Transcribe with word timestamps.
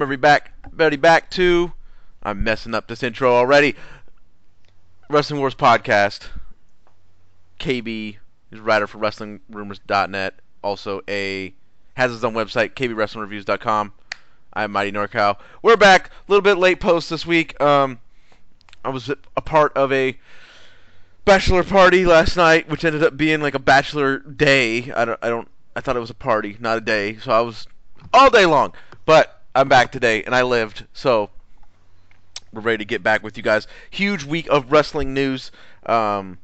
Welcome 0.00 0.14
everybody 0.14 0.96
back 0.96 1.30
to. 1.32 1.74
I'm 2.22 2.42
messing 2.42 2.74
up 2.74 2.86
this 2.86 3.02
intro 3.02 3.34
already. 3.34 3.76
Wrestling 5.10 5.40
Wars 5.40 5.54
podcast. 5.54 6.26
KB 7.58 8.16
is 8.50 8.60
writer 8.60 8.86
for 8.86 8.96
WrestlingRumors.net. 8.96 10.34
Also 10.64 11.02
a 11.06 11.52
has 11.98 12.12
his 12.12 12.24
own 12.24 12.32
website, 12.32 12.70
KBWrestlingReviews.com. 12.70 13.92
I'm 14.54 14.72
Mighty 14.72 14.90
NorCal. 14.90 15.36
We're 15.60 15.76
back. 15.76 16.06
A 16.06 16.32
little 16.32 16.40
bit 16.40 16.56
late 16.56 16.80
post 16.80 17.10
this 17.10 17.26
week. 17.26 17.60
Um, 17.60 17.98
I 18.82 18.88
was 18.88 19.10
a 19.36 19.42
part 19.42 19.76
of 19.76 19.92
a 19.92 20.18
bachelor 21.26 21.62
party 21.62 22.06
last 22.06 22.38
night, 22.38 22.70
which 22.70 22.86
ended 22.86 23.02
up 23.02 23.18
being 23.18 23.42
like 23.42 23.54
a 23.54 23.58
bachelor 23.58 24.20
day. 24.20 24.90
I 24.92 25.04
don't, 25.04 25.18
I 25.20 25.28
don't, 25.28 25.48
I 25.76 25.82
thought 25.82 25.96
it 25.96 26.00
was 26.00 26.08
a 26.08 26.14
party, 26.14 26.56
not 26.58 26.78
a 26.78 26.80
day. 26.80 27.18
So 27.18 27.32
I 27.32 27.42
was 27.42 27.66
all 28.14 28.30
day 28.30 28.46
long. 28.46 28.72
But 29.04 29.39
I'm 29.52 29.68
back 29.68 29.90
today, 29.90 30.22
and 30.22 30.32
I 30.32 30.42
lived. 30.42 30.86
So 30.92 31.28
we're 32.52 32.60
ready 32.60 32.78
to 32.78 32.84
get 32.84 33.02
back 33.02 33.24
with 33.24 33.36
you 33.36 33.42
guys. 33.42 33.66
Huge 33.90 34.22
week 34.22 34.46
of 34.48 34.70
wrestling 34.70 35.12
news. 35.12 35.50
Um, 35.84 36.38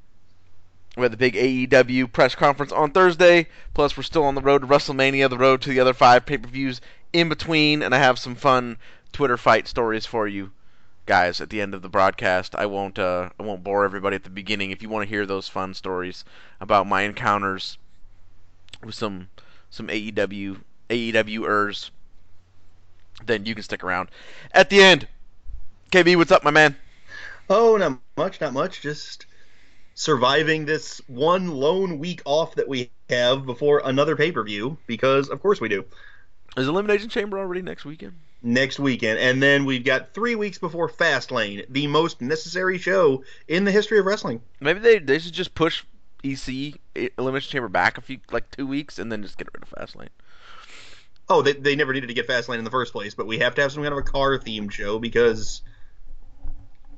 we 0.97 1.03
had 1.03 1.13
the 1.13 1.17
big 1.17 1.35
AEW 1.35 2.13
press 2.13 2.35
conference 2.35 2.73
on 2.73 2.91
Thursday. 2.91 3.47
Plus, 3.75 3.97
we're 3.97 4.03
still 4.03 4.25
on 4.25 4.35
the 4.35 4.41
road 4.41 4.63
to 4.63 4.67
WrestleMania, 4.67 5.31
the 5.31 5.39
road 5.39 5.63
to 5.63 5.69
the 5.69 5.79
other 5.79 5.95
five 5.95 6.27
pay-per-views 6.27 6.81
in 7.13 7.29
between, 7.29 7.83
and 7.83 7.95
I 7.95 7.98
have 7.98 8.19
some 8.19 8.35
fun 8.35 8.77
Twitter 9.13 9.37
fight 9.37 9.69
stories 9.69 10.05
for 10.05 10.27
you 10.27 10.51
guys 11.07 11.41
at 11.41 11.48
the 11.48 11.61
end 11.61 11.75
of 11.75 11.83
the 11.83 11.89
broadcast. 11.89 12.57
I 12.57 12.67
won't 12.67 12.98
uh, 12.98 13.31
I 13.39 13.43
won't 13.45 13.63
bore 13.63 13.85
everybody 13.85 14.17
at 14.17 14.25
the 14.25 14.31
beginning. 14.31 14.73
If 14.73 14.83
you 14.83 14.89
want 14.89 15.05
to 15.05 15.09
hear 15.09 15.27
those 15.27 15.48
fun 15.48 15.75
stories 15.75 16.25
about 16.61 16.89
my 16.89 17.03
encounters 17.03 17.79
with 18.83 18.97
some 18.97 19.29
some 19.70 19.87
AEW 19.87 20.61
AEWers 20.91 21.91
then 23.25 23.47
you 23.47 23.55
can 23.55 23.62
stick 23.62 23.83
around. 23.83 24.11
At 24.53 24.70
the 24.70 24.83
end, 24.83 25.09
KB, 25.91 26.17
what's 26.17 26.33
up, 26.33 26.45
my 26.45 26.50
man? 26.50 26.77
Oh, 27.48 27.77
not 27.77 28.00
much, 28.17 28.41
not 28.41 28.53
much. 28.53 28.81
Just 28.81 29.27
surviving 29.95 30.67
this 30.67 31.00
one 31.06 31.48
lone 31.48 31.98
week 31.98 32.20
off 32.25 32.55
that 32.56 32.69
we 32.69 32.91
have 33.08 33.47
before 33.47 33.83
another 33.84 34.17
pay 34.17 34.33
per 34.33 34.42
view, 34.42 34.78
because 34.86 35.28
of 35.28 35.41
course 35.41 35.61
we 35.61 35.69
do. 35.69 35.84
Is 36.56 36.69
Elimination 36.69 37.08
Chamber 37.08 37.39
already 37.39 37.62
next 37.62 37.84
weekend? 37.84 38.14
Next 38.42 38.78
weekend, 38.78 39.19
and 39.19 39.42
then 39.42 39.64
we've 39.64 39.84
got 39.84 40.12
three 40.12 40.34
weeks 40.34 40.58
before 40.58 40.89
Fastlane, 40.89 41.64
the 41.69 41.86
most 41.86 42.20
necessary 42.20 42.78
show 42.78 43.25
in 43.48 43.64
the 43.64 43.73
history 43.73 43.98
of 43.98 44.06
wrestling. 44.06 44.41
Maybe 44.61 44.78
they 44.78 44.98
they 44.98 45.19
should 45.19 45.33
just 45.33 45.55
push 45.55 45.83
EC 46.23 46.75
Elimination 47.19 47.51
Chamber 47.51 47.68
back 47.68 47.98
a 47.98 48.01
few 48.01 48.18
like 48.30 48.51
two 48.51 48.67
weeks, 48.67 48.98
and 48.98 49.11
then 49.11 49.23
just 49.23 49.39
get 49.39 49.48
rid 49.55 49.62
of 49.62 49.70
Fastlane 49.70 50.08
oh, 51.29 51.42
they, 51.42 51.53
they 51.53 51.77
never 51.77 51.92
needed 51.92 52.07
to 52.09 52.14
get 52.14 52.27
Fastlane 52.27 52.59
in 52.59 52.64
the 52.64 52.70
first 52.70 52.92
place, 52.92 53.14
but 53.14 53.27
we 53.27 53.39
have 53.39 53.55
to 53.57 53.63
have 53.63 53.73
some 53.73 53.83
kind 53.83 53.92
of 53.92 53.98
a 53.98 54.03
car 54.03 54.39
themed 54.39 54.70
show 54.70 54.98
because 54.98 55.63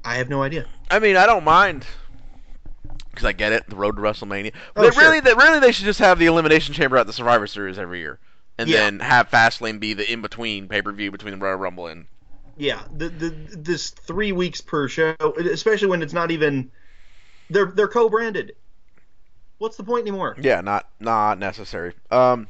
I 0.04 0.16
have 0.16 0.28
no 0.28 0.42
idea. 0.42 0.66
I 0.90 0.98
mean, 0.98 1.16
I 1.16 1.26
don't 1.26 1.44
mind 1.44 1.86
because 3.10 3.24
I 3.24 3.32
get 3.32 3.52
it, 3.52 3.68
the 3.68 3.76
road 3.76 3.96
to 3.96 4.02
WrestleMania. 4.02 4.52
But 4.74 4.86
oh, 4.86 4.90
sure. 4.90 5.02
really, 5.02 5.20
they, 5.20 5.34
really, 5.34 5.60
they 5.60 5.72
should 5.72 5.86
just 5.86 5.98
have 5.98 6.18
the 6.18 6.26
Elimination 6.26 6.74
Chamber 6.74 6.96
at 6.96 7.06
the 7.06 7.12
Survivor 7.12 7.46
Series 7.46 7.78
every 7.78 8.00
year, 8.00 8.18
and 8.58 8.68
yeah. 8.68 8.78
then 8.78 9.00
have 9.00 9.30
Fastlane 9.30 9.80
be 9.80 9.94
the 9.94 10.10
in 10.10 10.22
between 10.22 10.68
pay 10.68 10.82
per 10.82 10.92
view 10.92 11.10
between 11.10 11.38
the 11.38 11.44
Royal 11.44 11.56
Rumble 11.56 11.86
and. 11.86 12.06
Yeah, 12.60 12.82
the, 12.92 13.08
the 13.08 13.30
this 13.52 13.90
three 13.90 14.32
weeks 14.32 14.60
per 14.60 14.88
show, 14.88 15.14
especially 15.38 15.86
when 15.88 16.02
it's 16.02 16.12
not 16.12 16.32
even 16.32 16.72
they're 17.50 17.66
they're 17.66 17.86
co-branded. 17.86 18.56
What's 19.58 19.76
the 19.76 19.84
point 19.84 20.02
anymore? 20.02 20.36
Yeah, 20.40 20.60
not 20.60 20.88
not 20.98 21.38
necessary. 21.38 21.92
Um, 22.10 22.48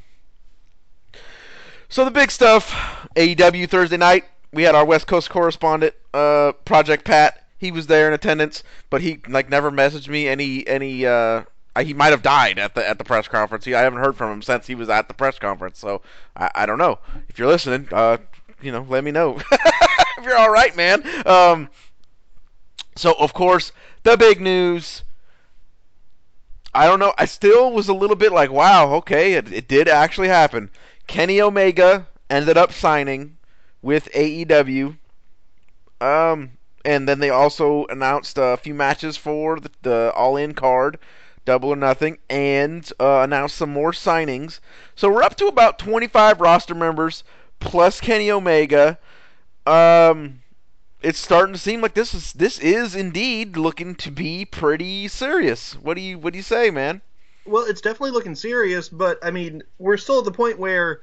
so 1.89 2.05
the 2.05 2.11
big 2.11 2.31
stuff, 2.31 2.71
AEW 3.15 3.69
Thursday 3.69 3.97
night. 3.97 4.25
We 4.53 4.63
had 4.63 4.75
our 4.75 4.85
West 4.85 5.07
Coast 5.07 5.29
correspondent, 5.29 5.93
uh, 6.13 6.53
Project 6.65 7.03
Pat. 7.03 7.43
He 7.57 7.71
was 7.71 7.87
there 7.87 8.07
in 8.07 8.13
attendance, 8.13 8.63
but 8.89 9.01
he 9.01 9.19
like 9.27 9.49
never 9.49 9.69
messaged 9.69 10.07
me 10.07 10.27
any 10.27 10.65
any. 10.65 11.05
Uh, 11.05 11.43
he 11.81 11.93
might 11.93 12.11
have 12.11 12.21
died 12.21 12.57
at 12.57 12.73
the 12.73 12.87
at 12.87 12.97
the 12.97 13.03
press 13.03 13.27
conference. 13.27 13.65
He, 13.65 13.75
I 13.75 13.81
haven't 13.81 13.99
heard 13.99 14.15
from 14.15 14.31
him 14.31 14.41
since 14.41 14.65
he 14.65 14.75
was 14.75 14.89
at 14.89 15.07
the 15.07 15.13
press 15.13 15.37
conference, 15.37 15.77
so 15.79 16.01
I, 16.35 16.49
I 16.55 16.65
don't 16.65 16.77
know. 16.77 16.99
If 17.27 17.37
you're 17.37 17.47
listening, 17.47 17.87
uh, 17.91 18.17
you 18.61 18.71
know, 18.71 18.85
let 18.87 19.03
me 19.03 19.11
know 19.11 19.39
if 19.51 20.23
you're 20.23 20.37
all 20.37 20.51
right, 20.51 20.75
man. 20.75 21.03
Um, 21.27 21.69
so 22.95 23.13
of 23.19 23.33
course, 23.33 23.71
the 24.03 24.15
big 24.17 24.41
news. 24.41 25.03
I 26.71 26.85
don't 26.85 26.99
know. 26.99 27.13
I 27.17 27.25
still 27.25 27.71
was 27.71 27.89
a 27.89 27.95
little 27.95 28.15
bit 28.15 28.31
like, 28.31 28.51
wow, 28.51 28.93
okay, 28.95 29.33
it, 29.33 29.51
it 29.51 29.67
did 29.67 29.87
actually 29.87 30.27
happen. 30.27 30.69
Kenny 31.09 31.41
Omega 31.41 32.05
ended 32.29 32.55
up 32.55 32.71
signing 32.71 33.35
with 33.81 34.11
AEW. 34.11 34.95
Um, 35.99 36.51
and 36.85 37.09
then 37.09 37.17
they 37.17 37.31
also 37.31 37.87
announced 37.87 38.37
a 38.37 38.57
few 38.57 38.75
matches 38.75 39.17
for 39.17 39.59
the, 39.59 39.71
the 39.81 40.13
All 40.15 40.37
In 40.37 40.53
card, 40.53 40.99
Double 41.45 41.69
or 41.71 41.75
Nothing, 41.75 42.19
and 42.29 42.87
uh, 42.99 43.21
announced 43.21 43.55
some 43.55 43.73
more 43.73 43.91
signings. 43.91 44.59
So 44.93 45.09
we're 45.09 45.23
up 45.23 45.35
to 45.37 45.47
about 45.47 45.79
25 45.79 46.41
roster 46.41 46.75
members 46.75 47.23
plus 47.59 47.99
Kenny 47.99 48.29
Omega. 48.29 48.99
Um, 49.65 50.43
it's 51.01 51.17
starting 51.19 51.53
to 51.53 51.59
seem 51.59 51.81
like 51.81 51.95
this 51.95 52.13
is 52.13 52.33
this 52.33 52.59
is 52.59 52.93
indeed 52.93 53.57
looking 53.57 53.95
to 53.95 54.11
be 54.11 54.45
pretty 54.45 55.07
serious. 55.07 55.73
What 55.73 55.95
do 55.95 56.01
you 56.01 56.19
what 56.19 56.33
do 56.33 56.37
you 56.37 56.43
say, 56.43 56.69
man? 56.69 57.01
Well, 57.49 57.65
it's 57.65 57.81
definitely 57.81 58.11
looking 58.11 58.35
serious, 58.35 58.89
but 58.89 59.19
I 59.23 59.31
mean, 59.31 59.63
we're 59.79 59.97
still 59.97 60.19
at 60.19 60.25
the 60.25 60.31
point 60.31 60.59
where 60.59 61.01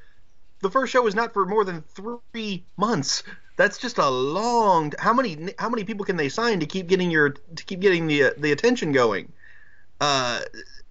the 0.63 0.71
first 0.71 0.93
show 0.93 1.03
was 1.03 1.15
not 1.15 1.33
for 1.33 1.45
more 1.45 1.65
than 1.65 1.83
three 1.83 2.65
months. 2.77 3.23
That's 3.57 3.79
just 3.79 3.99
a 3.99 4.09
long. 4.09 4.93
How 4.99 5.13
many 5.13 5.55
how 5.59 5.69
many 5.69 5.85
people 5.85 6.05
can 6.05 6.17
they 6.17 6.29
sign 6.29 6.61
to 6.61 6.67
keep 6.67 6.87
getting 6.87 7.11
your 7.11 7.31
to 7.31 7.65
keep 7.65 7.81
getting 7.81 8.07
the 8.07 8.35
the 8.37 8.53
attention 8.53 8.93
going? 8.93 9.33
Uh, 10.01 10.41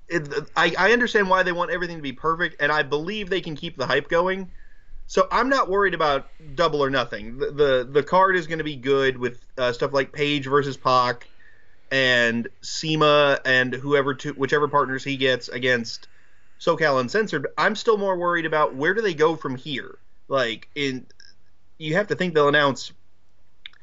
it, 0.07 0.27
I 0.55 0.73
I 0.77 0.91
understand 0.91 1.29
why 1.29 1.44
they 1.44 1.51
want 1.51 1.71
everything 1.71 1.97
to 1.97 2.03
be 2.03 2.13
perfect, 2.13 2.61
and 2.61 2.71
I 2.71 2.83
believe 2.83 3.29
they 3.29 3.41
can 3.41 3.55
keep 3.55 3.77
the 3.77 3.85
hype 3.85 4.09
going. 4.09 4.51
So 5.07 5.27
I'm 5.31 5.49
not 5.49 5.69
worried 5.69 5.94
about 5.94 6.27
double 6.55 6.83
or 6.83 6.89
nothing. 6.89 7.38
The 7.38 7.51
the, 7.51 7.88
the 7.89 8.03
card 8.03 8.35
is 8.35 8.47
going 8.47 8.57
to 8.57 8.63
be 8.63 8.75
good 8.75 9.17
with 9.17 9.39
uh, 9.57 9.71
stuff 9.71 9.94
like 9.94 10.11
Page 10.11 10.45
versus 10.47 10.75
Pac 10.75 11.27
and 11.91 12.47
Cima 12.62 13.40
and 13.46 13.73
whoever 13.73 14.13
to, 14.16 14.34
whichever 14.34 14.68
partners 14.68 15.03
he 15.03 15.18
gets 15.18 15.50
against 15.50 16.07
SoCal 16.59 17.00
Uncensored. 17.00 17.47
I'm 17.57 17.75
still 17.75 17.97
more 17.97 18.18
worried 18.18 18.46
about 18.46 18.75
where 18.75 18.94
do 18.94 19.01
they 19.01 19.13
go 19.13 19.35
from 19.35 19.56
here. 19.56 19.97
Like 20.28 20.69
in, 20.75 21.06
you 21.78 21.95
have 21.95 22.07
to 22.07 22.16
think 22.16 22.34
they'll 22.34 22.47
announce. 22.47 22.91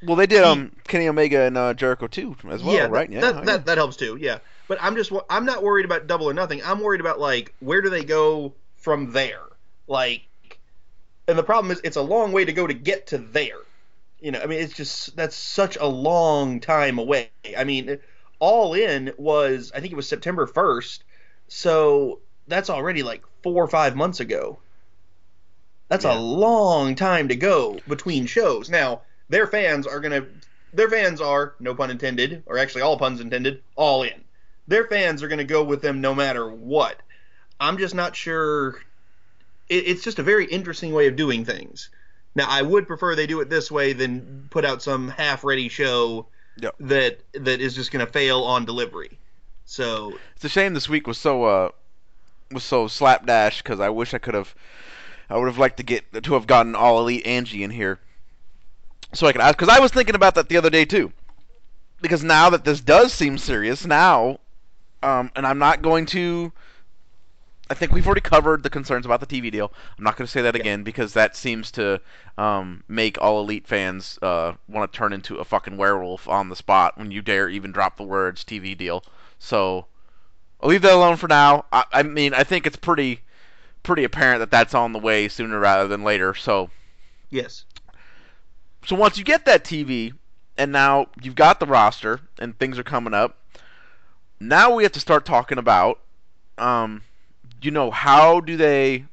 Well, 0.03 0.17
they 0.17 0.27
did 0.27 0.43
um 0.43 0.73
Kenny 0.85 1.09
Omega 1.09 1.43
and 1.43 1.57
uh, 1.57 1.75
Jericho 1.75 2.09
too 2.09 2.37
as 2.49 2.63
well, 2.63 2.75
yeah, 2.75 2.87
right? 2.87 3.11
Yeah, 3.11 3.21
that, 3.21 3.47
that, 3.47 3.67
that 3.67 3.79
helps 3.79 3.97
too. 3.97 4.17
Yeah, 4.21 4.39
but 4.67 4.79
I'm 4.81 4.97
just 4.97 5.13
I'm 5.31 5.45
not 5.45 5.63
worried 5.63 5.85
about 5.85 6.09
double 6.09 6.29
or 6.29 6.35
nothing. 6.35 6.61
I'm 6.65 6.81
worried 6.81 7.01
about 7.01 7.21
like 7.21 7.55
where 7.61 7.81
do 7.81 7.91
they 7.91 8.05
go 8.05 8.53
from 8.77 9.13
there? 9.13 9.43
Like, 9.87 10.23
and 11.29 11.39
the 11.39 11.45
problem 11.45 11.71
is 11.71 11.81
it's 11.85 11.97
a 11.97 12.03
long 12.03 12.33
way 12.33 12.45
to 12.45 12.53
go 12.53 12.67
to 12.67 12.75
get 12.75 13.09
to 13.09 13.19
there. 13.19 13.59
You 14.23 14.31
know, 14.31 14.41
I 14.41 14.47
mean, 14.47 14.61
it's 14.61 14.75
just 14.75 15.17
that's 15.17 15.35
such 15.35 15.77
a 15.77 15.87
long 15.87 16.61
time 16.61 16.99
away. 16.99 17.31
I 17.59 17.65
mean, 17.65 17.99
all 18.39 18.73
in 18.73 19.13
was 19.19 19.73
I 19.75 19.81
think 19.81 19.93
it 19.93 19.97
was 19.97 20.09
September 20.09 20.47
1st. 20.47 21.01
So 21.49 22.21
that's 22.47 22.71
already 22.71 23.03
like 23.03 23.25
four 23.43 23.65
or 23.65 23.69
five 23.69 23.97
months 23.97 24.21
ago. 24.21 24.59
That's 25.89 26.05
yeah. 26.05 26.17
a 26.17 26.19
long 26.19 26.95
time 26.95 27.29
to 27.29 27.37
go 27.37 27.81
between 27.89 28.27
shows. 28.27 28.71
Now, 28.71 29.03
their 29.29 29.49
fans 29.49 29.89
are 29.89 29.99
gonna 29.99 30.27
their 30.73 30.89
fans 30.89 31.21
are, 31.21 31.55
no 31.59 31.75
pun 31.75 31.91
intended, 31.91 32.45
or 32.47 32.59
actually 32.59 32.83
all 32.83 32.97
puns 32.97 33.21
intended, 33.21 33.61
all 33.75 34.05
in. 34.05 34.25
Their 34.69 34.87
fans 34.87 35.23
are 35.23 35.29
gonna 35.29 35.45
go 35.45 35.65
with 35.65 35.83
them 35.83 36.01
no 36.01 36.15
matter 36.15 36.49
what. 36.49 37.01
I'm 37.59 37.77
just 37.77 37.95
not 37.95 38.15
sure 38.15 38.81
it, 39.69 39.87
it's 39.89 40.05
just 40.05 40.19
a 40.19 40.23
very 40.23 40.47
interesting 40.47 40.93
way 40.93 41.09
of 41.09 41.17
doing 41.17 41.45
things. 41.45 41.91
Now, 42.35 42.47
I 42.49 42.63
would 42.63 42.87
prefer 42.87 43.15
they 43.15 43.27
do 43.27 43.41
it 43.41 43.51
this 43.51 43.71
way 43.71 43.93
than 43.93 44.49
put 44.51 44.65
out 44.65 44.83
some 44.83 45.09
half-ready 45.09 45.69
show 45.69 46.27
yep. 46.57 46.75
that 46.81 47.21
that 47.35 47.61
is 47.61 47.75
just 47.75 47.91
going 47.91 48.05
to 48.05 48.11
fail 48.11 48.43
on 48.43 48.65
delivery. 48.65 49.19
So 49.65 50.19
it's 50.35 50.45
a 50.45 50.49
shame 50.49 50.75
this 50.75 50.89
week 50.89 51.07
was 51.07 51.19
so 51.19 51.45
uh, 51.45 51.71
was 52.51 52.65
so 52.65 52.89
slapdash 52.89 53.63
because 53.63 53.81
I 53.81 53.91
wish 53.91 54.15
I 54.15 54.19
could 54.19 54.35
have. 54.35 54.55
I 55.31 55.39
would 55.39 55.47
have 55.47 55.59
liked 55.59 55.79
to 55.79 55.83
get 55.83 56.25
to 56.25 56.35
have 56.35 56.47
gotten 56.47 56.75
all 56.75 57.01
elite 57.01 57.27
Angie 57.27 57.63
in 57.63 57.71
here, 57.71 57.99
so 59.13 59.27
I 59.27 59.33
could 59.33 59.41
ask. 59.41 59.57
Because 59.57 59.75
I 59.75 59.81
was 59.81 59.91
thinking 59.93 60.15
about 60.15 60.35
that 60.35 60.49
the 60.49 60.57
other 60.57 60.71
day 60.71 60.85
too. 60.85 61.13
Because 62.01 62.25
now 62.25 62.51
that 62.51 62.65
this 62.65 62.81
does 62.81 63.13
seem 63.13 63.39
serious, 63.39 63.87
now, 63.87 64.41
um, 65.03 65.31
and 65.37 65.47
I'm 65.47 65.59
not 65.59 65.83
going 65.83 66.07
to. 66.07 66.53
I 67.73 67.75
think 67.75 67.93
we've 67.93 68.07
already 68.07 68.21
covered 68.21 68.63
the 68.63 68.69
concerns 68.69 69.07
about 69.07 69.21
the 69.21 69.27
TV 69.27 69.51
deal. 69.51 69.73
I'm 69.97 70.05
not 70.05 70.19
going 70.19 70.27
to 70.27 70.31
say 70.31 70.43
that 70.43 70.55
yeah. 70.55 70.61
again 70.61 70.83
because 70.83 71.15
that 71.15 71.35
seems 71.35 71.71
to 71.71 72.03
um, 72.37 72.85
make 72.87 73.17
all 73.19 73.41
elite 73.41 73.67
fans 73.67 74.19
uh, 74.21 74.53
want 74.69 74.93
to 74.93 74.95
turn 74.95 75.15
into 75.15 75.37
a 75.37 75.45
fucking 75.47 75.79
werewolf 75.79 76.29
on 76.29 76.51
the 76.51 76.55
spot 76.55 76.99
when 76.99 77.11
you 77.11 77.23
dare 77.23 77.49
even 77.49 77.73
drop 77.73 77.97
the 77.97 78.03
words 78.03 78.45
TV 78.45 78.77
deal. 78.77 79.03
So 79.39 79.87
I'll 80.61 80.69
leave 80.69 80.83
that 80.83 80.93
alone 80.93 81.17
for 81.17 81.29
now. 81.29 81.65
I, 81.73 81.85
I 81.91 82.03
mean, 82.03 82.35
I 82.35 82.45
think 82.45 82.67
it's 82.67 82.77
pretty 82.77 83.21
pretty 83.83 84.05
apparent 84.05 84.41
that 84.41 84.51
that's 84.51 84.75
on 84.75 84.93
the 84.93 84.99
way 84.99 85.29
sooner 85.29 85.59
rather 85.59 85.89
than 85.89 86.05
later. 86.05 86.35
So 86.35 86.69
yes. 87.31 87.65
so 88.85 88.97
once 88.97 89.17
you 89.17 89.25
get 89.25 89.47
that 89.47 89.65
TV, 89.65 90.13
and 90.59 90.73
now 90.73 91.07
you've 91.23 91.37
got 91.37 91.59
the 91.59 91.67
roster, 91.67 92.21
and 92.39 92.59
things 92.59 92.79
are 92.79 92.85
coming 92.85 93.15
up. 93.15 93.39
Now 94.39 94.75
we 94.75 94.83
have 94.83 94.93
to 94.93 95.01
start 95.01 95.25
talking 95.25 95.57
about, 95.57 96.01
um, 96.59 97.03
you 97.63 97.71
know, 97.71 97.91
how 97.91 98.41
do 98.41 98.57
they? 98.57 99.05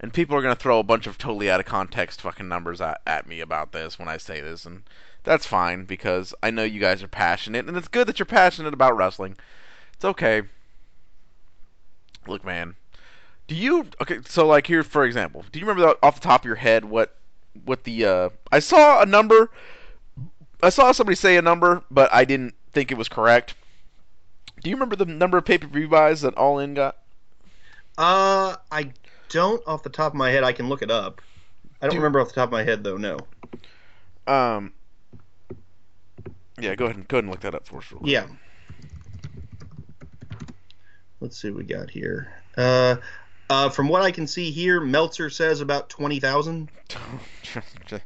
And 0.00 0.12
people 0.12 0.36
are 0.36 0.42
gonna 0.42 0.54
throw 0.54 0.78
a 0.78 0.84
bunch 0.84 1.06
of 1.06 1.16
totally 1.18 1.50
out 1.50 1.60
of 1.60 1.66
context 1.66 2.20
fucking 2.20 2.48
numbers 2.48 2.80
at, 2.80 3.00
at 3.06 3.26
me 3.26 3.40
about 3.40 3.72
this 3.72 3.98
when 3.98 4.08
I 4.08 4.18
say 4.18 4.40
this, 4.40 4.66
and 4.66 4.82
that's 5.22 5.46
fine 5.46 5.84
because 5.84 6.34
I 6.42 6.50
know 6.50 6.64
you 6.64 6.80
guys 6.80 7.02
are 7.02 7.08
passionate, 7.08 7.66
and 7.66 7.76
it's 7.76 7.88
good 7.88 8.06
that 8.08 8.18
you're 8.18 8.26
passionate 8.26 8.74
about 8.74 8.96
wrestling. 8.96 9.36
It's 9.94 10.04
okay. 10.04 10.42
Look, 12.26 12.44
man. 12.44 12.74
Do 13.46 13.54
you 13.54 13.86
okay? 14.00 14.18
So, 14.26 14.46
like 14.46 14.66
here, 14.66 14.82
for 14.82 15.04
example, 15.04 15.44
do 15.52 15.58
you 15.58 15.66
remember 15.66 15.94
off 16.02 16.20
the 16.20 16.26
top 16.26 16.42
of 16.42 16.46
your 16.46 16.56
head 16.56 16.84
what 16.84 17.14
what 17.64 17.84
the 17.84 18.04
uh, 18.04 18.28
I 18.50 18.58
saw 18.58 19.02
a 19.02 19.06
number. 19.06 19.50
I 20.62 20.70
saw 20.70 20.92
somebody 20.92 21.16
say 21.16 21.36
a 21.36 21.42
number, 21.42 21.82
but 21.90 22.12
I 22.12 22.24
didn't 22.24 22.54
think 22.72 22.90
it 22.90 22.98
was 22.98 23.08
correct. 23.08 23.54
Do 24.64 24.70
you 24.70 24.76
remember 24.76 24.96
the 24.96 25.04
number 25.04 25.36
of 25.36 25.44
pay 25.44 25.58
per 25.58 25.66
view 25.66 25.88
buys 25.88 26.22
that 26.22 26.34
All 26.38 26.58
In 26.58 26.72
got? 26.72 26.96
Uh, 27.98 28.56
I 28.72 28.92
don't 29.28 29.62
off 29.66 29.82
the 29.82 29.90
top 29.90 30.12
of 30.12 30.16
my 30.16 30.30
head. 30.30 30.42
I 30.42 30.52
can 30.52 30.70
look 30.70 30.80
it 30.80 30.90
up. 30.90 31.20
I 31.82 31.86
don't 31.86 31.96
Do- 31.96 31.98
remember 31.98 32.18
off 32.18 32.28
the 32.28 32.34
top 32.34 32.48
of 32.48 32.52
my 32.52 32.64
head 32.64 32.82
though. 32.82 32.96
No. 32.96 33.18
Um. 34.26 34.72
Yeah, 36.58 36.74
go 36.76 36.86
ahead 36.86 36.96
and 36.96 37.06
go 37.06 37.18
ahead 37.18 37.24
and 37.24 37.30
look 37.30 37.40
that 37.40 37.54
up 37.54 37.66
for 37.66 37.78
us. 37.78 37.84
Yeah. 38.02 38.26
Let's 41.20 41.40
see 41.40 41.50
what 41.50 41.58
we 41.58 41.64
got 41.64 41.90
here. 41.90 42.32
Uh, 42.56 42.96
uh, 43.50 43.68
from 43.68 43.88
what 43.88 44.00
I 44.00 44.12
can 44.12 44.26
see 44.26 44.50
here, 44.50 44.80
Meltzer 44.80 45.28
says 45.28 45.60
about 45.60 45.90
twenty 45.90 46.20
thousand. 46.20 46.70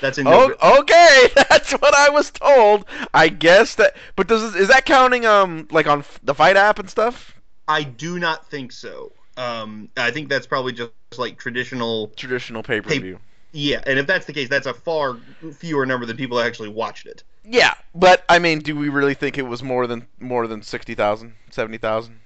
That's 0.00 0.18
in. 0.18 0.26
oh, 0.26 0.54
okay, 0.80 1.28
that's 1.48 1.72
what 1.72 1.94
I 1.94 2.10
was 2.10 2.30
told. 2.30 2.86
I 3.12 3.28
guess 3.28 3.76
that, 3.76 3.96
but 4.16 4.28
does 4.28 4.54
is 4.54 4.68
that 4.68 4.84
counting 4.84 5.26
um 5.26 5.68
like 5.70 5.86
on 5.86 6.04
the 6.22 6.34
fight 6.34 6.56
app 6.56 6.78
and 6.78 6.88
stuff? 6.88 7.34
I 7.68 7.82
do 7.82 8.18
not 8.18 8.46
think 8.48 8.72
so. 8.72 9.12
Um, 9.36 9.88
I 9.96 10.10
think 10.10 10.28
that's 10.28 10.46
probably 10.46 10.72
just 10.72 10.92
like 11.16 11.38
traditional. 11.38 12.08
Traditional 12.08 12.62
pay 12.62 12.80
per 12.80 12.90
view. 12.90 13.18
Yeah, 13.52 13.82
and 13.86 14.00
if 14.00 14.06
that's 14.06 14.26
the 14.26 14.32
case, 14.32 14.48
that's 14.48 14.66
a 14.66 14.74
far 14.74 15.16
fewer 15.58 15.86
number 15.86 16.06
than 16.06 16.16
people 16.16 16.38
that 16.38 16.46
actually 16.46 16.70
watched 16.70 17.06
it. 17.06 17.22
Yeah, 17.44 17.74
but 17.94 18.24
I 18.28 18.40
mean, 18.40 18.58
do 18.58 18.74
we 18.74 18.88
really 18.88 19.14
think 19.14 19.38
it 19.38 19.42
was 19.42 19.62
more 19.62 19.86
than 19.86 20.06
more 20.18 20.46
than 20.48 20.62
60,000, 20.62 21.32
70,000? 21.50 22.18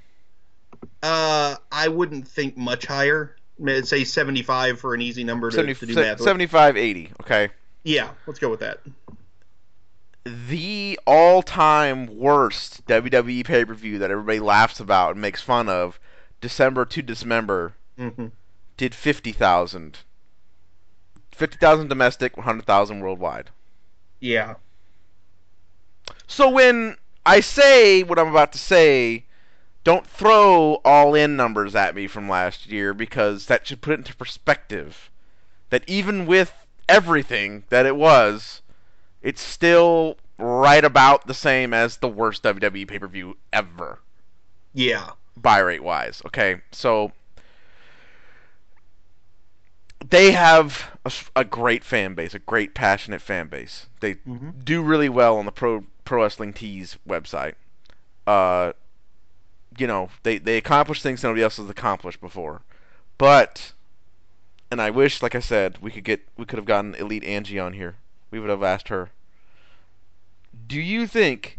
Uh, 1.02 1.56
I 1.70 1.88
wouldn't 1.88 2.26
think 2.26 2.56
much 2.56 2.86
higher. 2.86 3.36
Say 3.82 4.05
seventy-five 4.05 4.78
for 4.78 4.94
an 4.94 5.00
easy 5.00 5.25
number 5.25 5.50
to, 5.50 5.56
70, 5.56 5.75
to 5.75 5.87
do 5.87 5.94
math. 5.94 6.19
with. 6.19 6.25
75, 6.25 6.76
80, 6.76 7.10
okay. 7.22 7.49
Yeah, 7.84 8.10
let's 8.26 8.38
go 8.38 8.49
with 8.49 8.60
that. 8.60 8.81
The 10.25 10.99
all-time 11.06 12.19
worst 12.19 12.87
WWE 12.87 13.44
pay-per-view 13.44 13.99
that 13.99 14.10
everybody 14.10 14.40
laughs 14.40 14.78
about 14.81 15.12
and 15.12 15.20
makes 15.20 15.43
fun 15.43 15.69
of, 15.69 15.99
December 16.40 16.84
to 16.84 17.02
Dismember, 17.02 17.75
hmm 17.99 18.26
did 18.76 18.94
50,000. 18.94 19.99
50,000 21.32 21.88
domestic, 21.88 22.37
100,000 22.37 23.00
worldwide. 23.00 23.50
Yeah. 24.20 24.55
So 26.28 26.49
when 26.50 26.96
I 27.26 27.40
say 27.40 28.05
what 28.05 28.19
I'm 28.20 28.28
about 28.28 28.52
to 28.52 28.58
say, 28.58 29.25
don't 29.88 30.06
throw 30.06 30.75
all 30.85 31.14
in 31.14 31.35
numbers 31.35 31.75
at 31.75 31.94
me 31.94 32.06
from 32.06 32.29
last 32.29 32.67
year 32.67 32.93
because 32.93 33.46
that 33.46 33.67
should 33.67 33.81
put 33.81 33.93
it 33.93 34.00
into 34.00 34.14
perspective. 34.14 35.11
That 35.70 35.85
even 35.88 36.26
with 36.26 36.52
everything 36.88 37.64
that 37.70 37.87
it 37.87 37.96
was, 37.96 38.62
it's 39.23 39.43
still 39.43 40.19
right 40.38 40.85
about 40.85 41.26
the 41.26 41.35
same 41.35 41.75
as 41.75 41.96
the 41.99 42.08
worst 42.08 42.43
WWE 42.43 42.87
pay 42.87 42.99
per 42.99 43.08
view 43.08 43.38
ever, 43.52 44.00
Yeah. 44.73 45.12
buy 45.37 45.58
rate 45.58 45.82
wise. 45.82 46.23
Okay, 46.26 46.61
so 46.73 47.12
they 50.11 50.32
have 50.32 50.96
a 51.37 51.44
great 51.44 51.84
fan 51.84 52.14
base, 52.14 52.34
a 52.34 52.38
great 52.38 52.75
passionate 52.75 53.20
fan 53.23 53.49
base. 53.49 53.87
They 54.00 54.17
hmm 54.26 54.50
do 54.64 54.82
really 54.82 55.08
well 55.08 55.38
on 55.38 55.46
the 55.46 55.52
Pro 55.52 55.84
Pro 56.05 56.23
Wrestling 56.23 56.52
Tees 56.52 56.96
website. 57.08 57.55
Uh, 58.26 58.73
you 59.78 59.86
know, 59.86 60.10
they 60.22 60.38
they 60.38 60.56
accomplish 60.56 61.02
things 61.02 61.22
nobody 61.22 61.42
else 61.42 61.56
has 61.56 61.70
accomplished 61.70 62.20
before. 62.20 62.62
But, 63.16 63.72
and 64.70 64.80
I 64.80 64.90
wish, 64.90 65.22
like 65.22 65.34
I 65.34 65.40
said, 65.40 65.78
we 65.80 65.90
could 65.90 66.04
get 66.04 66.20
we 66.36 66.44
could 66.44 66.58
have 66.58 66.66
gotten 66.66 66.94
Elite 66.94 67.25
Angie 67.25 67.58
on 67.58 67.72
here. 67.72 67.96
We 68.30 68.40
would 68.40 68.50
have 68.50 68.62
asked 68.62 68.88
her. 68.88 69.10
Do 70.66 70.80
you 70.80 71.06
think 71.06 71.58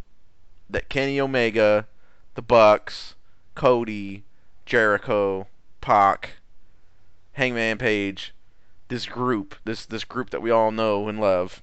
that 0.70 0.90
Kenny 0.90 1.20
Omega, 1.20 1.88
the 2.36 2.42
Bucks, 2.42 3.16
Cody, 3.56 4.24
Jericho, 4.66 5.48
Pac, 5.82 6.32
Hangman 7.34 7.78
Page, 7.78 8.34
this 8.88 9.06
group, 9.06 9.56
this 9.66 9.86
this 9.86 10.04
group 10.04 10.30
that 10.30 10.42
we 10.42 10.52
all 10.52 10.72
know 10.72 11.08
and 11.08 11.20
love, 11.20 11.62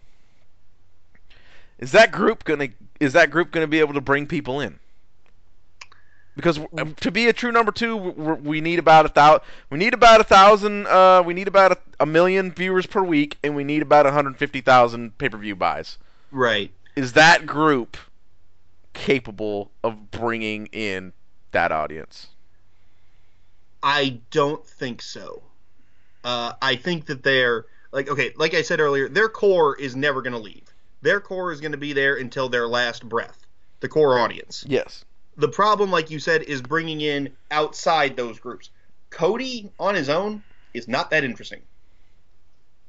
is 1.78 1.92
that 1.92 2.12
group 2.12 2.45
gonna 2.45 2.69
is 2.99 3.12
that 3.12 3.31
group 3.31 3.50
gonna 3.50 3.66
be 3.66 3.81
able 3.81 3.95
to 3.95 4.00
bring 4.00 4.26
people 4.26 4.61
in? 4.61 4.78
Because 6.37 6.59
uh, 6.59 6.85
to 7.00 7.11
be 7.11 7.28
a 7.28 7.33
true 7.33 7.50
number 7.50 7.73
two, 7.73 7.97
we 7.97 8.33
we 8.35 8.61
need 8.61 8.78
about 8.78 9.07
a 9.07 9.09
thousand. 9.09 9.43
We 9.71 9.78
need 9.78 9.95
about 9.95 10.21
a 10.21 10.25
thousand. 10.25 10.87
Uh, 10.87 11.23
we 11.25 11.33
need 11.33 11.49
about 11.49 11.73
a, 11.73 11.78
a 12.00 12.07
million 12.07 12.52
viewers 12.52 12.87
per 12.87 13.02
week, 13.02 13.38
and 13.43 13.57
we 13.57 13.64
need 13.64 13.81
about 13.81 14.05
150,000 14.05 15.16
pay-per-view 15.16 15.57
buys. 15.57 15.97
Right. 16.31 16.71
Is 16.95 17.14
that 17.14 17.47
group 17.47 17.97
capable 18.93 19.71
of 19.83 20.11
bringing 20.11 20.66
in 20.66 21.14
that 21.52 21.73
audience? 21.73 22.28
I 23.83 24.21
don't 24.31 24.66
think 24.66 25.00
so. 25.00 25.43
Uh, 26.23 26.52
I 26.61 26.76
think 26.76 27.07
that 27.07 27.23
they're 27.23 27.64
like 27.93 28.11
okay, 28.11 28.33
like 28.37 28.52
I 28.52 28.61
said 28.61 28.81
earlier, 28.81 29.09
their 29.09 29.31
core 29.31 29.75
is 29.75 29.97
never 29.97 30.21
going 30.21 30.35
to 30.35 30.38
leave. 30.38 30.64
Their 31.00 31.21
core 31.21 31.50
is 31.50 31.61
going 31.61 31.73
to 31.73 31.78
be 31.78 31.95
there 31.95 32.16
until 32.16 32.50
their 32.50 32.69
last 32.69 33.09
breath. 33.09 33.47
The 33.81 33.88
core 33.88 34.19
audience. 34.19 34.64
Yes. 34.69 35.06
The 35.37 35.49
problem, 35.49 35.90
like 35.90 36.11
you 36.11 36.19
said, 36.19 36.43
is 36.43 36.62
bringing 36.62 37.00
in 37.00 37.35
outside 37.50 38.16
those 38.16 38.38
groups. 38.38 38.71
Cody 39.11 39.71
on 39.78 39.95
his 39.95 40.09
own 40.09 40.43
is 40.73 40.88
not 40.88 41.11
that 41.11 41.25
interesting. 41.25 41.62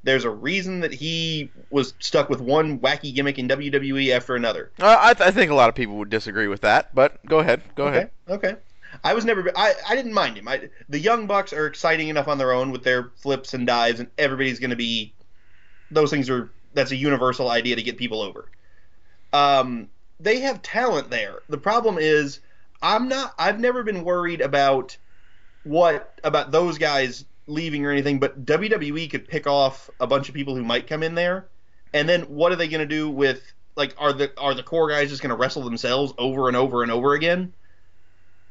There's 0.03 0.23
a 0.23 0.29
reason 0.29 0.81
that 0.81 0.93
he 0.93 1.51
was 1.69 1.93
stuck 1.99 2.29
with 2.29 2.39
one 2.39 2.79
wacky 2.79 3.13
gimmick 3.13 3.39
in 3.39 3.49
WWE 3.49 4.15
after 4.15 4.35
another. 4.35 4.71
Uh, 4.79 4.97
I, 4.99 5.13
th- 5.13 5.27
I 5.27 5.31
think 5.31 5.51
a 5.51 5.55
lot 5.55 5.67
of 5.67 5.75
people 5.75 5.97
would 5.97 6.09
disagree 6.09 6.47
with 6.47 6.61
that, 6.61 6.95
but 6.95 7.25
go 7.25 7.39
ahead. 7.39 7.61
Go 7.75 7.87
okay, 7.87 7.97
ahead. 7.97 8.11
Okay. 8.29 8.55
I 9.03 9.13
was 9.13 9.25
never. 9.25 9.51
I, 9.55 9.73
I 9.87 9.95
didn't 9.95 10.13
mind 10.13 10.37
him. 10.37 10.47
I, 10.47 10.69
the 10.87 10.99
Young 10.99 11.27
Bucks 11.27 11.51
are 11.51 11.67
exciting 11.67 12.07
enough 12.07 12.27
on 12.27 12.37
their 12.37 12.53
own 12.53 12.71
with 12.71 12.83
their 12.83 13.11
flips 13.17 13.53
and 13.53 13.67
dives, 13.67 13.99
and 13.99 14.09
everybody's 14.17 14.59
going 14.59 14.69
to 14.69 14.77
be. 14.77 15.13
Those 15.91 16.09
things 16.09 16.29
are. 16.29 16.51
That's 16.73 16.91
a 16.91 16.95
universal 16.95 17.49
idea 17.49 17.75
to 17.75 17.83
get 17.83 17.97
people 17.97 18.21
over. 18.21 18.49
Um, 19.33 19.89
they 20.19 20.39
have 20.39 20.61
talent 20.61 21.09
there. 21.09 21.41
The 21.49 21.57
problem 21.57 21.97
is, 21.99 22.39
I'm 22.81 23.07
not. 23.07 23.33
I've 23.37 23.59
never 23.59 23.83
been 23.83 24.03
worried 24.03 24.41
about 24.41 24.97
what 25.63 26.19
about 26.23 26.51
those 26.51 26.77
guys 26.77 27.25
leaving 27.47 27.85
or 27.85 27.91
anything, 27.91 28.19
but 28.19 28.45
WWE 28.45 29.09
could 29.09 29.27
pick 29.27 29.47
off 29.47 29.89
a 29.99 30.07
bunch 30.07 30.29
of 30.29 30.35
people 30.35 30.55
who 30.55 30.63
might 30.63 30.87
come 30.87 31.03
in 31.03 31.15
there, 31.15 31.49
and 31.93 32.07
then 32.07 32.23
what 32.23 32.51
are 32.51 32.55
they 32.55 32.67
going 32.67 32.87
to 32.87 32.95
do 32.95 33.09
with 33.09 33.53
like 33.75 33.95
are 33.97 34.13
the 34.13 34.31
are 34.39 34.53
the 34.53 34.63
core 34.63 34.89
guys 34.89 35.09
just 35.09 35.21
going 35.21 35.29
to 35.29 35.35
wrestle 35.35 35.63
themselves 35.63 36.13
over 36.17 36.47
and 36.47 36.57
over 36.57 36.83
and 36.83 36.91
over 36.91 37.13
again? 37.13 37.53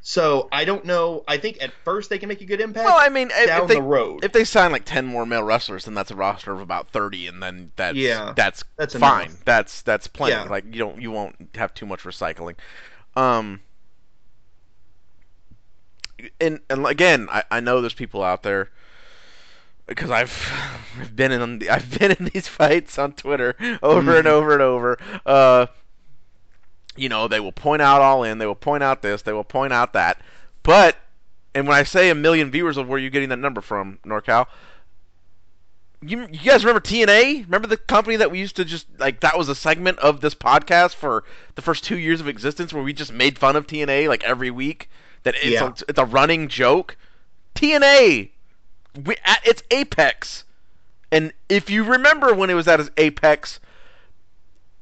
So 0.00 0.49
I 0.53 0.65
don't 0.65 0.85
know. 0.85 1.25
I 1.26 1.37
think 1.37 1.59
at 1.61 1.73
first 1.85 2.11
they 2.11 2.19
can 2.19 2.29
make 2.29 2.41
a 2.41 2.45
good 2.45 2.61
impact. 2.61 2.87
Well, 2.87 2.97
I 2.99 3.09
mean, 3.09 3.31
if, 3.33 3.47
down 3.49 3.67
they 3.67 3.75
the 3.75 3.83
road, 3.83 4.25
if 4.25 4.31
they 4.33 4.45
sign 4.45 4.71
like 4.71 4.85
ten 4.85 5.05
more 5.05 5.26
male 5.26 5.43
wrestlers, 5.43 5.85
then 5.85 5.95
that's 5.95 6.12
a 6.12 6.17
roster 6.17 6.53
of 6.53 6.61
about 6.61 6.91
thirty, 6.91 7.26
and 7.26 7.43
then 7.43 7.73
that's 7.75 7.97
Yeah, 7.97 8.33
that's 8.37 8.62
that's 8.76 8.95
fine. 8.95 9.26
enough. 9.26 9.45
That's 9.45 9.83
that's 9.83 10.07
plenty. 10.07 10.35
Yeah. 10.35 10.45
Like 10.45 10.65
you 10.67 10.79
don't 10.79 11.00
you 11.03 11.11
won't 11.11 11.35
have 11.57 11.75
too 11.75 11.87
much 11.87 12.05
recycling. 12.05 12.55
Um, 13.17 13.61
and 16.41 16.61
and 16.71 16.87
again, 16.87 17.29
I, 17.31 17.43
I 17.50 17.61
know 17.61 17.81
there's 17.81 17.95
people 17.95 18.23
out 18.23 18.43
there 18.43 18.71
because 19.87 20.11
I've 20.11 20.53
I've 21.00 21.15
been 21.17 21.33
in 21.33 21.59
the, 21.59 21.71
I've 21.71 21.99
been 21.99 22.12
in 22.12 22.31
these 22.33 22.49
fights 22.61 22.99
on 22.99 23.12
Twitter 23.12 23.57
over 23.83 24.17
and 24.19 24.26
Mhm. 24.26 24.31
over 24.31 24.53
and 24.53 24.62
over. 24.62 24.99
Uh, 25.25 25.67
you 26.97 27.09
know, 27.09 27.29
they 27.29 27.41
will 27.41 27.53
point 27.53 27.83
out 27.83 28.00
all 28.03 28.25
in, 28.25 28.38
they 28.38 28.47
will 28.47 28.55
point 28.55 28.83
out 28.83 29.03
this, 29.03 29.23
they 29.23 29.33
will 29.33 29.45
point 29.45 29.73
out 29.73 29.93
that, 29.95 30.21
but 30.62 30.97
and 31.55 31.67
when 31.67 31.76
I 31.76 31.85
say 31.85 32.11
a 32.11 32.15
million 32.15 32.50
viewers 32.50 32.76
of 32.76 32.88
where 32.88 32.99
you 32.99 33.09
getting 33.09 33.31
that 33.31 33.38
number 33.38 33.62
from, 33.62 33.99
NorCal, 34.05 34.47
you, 36.03 36.21
you 36.31 36.50
guys 36.50 36.65
remember 36.65 36.81
TNA? 36.81 37.45
Remember 37.45 37.67
the 37.67 37.79
company 37.79 38.17
that 38.17 38.31
we 38.31 38.38
used 38.38 38.57
to 38.57 38.65
just 38.65 38.87
like 38.99 39.21
that 39.21 39.38
was 39.38 39.49
a 39.49 39.55
segment 39.55 39.99
of 40.00 40.21
this 40.21 40.35
podcast 40.35 40.95
for 40.95 41.25
the 41.55 41.62
first 41.62 41.85
two 41.85 41.97
years 41.99 42.21
of 42.21 42.29
existence 42.29 42.73
where 42.73 42.83
we 42.83 42.93
just 42.93 43.12
made 43.12 43.38
fun 43.38 43.57
of 43.57 43.67
TNA 43.67 44.09
like 44.09 44.23
every 44.25 44.50
week. 44.50 44.91
That 45.23 45.35
it's 45.37 45.47
Yeah. 45.47 45.69
a, 45.69 45.75
it's 45.88 45.99
a 45.99 46.05
running 46.05 46.49
joke. 46.49 46.97
TNA, 47.55 48.29
we, 49.05 49.17
at 49.25 49.47
its 49.47 49.62
apex, 49.71 50.45
And 51.11 51.33
if 51.49 51.71
you 51.71 51.85
remember 51.85 52.35
when 52.35 52.50
it 52.50 52.55
was 52.55 52.69
at 52.69 52.81
its 52.81 52.91
apex, 52.99 53.59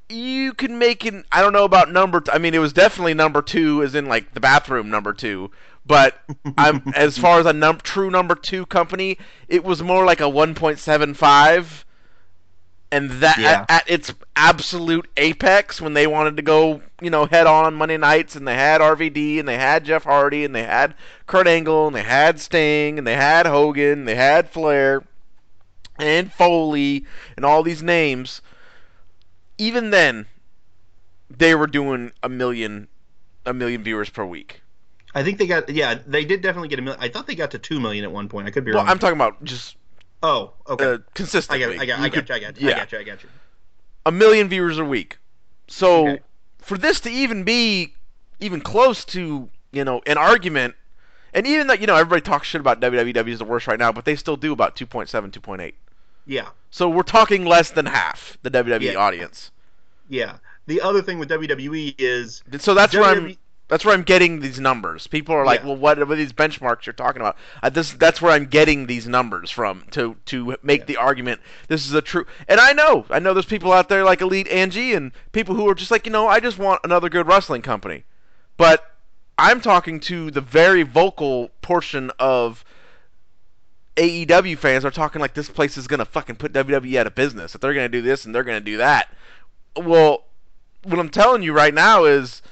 you 0.08 0.52
can 0.54 0.78
make 0.78 1.04
it. 1.06 1.14
I 1.32 1.40
don't 1.42 1.52
know 1.52 1.64
about 1.64 1.90
number. 1.90 2.20
T- 2.20 2.30
I 2.32 2.38
mean, 2.38 2.54
it 2.54 2.58
was 2.58 2.72
definitely 2.72 3.14
number 3.14 3.42
two, 3.42 3.82
as 3.82 3.94
in 3.94 4.06
like 4.06 4.32
the 4.34 4.40
bathroom 4.40 4.90
number 4.90 5.12
two. 5.12 5.50
But 5.86 6.18
I'm 6.58 6.82
as 6.94 7.18
far 7.18 7.40
as 7.40 7.46
a 7.46 7.52
num- 7.52 7.80
true 7.82 8.10
number 8.10 8.34
two 8.34 8.66
company, 8.66 9.18
it 9.48 9.64
was 9.64 9.82
more 9.82 10.04
like 10.04 10.20
a 10.20 10.24
1.75, 10.28 11.84
and 12.90 13.10
that 13.10 13.38
Yeah. 13.38 13.64
at, 13.68 13.70
at 13.70 13.90
its 13.90 14.12
absolute 14.36 15.08
apex 15.16 15.80
when 15.80 15.94
they 15.94 16.06
wanted 16.06 16.36
to 16.36 16.42
go, 16.42 16.80
you 17.00 17.10
know, 17.10 17.26
head 17.26 17.46
on 17.46 17.64
on 17.64 17.74
Monday 17.74 17.96
nights, 17.96 18.36
and 18.36 18.46
they 18.46 18.54
had 18.54 18.80
RVD, 18.80 19.38
and 19.38 19.48
they 19.48 19.56
had 19.58 19.84
Jeff 19.84 20.04
Hardy, 20.04 20.44
and 20.44 20.54
they 20.54 20.62
had 20.64 20.94
Kurt 21.26 21.46
Angle, 21.46 21.86
and 21.88 21.96
they 21.96 22.02
had 22.02 22.40
Sting, 22.40 22.98
and 22.98 23.06
they 23.06 23.16
had 23.16 23.46
Hogan, 23.46 24.00
and 24.00 24.08
they 24.08 24.14
had 24.14 24.48
Flair, 24.48 25.02
and 25.98 26.32
Foley, 26.32 27.04
and 27.36 27.44
all 27.44 27.62
these 27.62 27.82
names. 27.82 28.40
Even 29.58 29.90
then, 29.90 30.26
they 31.30 31.54
were 31.54 31.66
doing 31.66 32.12
a 32.22 32.28
million, 32.28 32.88
a 33.46 33.52
million 33.54 33.82
viewers 33.82 34.10
per 34.10 34.24
week. 34.24 34.60
I 35.14 35.22
think 35.22 35.38
they 35.38 35.46
got 35.46 35.68
yeah 35.68 35.98
they 36.06 36.24
did 36.24 36.42
definitely 36.42 36.68
get 36.68 36.78
a 36.80 36.82
million. 36.82 37.00
I 37.02 37.08
thought 37.08 37.26
they 37.26 37.36
got 37.36 37.52
to 37.52 37.58
two 37.58 37.78
million 37.78 38.04
at 38.04 38.10
one 38.10 38.28
point. 38.28 38.48
I 38.48 38.50
could 38.50 38.64
be 38.64 38.72
wrong. 38.72 38.78
Well, 38.78 38.84
wrong. 38.86 38.90
I'm 38.92 38.98
talking 38.98 39.16
about 39.16 39.42
just 39.44 39.76
oh 40.22 40.54
okay. 40.68 40.84
uh, 40.84 40.94
I 40.94 40.98
consistently. 41.14 41.76
got 41.76 41.82
I 41.82 41.86
got 41.86 41.98
You 42.00 42.04
I 42.04 42.08
could- 42.08 42.26
got 42.26 42.40
you, 42.40 42.46
I 42.46 42.50
got 42.50 42.60
you, 42.60 42.68
yeah. 42.68 42.74
I 42.74 42.78
got 42.80 42.92
you 42.92 42.98
I 42.98 43.02
got 43.04 43.22
you. 43.22 43.28
a 44.06 44.10
million 44.12 44.48
viewers 44.48 44.78
a 44.78 44.84
week. 44.84 45.18
So 45.68 46.08
Okay. 46.08 46.22
for 46.58 46.76
this 46.76 47.00
to 47.00 47.10
even 47.10 47.44
be 47.44 47.94
even 48.40 48.60
close 48.60 49.04
to 49.06 49.48
you 49.72 49.84
know 49.84 50.02
an 50.06 50.18
argument, 50.18 50.74
and 51.32 51.46
even 51.46 51.68
that 51.68 51.80
you 51.80 51.86
know 51.86 51.94
everybody 51.94 52.20
talks 52.20 52.48
shit 52.48 52.60
about 52.60 52.80
WWE 52.80 53.26
is 53.28 53.38
the 53.38 53.44
worst 53.44 53.68
right 53.68 53.78
now, 53.78 53.92
but 53.92 54.04
they 54.04 54.16
still 54.16 54.36
do 54.36 54.52
about 54.52 54.74
2.7, 54.74 55.30
2.8. 55.30 55.74
Yeah. 56.26 56.48
So 56.70 56.88
we're 56.88 57.02
talking 57.02 57.44
less 57.44 57.70
than 57.70 57.86
half 57.86 58.36
the 58.42 58.50
WWE 58.50 58.92
Yeah. 58.92 58.94
audience. 58.98 59.50
Yeah. 60.08 60.34
The 60.66 60.80
other 60.80 61.02
thing 61.02 61.18
with 61.18 61.28
WWE 61.28 61.94
is 61.98 62.42
So 62.58 62.74
that's 62.74 62.94
where 62.94 63.04
I'm 63.04 63.36
that's 63.68 63.82
where 63.82 63.94
I'm 63.94 64.02
getting 64.02 64.40
these 64.40 64.60
numbers. 64.60 65.06
People 65.06 65.34
are 65.34 65.44
like, 65.46 65.60
Yeah. 65.60 65.68
"Well, 65.68 65.76
what 65.76 65.98
are 65.98 66.04
these 66.14 66.34
benchmarks 66.34 66.84
you're 66.84 66.92
talking 66.92 67.22
about?" 67.22 67.36
Uh, 67.62 67.70
this 67.70 67.92
that's 67.92 68.20
where 68.20 68.32
I'm 68.32 68.44
getting 68.46 68.86
these 68.86 69.06
numbers 69.08 69.50
from 69.50 69.84
to 69.92 70.16
to 70.26 70.56
make 70.62 70.80
Yeah. 70.80 70.86
the 70.86 70.96
argument. 70.98 71.40
This 71.68 71.86
is 71.86 71.94
a 71.94 72.02
true. 72.02 72.26
And 72.48 72.60
I 72.60 72.72
know, 72.72 73.06
I 73.10 73.18
know 73.20 73.32
there's 73.32 73.46
people 73.46 73.72
out 73.72 73.88
there 73.88 74.04
like 74.04 74.20
Elite 74.20 74.48
Angie 74.48 74.92
and 74.94 75.12
people 75.32 75.54
who 75.54 75.68
are 75.68 75.74
just 75.74 75.90
like, 75.90 76.04
you 76.06 76.12
know, 76.12 76.28
I 76.28 76.40
just 76.40 76.58
want 76.58 76.80
another 76.84 77.08
good 77.08 77.26
wrestling 77.26 77.62
company. 77.62 78.04
But 78.56 78.84
I'm 79.38 79.60
talking 79.60 79.98
to 80.00 80.30
the 80.30 80.40
very 80.42 80.82
vocal 80.82 81.50
portion 81.62 82.10
of 82.18 82.64
AEW 83.96 84.58
fans 84.58 84.84
are 84.84 84.90
talking 84.90 85.20
like 85.20 85.34
this 85.34 85.48
place 85.48 85.76
is 85.76 85.86
gonna 85.86 86.04
fucking 86.04 86.36
put 86.36 86.52
WWE 86.52 86.98
out 86.98 87.06
of 87.06 87.14
business. 87.14 87.52
That 87.52 87.60
they're 87.60 87.74
gonna 87.74 87.88
do 87.88 88.02
this 88.02 88.24
and 88.24 88.34
they're 88.34 88.44
gonna 88.44 88.60
do 88.60 88.78
that. 88.78 89.12
Well, 89.76 90.24
what 90.82 90.98
I'm 90.98 91.08
telling 91.08 91.42
you 91.42 91.52
right 91.52 91.74
now 91.74 92.04
is 92.04 92.42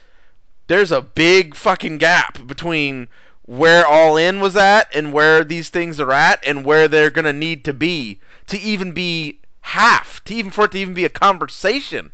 there's 0.68 0.92
a 0.92 1.02
big 1.02 1.54
fucking 1.54 1.98
gap 1.98 2.46
between 2.46 3.08
where 3.46 3.86
All 3.86 4.16
In 4.16 4.40
was 4.40 4.56
at 4.56 4.94
and 4.94 5.12
where 5.12 5.44
these 5.44 5.68
things 5.68 5.98
are 5.98 6.12
at 6.12 6.44
and 6.46 6.64
where 6.64 6.88
they're 6.88 7.10
gonna 7.10 7.32
need 7.32 7.64
to 7.64 7.72
be 7.72 8.20
to 8.46 8.58
even 8.60 8.92
be 8.92 9.38
half, 9.60 10.22
to 10.24 10.34
even 10.34 10.50
for 10.50 10.66
it 10.66 10.72
to 10.72 10.78
even 10.78 10.94
be 10.94 11.04
a 11.04 11.10
conversation. 11.10 12.12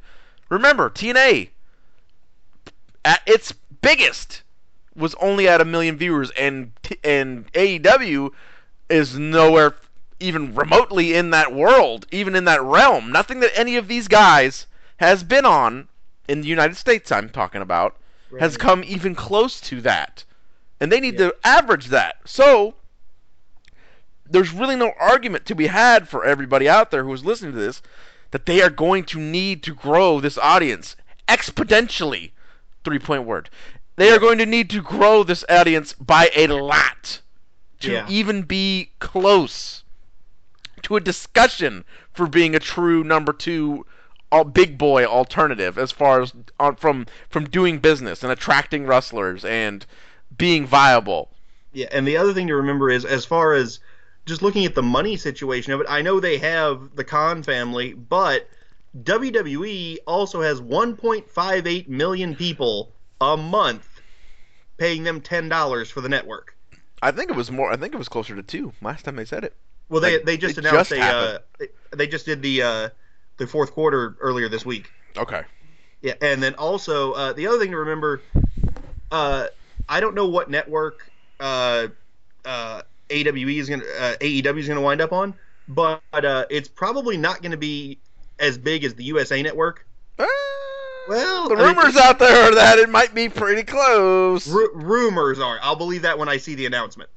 Remember, 0.49 0.88
TNA 0.88 1.50
at 3.04 3.23
its 3.26 3.52
biggest 3.82 4.42
was 4.97 5.14
only 5.20 5.49
at 5.49 5.61
a 5.61 5.64
million 5.64 5.97
viewers, 5.97 6.30
and 6.30 6.73
and 7.04 7.52
AEW 7.52 8.30
is 8.88 9.18
nowhere 9.18 9.75
even 10.21 10.54
remotely 10.54 11.14
in 11.14 11.30
that 11.30 11.52
world, 11.54 12.07
even 12.11 12.35
in 12.35 12.45
that 12.45 12.62
realm. 12.62 13.12
Nothing 13.12 13.40
that 13.40 13.57
any 13.59 13.76
of 13.76 13.88
these 13.88 14.09
guys 14.09 14.66
has 14.97 15.23
been 15.23 15.45
on 15.45 15.88
in 16.28 16.40
the 16.40 16.49
United 16.49 16.76
States. 16.76 17.12
I'm 17.12 17.28
talking 17.28 17.62
about 17.62 17.97
has 18.40 18.57
come 18.57 18.85
even 18.85 19.14
close 19.14 19.61
to 19.62 19.80
that, 19.83 20.25
and 20.80 20.92
they 20.92 21.00
need 21.00 21.14
Yeah. 21.18 21.28
to 21.28 21.37
average 21.45 21.87
that. 21.87 22.16
So 22.26 22.75
there's 24.28 24.52
really 24.52 24.76
no 24.76 24.92
argument 25.00 25.47
to 25.47 25.54
be 25.54 25.68
had 25.68 26.09
for 26.09 26.25
everybody 26.25 26.68
out 26.68 26.90
there 26.90 27.04
who 27.04 27.12
is 27.12 27.25
listening 27.25 27.52
to 27.52 27.59
this 27.59 27.80
that 28.30 28.45
they 28.45 28.61
are 28.61 28.68
going 28.71 29.04
to 29.04 29.18
need 29.18 29.62
to 29.62 29.75
grow 29.75 30.21
this 30.21 30.37
audience 30.37 30.97
exponentially. 31.26 32.33
Three 32.85 32.99
point 32.99 33.25
word. 33.25 33.49
They 33.97 34.12
are 34.12 34.18
going 34.18 34.38
to 34.38 34.47
need 34.47 34.68
to 34.71 34.83
grow 34.83 35.23
this 35.23 35.45
audience 35.49 35.95
by 35.95 36.30
a 36.37 36.47
lot 36.49 37.21
to 37.80 37.92
Yeah. 37.92 38.06
even 38.08 38.42
be 38.42 38.90
close 38.99 39.85
to 40.82 40.97
a 40.97 41.00
discussion 41.00 41.85
for 42.12 42.26
being 42.26 42.54
a 42.54 42.61
true 42.61 43.04
number 43.04 43.32
two 43.32 43.85
all 44.30 44.44
big 44.44 44.76
boy 44.76 45.04
alternative 45.04 45.78
as 45.78 45.90
far 45.90 46.20
as 46.20 46.32
on, 46.61 46.76
from 46.76 47.06
from 47.28 47.49
doing 47.49 47.78
business 47.78 48.23
and 48.23 48.30
attracting 48.30 48.87
wrestlers 48.87 49.44
and 49.44 49.87
being 50.37 50.66
viable. 50.66 51.30
Yeah, 51.73 51.87
and 51.92 52.06
the 52.06 52.16
other 52.16 52.35
thing 52.35 52.47
to 52.49 52.54
remember 52.54 52.90
is 52.90 53.04
as 53.04 53.25
far 53.25 53.54
as 53.54 53.80
just 54.26 54.42
looking 54.42 54.66
at 54.66 54.75
the 54.75 54.82
money 54.82 55.16
situation 55.16 55.73
of 55.73 55.80
it, 55.80 55.87
I 55.88 56.02
know 56.02 56.20
they 56.20 56.38
have 56.38 56.94
the 56.97 57.04
Khan 57.04 57.42
family, 57.42 57.94
but 57.94 58.49
WWE 59.02 59.97
also 60.06 60.42
has 60.42 60.61
1.58 60.61 61.88
million 61.88 62.35
people 62.35 62.92
a 63.20 63.37
month 63.37 64.00
paying 64.76 65.02
them 65.04 65.20
$10 65.20 65.90
for 65.90 66.00
the 66.00 66.08
network. 66.08 66.54
I 67.02 67.11
think 67.11 67.31
it 67.31 67.37
was 67.37 67.50
more. 67.50 67.73
I 67.73 67.76
think 67.76 67.95
it 67.95 67.99
was 67.99 68.09
closer 68.09 68.35
to 68.35 68.43
two 68.43 68.73
last 68.83 69.05
time 69.05 69.17
they 69.17 69.25
said 69.25 69.45
it. 69.45 69.55
Well, 69.88 70.00
they 70.00 70.17
Like, 70.17 70.26
they 70.26 70.37
just 70.37 70.59
announced 70.59 70.90
just 70.90 70.93
a 70.93 71.02
uh, 71.02 71.38
they, 71.59 71.69
they 71.97 72.07
just 72.07 72.26
did 72.26 72.43
the 72.43 72.62
uh, 72.62 72.88
the 73.38 73.47
fourth 73.47 73.73
quarter 73.73 74.17
earlier 74.21 74.49
this 74.49 74.67
week. 74.67 74.90
Okay. 75.17 75.43
Yeah, 76.02 76.14
and 76.21 76.43
then 76.43 76.55
also 76.55 77.12
uh, 77.12 77.33
the 77.33 77.47
other 77.47 77.59
thing 77.59 77.73
to 77.73 77.78
remember, 77.78 78.23
uh, 79.11 79.47
I 79.88 80.00
don't 80.00 80.14
know 80.14 80.28
what 80.28 80.50
network 80.50 81.11
uh, 81.40 81.88
uh, 82.45 82.83
AWE 83.11 83.59
is 83.59 83.69
gonna 83.69 83.85
uh, 83.99 84.14
AEW 84.21 84.59
is 84.59 84.69
gonna 84.69 84.81
wind 84.81 85.00
up 85.00 85.12
on, 85.12 85.35
but 85.69 86.00
uh, 86.12 86.47
it's 86.50 86.69
probably 86.69 87.17
not 87.17 87.43
gonna 87.43 87.57
be 87.57 87.99
as 88.38 88.59
big 88.59 88.85
as 88.85 88.95
the 88.95 89.05
USA 89.05 89.43
network. 89.43 89.87
Well, 91.09 91.49
the 91.49 91.55
I 91.55 91.59
mean, 91.59 91.77
rumors 91.77 91.97
out 91.97 92.19
there 92.19 92.50
are 92.50 92.55
that 92.55 92.79
it 92.79 92.91
might 92.91 93.15
be 93.15 93.29
pretty 93.29 93.62
close. 93.65 94.47
Ru- 94.49 94.75
rumors 94.75 95.38
are. 95.41 95.59
I'll 95.62 95.77
believe 95.77 96.03
that 96.03 96.19
when 96.19 96.29
I 96.29 96.37
see 96.37 96.55
the 96.55 96.67
announcement. 96.67 97.11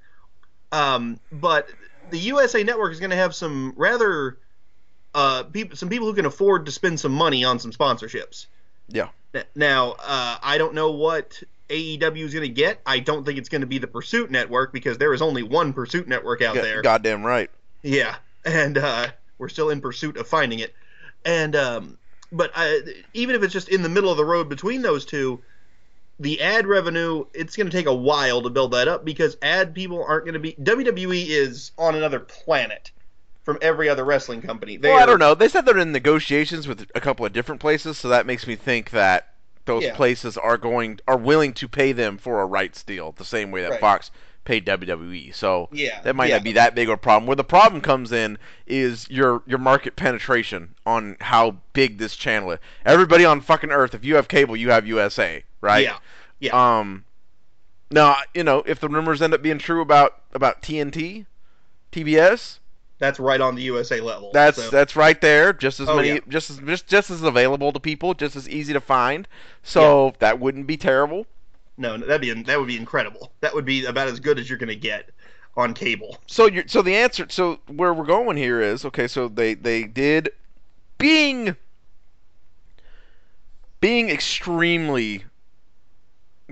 Um, 0.71 1.19
but 1.31 1.69
the 2.10 2.17
USA 2.19 2.63
Network 2.63 2.93
is 2.93 3.00
going 3.00 3.10
to 3.10 3.15
have 3.17 3.36
some 3.36 3.74
rather 3.75 4.38
uh, 5.13 5.43
people, 5.43 5.75
some 5.75 5.89
people 5.89 6.07
who 6.07 6.13
can 6.13 6.25
afford 6.25 6.65
to 6.67 6.71
spend 6.71 7.00
some 7.00 7.12
money 7.12 7.43
on 7.43 7.60
some 7.60 7.71
sponsorships. 7.71 8.48
Yeah. 8.88 9.10
Now, 9.55 9.95
uh, 10.00 10.38
I 10.41 10.57
don't 10.57 10.74
know 10.74 10.91
what 10.91 11.41
AEW 11.69 12.17
is 12.25 12.33
going 12.33 12.48
to 12.48 12.53
get. 12.53 12.81
I 12.86 13.00
don't 13.00 13.25
think 13.25 13.38
it's 13.38 13.50
going 13.50 13.62
to 13.62 13.67
be 13.67 13.77
the 13.77 13.88
Pursuit 13.88 14.29
Network 14.29 14.74
because 14.74 14.98
there 14.98 15.13
is 15.13 15.21
only 15.21 15.43
one 15.43 15.74
Pursuit 15.74 16.07
Network 16.07 16.41
out 16.41 16.55
Yeah, 16.55 16.62
there. 16.62 16.81
Goddamn 16.81 17.24
right. 17.25 17.50
Yeah, 17.81 18.15
and 18.45 18.77
uh, 18.77 19.07
we're 19.38 19.50
still 19.50 19.69
in 19.69 19.81
pursuit 19.81 20.17
of 20.17 20.27
finding 20.27 20.60
it. 20.60 20.74
And 21.24 21.55
um, 21.55 21.98
but 22.31 22.51
uh, 22.55 22.73
even 23.13 23.35
if 23.35 23.43
it's 23.43 23.53
just 23.53 23.69
in 23.69 23.81
the 23.83 23.89
middle 23.89 24.11
of 24.11 24.17
the 24.17 24.25
road 24.25 24.50
between 24.50 24.81
those 24.81 25.05
two, 25.05 25.41
the 26.19 26.41
ad 26.41 26.67
revenue 26.67 27.25
it's 27.33 27.55
going 27.55 27.69
to 27.69 27.75
take 27.75 27.88
a 27.88 27.93
while 27.93 28.41
to 28.41 28.50
build 28.50 28.71
that 28.71 28.88
up 28.88 29.03
because 29.03 29.38
ad 29.41 29.73
people 29.73 30.03
aren't 30.03 30.25
going 30.25 30.33
to 30.33 30.39
be 30.39 30.53
WWE 30.53 31.27
is 31.27 31.71
on 31.77 31.95
another 31.95 32.19
planet 32.19 32.91
from 33.43 33.57
every 33.61 33.89
other 33.89 34.05
wrestling 34.05 34.41
company. 34.41 34.77
They 34.77 34.89
well, 34.89 35.01
I 35.01 35.05
don't 35.05 35.19
know. 35.19 35.33
They 35.33 35.47
said 35.50 35.65
they're 35.65 35.77
in 35.77 35.91
negotiations 35.91 36.67
with 36.67 36.88
a 36.93 37.01
couple 37.01 37.25
of 37.25 37.33
different 37.33 37.59
places, 37.59 37.97
so 37.97 38.09
that 38.09 38.25
makes 38.25 38.45
me 38.45 38.55
think 38.55 38.91
that 38.91 39.29
those 39.65 39.83
Yeah. 39.83 39.95
places 39.95 40.38
are 40.38 40.57
going 40.57 41.00
are 41.07 41.17
willing 41.17 41.53
to 41.53 41.67
pay 41.67 41.91
them 41.91 42.17
for 42.17 42.41
a 42.41 42.45
rights 42.45 42.83
deal, 42.83 43.11
the 43.13 43.25
same 43.25 43.51
way 43.51 43.61
that 43.63 43.71
Right. 43.71 43.79
Fox 43.79 44.11
paid 44.43 44.65
WWE. 44.65 45.33
So 45.36 45.69
Yeah, 45.71 46.01
that 46.01 46.15
might 46.15 46.29
yeah. 46.29 46.36
not 46.38 46.43
be 46.43 46.53
that 46.53 46.75
big 46.75 46.89
of 46.89 46.93
a 46.93 46.98
problem. 46.98 47.27
Where 47.27 47.36
the 47.36 47.43
problem 47.43 47.81
comes 47.81 48.12
in 48.12 48.38
is 48.67 49.10
your 49.10 49.43
your 49.45 49.60
market 49.60 49.95
penetration 49.95 50.75
on 50.86 51.17
how 51.19 51.57
big 51.74 51.98
this 51.98 52.15
channel 52.15 52.51
is. 52.51 52.60
Everybody 52.86 53.25
on 53.25 53.41
fucking 53.41 53.71
Earth, 53.71 53.93
if 53.93 54.03
you 54.03 54.15
have 54.15 54.27
cable, 54.27 54.55
you 54.55 54.69
have 54.71 54.88
USA, 54.88 55.43
right? 55.62 55.83
Yeah, 55.83 55.98
yeah. 56.39 56.79
Um, 56.79 57.05
now 57.91 58.17
you 58.33 58.43
know 58.43 58.63
if 58.65 58.79
the 58.79 58.89
rumors 58.89 59.21
end 59.21 59.33
up 59.33 59.41
being 59.41 59.60
true 59.60 59.81
about 59.81 60.15
about 60.33 60.62
TNT, 60.62 61.25
TBS, 61.91 62.60
that's 63.00 63.19
right 63.19 63.41
on 63.41 63.55
the 63.55 63.63
USA 63.63 64.00
level. 64.00 64.31
that's 64.33 64.57
So, 64.57 64.69
that's 64.69 64.95
right 64.95 65.19
there, 65.21 65.53
just 65.53 65.79
as 65.79 65.89
Oh, 65.89 65.95
many, 65.98 66.10
yeah. 66.10 66.19
just 66.29 66.50
as 66.50 66.60
just 66.60 66.88
just 66.88 67.10
as 67.12 67.21
available 67.24 67.71
to 67.74 67.79
people, 67.79 68.13
just 68.13 68.36
as 68.36 68.48
easy 68.50 68.74
to 68.74 68.81
find. 68.81 69.27
So 69.63 70.13
that 70.19 70.39
wouldn't 70.39 70.67
be 70.67 70.77
terrible. 70.77 71.25
No, 71.81 71.97
that'd 71.97 72.21
be 72.21 72.31
that 72.43 72.59
would 72.59 72.67
be 72.67 72.77
incredible. 72.77 73.31
That 73.41 73.53
would 73.53 73.65
be 73.65 73.85
about 73.85 74.07
as 74.07 74.19
good 74.19 74.39
as 74.39 74.47
you're 74.50 74.59
going 74.59 74.69
to 74.69 74.75
get 74.75 75.09
on 75.57 75.73
cable. 75.73 76.17
So 76.27 76.45
you 76.45 76.63
so 76.67 76.81
the 76.81 76.95
answer 76.95 77.25
so 77.29 77.59
where 77.67 77.93
we're 77.93 78.05
going 78.05 78.38
here 78.38 78.61
is 78.61 78.85
okay. 78.85 79.07
So 79.07 79.27
they 79.27 79.55
they 79.55 79.83
did 79.83 80.29
being 80.97 81.55
being 83.79 84.09
extremely 84.09 85.23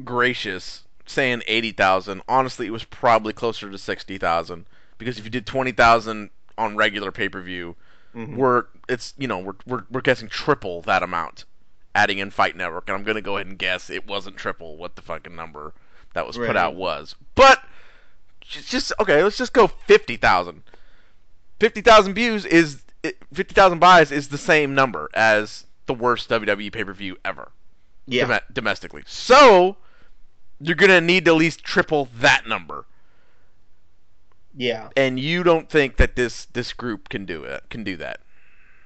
gracious, 0.04 0.84
saying 1.06 1.44
eighty 1.48 1.72
thousand. 1.72 2.24
Honestly, 2.28 2.66
it 2.66 2.72
was 2.72 2.84
probably 2.84 3.32
closer 3.32 3.70
to 3.70 3.78
sixty 3.78 4.18
thousand 4.18 4.66
because 4.98 5.20
if 5.20 5.24
you 5.26 5.30
did 5.30 5.46
twenty 5.46 5.72
thousand 5.72 6.32
on 6.58 6.76
regular 6.76 7.12
pay 7.12 7.30
per 7.30 7.42
view. 7.42 7.76
Mhm. 8.16 8.38
We're 8.38 8.64
it's 8.90 9.14
you 9.20 9.28
know 9.28 9.38
we're, 9.38 9.54
we're 9.68 9.84
we're 9.92 10.02
guessing 10.02 10.30
triple 10.30 10.82
that 10.84 11.04
amount, 11.04 11.46
adding 12.00 12.20
in 12.20 12.32
Fight 12.32 12.56
Network, 12.56 12.88
and 12.88 12.96
I'm 12.98 13.04
gonna 13.04 13.22
go 13.22 13.36
ahead 13.36 13.48
and 13.48 13.58
guess 13.60 13.90
it 13.90 14.08
wasn't 14.08 14.38
triple 14.38 14.78
what 14.78 14.96
the 14.96 15.02
fucking 15.02 15.36
number 15.36 15.74
that 16.14 16.26
was 16.26 16.38
put 16.38 16.56
out 16.56 16.76
was. 16.76 17.16
But 17.36 17.62
just, 18.40 18.70
just 18.70 18.94
okay, 19.02 19.22
let's 19.22 19.38
just 19.38 19.52
go 19.52 19.68
fifty 19.68 20.16
thousand. 20.16 20.64
Fifty 21.60 21.82
thousand 21.82 22.14
views 22.14 22.46
is 22.46 22.82
fifty 23.34 23.54
thousand 23.54 23.80
buys 23.80 24.12
is 24.14 24.30
the 24.30 24.38
same 24.38 24.74
number 24.74 25.10
as 25.14 25.66
the 25.88 25.94
worst 25.94 26.30
WWE 26.30 26.72
pay 26.72 26.86
per 26.86 26.94
view 26.94 27.18
ever 27.26 27.52
Yeah. 28.08 28.26
dome- 28.28 28.40
domestically. 28.54 29.04
So 29.06 29.76
you're 30.62 30.76
gonna 30.78 31.02
need 31.02 31.26
to 31.26 31.32
at 31.32 31.38
least 31.38 31.64
triple 31.66 32.08
that 32.20 32.48
number, 32.48 32.86
Yeah. 34.56 34.88
and 34.96 35.20
you 35.20 35.44
don't 35.44 35.70
think 35.70 35.98
that 35.98 36.16
this 36.16 36.46
this 36.46 36.72
group 36.72 37.10
can 37.10 37.26
do 37.26 37.44
it? 37.44 37.64
Can 37.70 37.84
do 37.84 37.98
that? 37.98 38.22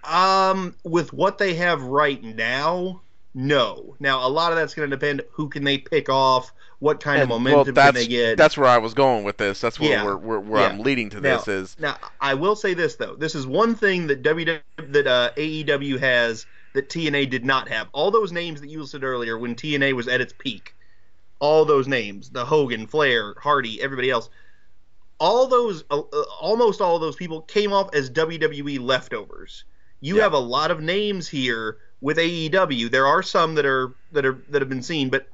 Um, 0.05 0.75
with 0.83 1.13
what 1.13 1.37
they 1.37 1.53
have 1.55 1.81
right 1.83 2.21
now, 2.23 3.01
no. 3.33 3.95
Now 3.99 4.27
a 4.27 4.29
lot 4.29 4.51
of 4.51 4.57
that's 4.57 4.73
going 4.73 4.89
to 4.89 4.95
depend 4.95 5.23
who 5.31 5.49
can 5.49 5.63
they 5.63 5.77
pick 5.77 6.09
off, 6.09 6.51
what 6.79 6.99
kind 6.99 7.21
And, 7.21 7.23
of 7.23 7.29
momentum 7.29 7.73
that's 7.73 7.87
can 7.87 7.95
they 7.95 8.07
get. 8.07 8.37
that's 8.37 8.57
where 8.57 8.67
I 8.67 8.77
was 8.77 8.93
going 8.93 9.23
with 9.23 9.37
this. 9.37 9.61
That's 9.61 9.79
where 9.79 9.89
Yeah. 9.89 10.03
where, 10.03 10.17
where, 10.17 10.39
where 10.39 10.61
Yeah. 10.61 10.67
I'm 10.67 10.79
leading 10.79 11.09
to 11.11 11.21
Now- 11.21 11.37
this 11.37 11.47
is 11.47 11.75
Now, 11.79 11.97
I 12.19 12.33
will 12.33 12.55
say 12.55 12.73
this 12.73 12.95
though. 12.95 13.15
This 13.15 13.33
is 13.35 13.47
one 13.47 13.75
thing 13.75 14.07
that 14.07 14.21
W 14.23 14.59
that 14.77 15.07
uh, 15.07 15.31
AEW 15.37 15.99
has 15.99 16.45
that 16.73 16.89
TNA 16.89 17.29
did 17.29 17.45
not 17.45 17.69
have. 17.69 17.87
All 17.93 18.11
those 18.11 18.31
names 18.31 18.59
that 18.61 18.69
you 18.69 18.81
listed 18.81 19.03
earlier 19.03 19.37
when 19.37 19.55
TNA 19.55 19.93
was 19.93 20.07
at 20.07 20.21
its 20.21 20.33
peak, 20.37 20.75
all 21.39 21.65
those 21.65 21.87
names, 21.87 22.29
the 22.29 22.43
Hogan, 22.45 22.87
Flair, 22.87 23.35
Hardy, 23.41 23.81
everybody 23.81 24.09
else, 24.09 24.29
all 25.19 25.47
those 25.47 25.83
uh, 25.91 25.99
uh, 25.99 26.23
almost 26.41 26.81
all 26.81 26.95
of 26.95 27.01
those 27.01 27.15
people 27.15 27.41
came 27.41 27.71
off 27.71 27.93
as 27.93 28.09
WWE 28.09 28.79
leftovers. 28.79 29.63
You 30.03 30.17
Yeah. 30.17 30.23
have 30.23 30.33
a 30.33 30.39
lot 30.39 30.69
of 30.69 30.81
names 30.81 31.29
here 31.29 31.77
with 32.01 32.17
AEW. 32.17 32.89
There 32.89 33.07
are 33.07 33.23
some 33.23 33.55
that 33.55 33.65
are 33.65 33.95
that 34.11 34.25
are 34.25 34.43
that 34.49 34.61
have 34.61 34.67
been 34.67 34.83
seen, 34.83 35.09
but 35.09 35.29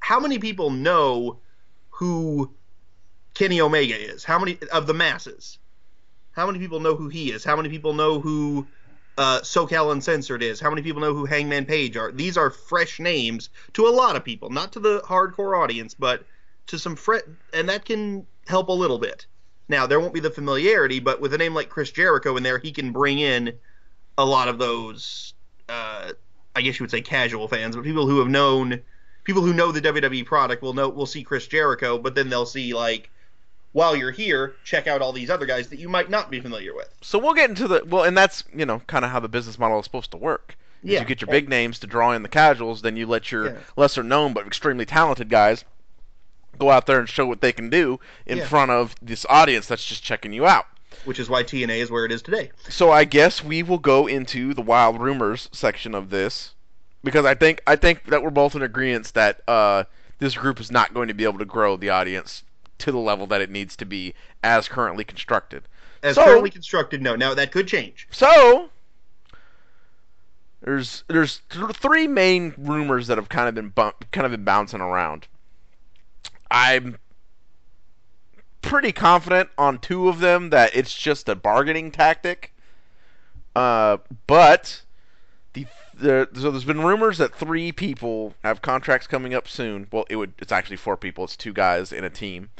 how 0.00 0.18
many 0.18 0.38
people 0.38 0.70
know 0.70 1.42
who 1.90 2.56
Kenny 3.34 3.60
Omega 3.60 3.94
is? 3.94 4.24
How 4.24 4.38
many 4.38 4.58
of 4.72 4.86
the 4.86 4.94
masses? 4.94 5.58
How 6.32 6.46
many 6.46 6.58
people 6.58 6.80
know 6.80 6.96
who 6.96 7.08
he 7.10 7.32
is? 7.32 7.44
How 7.44 7.54
many 7.54 7.68
people 7.68 7.92
know 7.92 8.18
who 8.18 8.66
uh, 9.18 9.40
SoCal 9.40 9.92
Uncensored 9.92 10.42
is? 10.42 10.58
How 10.58 10.70
many 10.70 10.80
people 10.80 11.02
know 11.02 11.12
who 11.14 11.26
Hangman 11.26 11.66
Page 11.66 11.98
are? 11.98 12.10
These 12.10 12.38
are 12.38 12.50
fresh 12.50 12.98
names 12.98 13.50
to 13.74 13.86
a 13.86 13.90
lot 13.90 14.16
of 14.16 14.24
people, 14.24 14.48
not 14.48 14.72
to 14.72 14.80
the 14.80 15.00
hardcore 15.00 15.62
audience, 15.62 15.92
but 15.92 16.24
to 16.68 16.78
some 16.78 16.96
fresh, 16.96 17.22
and 17.52 17.68
that 17.68 17.84
can 17.84 18.26
help 18.46 18.68
a 18.68 18.72
little 18.72 18.98
bit. 18.98 19.26
Now 19.68 19.86
there 19.86 20.00
won't 20.00 20.14
be 20.14 20.20
the 20.20 20.30
familiarity, 20.30 20.98
but 20.98 21.20
with 21.20 21.34
a 21.34 21.38
name 21.38 21.52
like 21.54 21.68
Chris 21.68 21.92
Jericho 21.92 22.38
in 22.38 22.42
there, 22.42 22.58
he 22.58 22.72
can 22.72 22.90
bring 22.90 23.18
in 23.18 23.52
a 24.18 24.24
lot 24.24 24.48
of 24.48 24.58
those. 24.58 25.34
Uh, 25.68 26.12
I 26.56 26.62
guess 26.62 26.78
you 26.78 26.84
would 26.84 26.90
say 26.90 27.00
casual 27.00 27.48
fans, 27.48 27.74
but 27.74 27.84
people 27.84 28.06
who 28.06 28.18
have 28.20 28.28
known, 28.28 28.80
people 29.24 29.42
who 29.42 29.52
know 29.52 29.72
the 29.72 29.80
WWE 29.80 30.24
product 30.26 30.62
will 30.62 30.74
know 30.74 30.88
will 30.88 31.06
see 31.06 31.22
Chris 31.24 31.46
Jericho, 31.46 31.98
but 31.98 32.14
then 32.14 32.28
they'll 32.28 32.46
see 32.46 32.74
like, 32.74 33.10
while 33.72 33.96
you're 33.96 34.12
here, 34.12 34.54
check 34.62 34.86
out 34.86 35.02
all 35.02 35.12
these 35.12 35.30
other 35.30 35.46
guys 35.46 35.68
that 35.70 35.78
you 35.80 35.88
might 35.88 36.10
not 36.10 36.30
be 36.30 36.38
familiar 36.40 36.74
with. 36.74 36.88
so 37.02 37.18
we'll 37.18 37.34
get 37.34 37.50
into 37.50 37.66
the 37.66 37.82
well, 37.86 38.04
and 38.04 38.16
that's 38.16 38.44
you 38.54 38.64
know 38.66 38.80
kind 38.86 39.04
of 39.04 39.10
how 39.10 39.18
the 39.20 39.28
business 39.28 39.58
model 39.58 39.78
is 39.80 39.84
supposed 39.84 40.10
to 40.12 40.16
work. 40.16 40.56
Yeah. 40.82 41.00
You 41.00 41.06
get 41.06 41.22
your 41.22 41.28
big 41.28 41.48
names 41.48 41.78
to 41.80 41.86
draw 41.86 42.12
in 42.12 42.22
the 42.22 42.28
casuals, 42.28 42.82
then 42.82 42.96
you 42.96 43.06
let 43.06 43.32
your 43.32 43.46
Yeah. 43.46 43.56
lesser 43.76 44.02
known 44.02 44.32
but 44.34 44.46
extremely 44.46 44.84
talented 44.84 45.30
guys 45.30 45.64
go 46.58 46.70
out 46.70 46.86
there 46.86 47.00
and 47.00 47.08
show 47.08 47.26
what 47.26 47.40
they 47.40 47.52
can 47.52 47.68
do 47.70 47.98
in 48.26 48.38
Yeah. 48.38 48.46
front 48.46 48.70
of 48.70 48.94
this 49.02 49.24
audience 49.28 49.66
that's 49.66 49.84
just 49.84 50.04
checking 50.04 50.32
you 50.32 50.46
out. 50.46 50.66
Which 51.04 51.18
is 51.18 51.28
why 51.28 51.42
TNA 51.42 51.78
is 51.78 51.90
where 51.90 52.04
it 52.04 52.12
is 52.12 52.22
today. 52.22 52.50
So 52.68 52.90
I 52.90 53.04
guess 53.04 53.42
we 53.44 53.62
will 53.62 53.78
go 53.78 54.06
into 54.06 54.54
the 54.54 54.62
wild 54.62 55.00
rumors 55.00 55.48
section 55.52 55.94
of 55.94 56.10
this 56.10 56.54
because 57.02 57.24
I 57.24 57.34
think 57.34 57.62
I 57.66 57.76
think 57.76 58.04
that 58.06 58.22
we're 58.22 58.30
both 58.30 58.54
in 58.54 58.62
agreement 58.62 59.12
that 59.14 59.40
uh, 59.48 59.84
this 60.18 60.34
group 60.34 60.60
is 60.60 60.70
not 60.70 60.94
going 60.94 61.08
to 61.08 61.14
be 61.14 61.24
able 61.24 61.38
to 61.38 61.44
grow 61.44 61.76
the 61.76 61.90
audience 61.90 62.42
to 62.78 62.90
the 62.92 62.98
level 62.98 63.26
that 63.28 63.40
it 63.40 63.50
needs 63.50 63.76
to 63.76 63.84
be 63.84 64.14
as 64.42 64.68
currently 64.68 65.04
constructed. 65.04 65.62
As 66.02 66.16
So- 66.16 66.24
currently 66.24 66.50
constructed, 66.50 67.02
no. 67.02 67.16
Now 67.16 67.34
that 67.34 67.52
could 67.52 67.68
change. 67.68 68.08
So 68.10 68.70
there's 70.62 71.04
there's 71.08 71.40
th- 71.50 71.76
three 71.76 72.06
main 72.08 72.54
rumors 72.56 73.06
that 73.08 73.18
have 73.18 73.28
kind 73.28 73.48
of 73.48 73.54
been 73.54 73.68
bump, 73.68 74.10
kind 74.12 74.24
of 74.24 74.30
been 74.30 74.44
bouncing 74.44 74.80
around. 74.80 75.26
I'm 76.50 76.98
pretty 78.64 78.92
confident 78.92 79.50
on 79.58 79.78
two 79.78 80.08
of 80.08 80.20
them 80.20 80.50
that 80.50 80.74
it's 80.74 80.94
just 80.94 81.28
a 81.28 81.34
bargaining 81.34 81.90
tactic. 81.90 82.52
Uh, 83.54 83.98
but 84.26 84.82
the, 85.52 85.66
the 85.94 86.28
so 86.34 86.50
there's 86.50 86.64
been 86.64 86.80
rumors 86.80 87.18
that 87.18 87.34
three 87.34 87.72
people 87.72 88.34
have 88.42 88.62
contracts 88.62 89.06
coming 89.06 89.34
up 89.34 89.46
soon. 89.46 89.86
Well, 89.92 90.06
it 90.08 90.16
would 90.16 90.32
it's 90.38 90.52
actually 90.52 90.76
four 90.76 90.96
people. 90.96 91.24
It's 91.24 91.36
two 91.36 91.52
guys 91.52 91.92
in 91.92 92.04
a 92.04 92.10
team. 92.10 92.50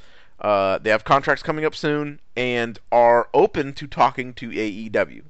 Uh, 0.41 0.79
they 0.79 0.91
have 0.91 1.05
contracts 1.05 1.43
coming 1.43 1.65
up 1.65 1.75
soon 1.75 2.21
and 2.37 2.79
are 2.93 3.29
open 3.33 3.73
to 3.73 3.87
talking 3.87 4.35
to 4.35 4.51
AEW. 4.51 5.23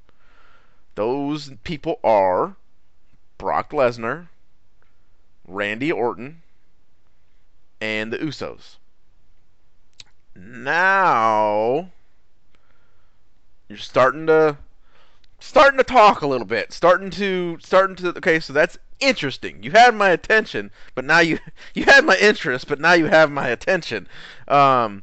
Those 0.97 1.53
people 1.63 2.01
are 2.03 2.57
Brock 3.39 3.71
Lesnar, 3.71 4.29
Randy 5.47 5.93
Orton, 5.93 6.43
and 7.81 8.13
the 8.13 8.19
Usos. 8.19 8.77
Now 10.37 11.91
you're 13.69 13.79
starting 13.79 14.27
to 14.27 14.57
starting 15.41 15.79
to 15.79 15.85
talk 15.85 16.23
a 16.23 16.27
little 16.27 16.47
bit, 16.47 16.73
starting 16.73 17.11
to 17.11 17.59
starting 17.61 17.97
to 17.97 18.09
okay, 18.17 18.41
so 18.41 18.53
that's 18.53 18.79
interesting. 19.01 19.63
You 19.63 19.71
had 19.73 19.95
my 19.95 20.11
attention, 20.11 20.71
but 20.95 21.05
now 21.05 21.21
you 21.21 21.39
you 21.75 21.85
had 21.85 22.05
my 22.05 22.17
interest, 22.17 22.69
but 22.69 22.81
now 22.81 22.93
you 22.93 23.07
have 23.07 23.31
my 23.31 23.49
attention. 23.49 24.09
Um, 24.49 25.03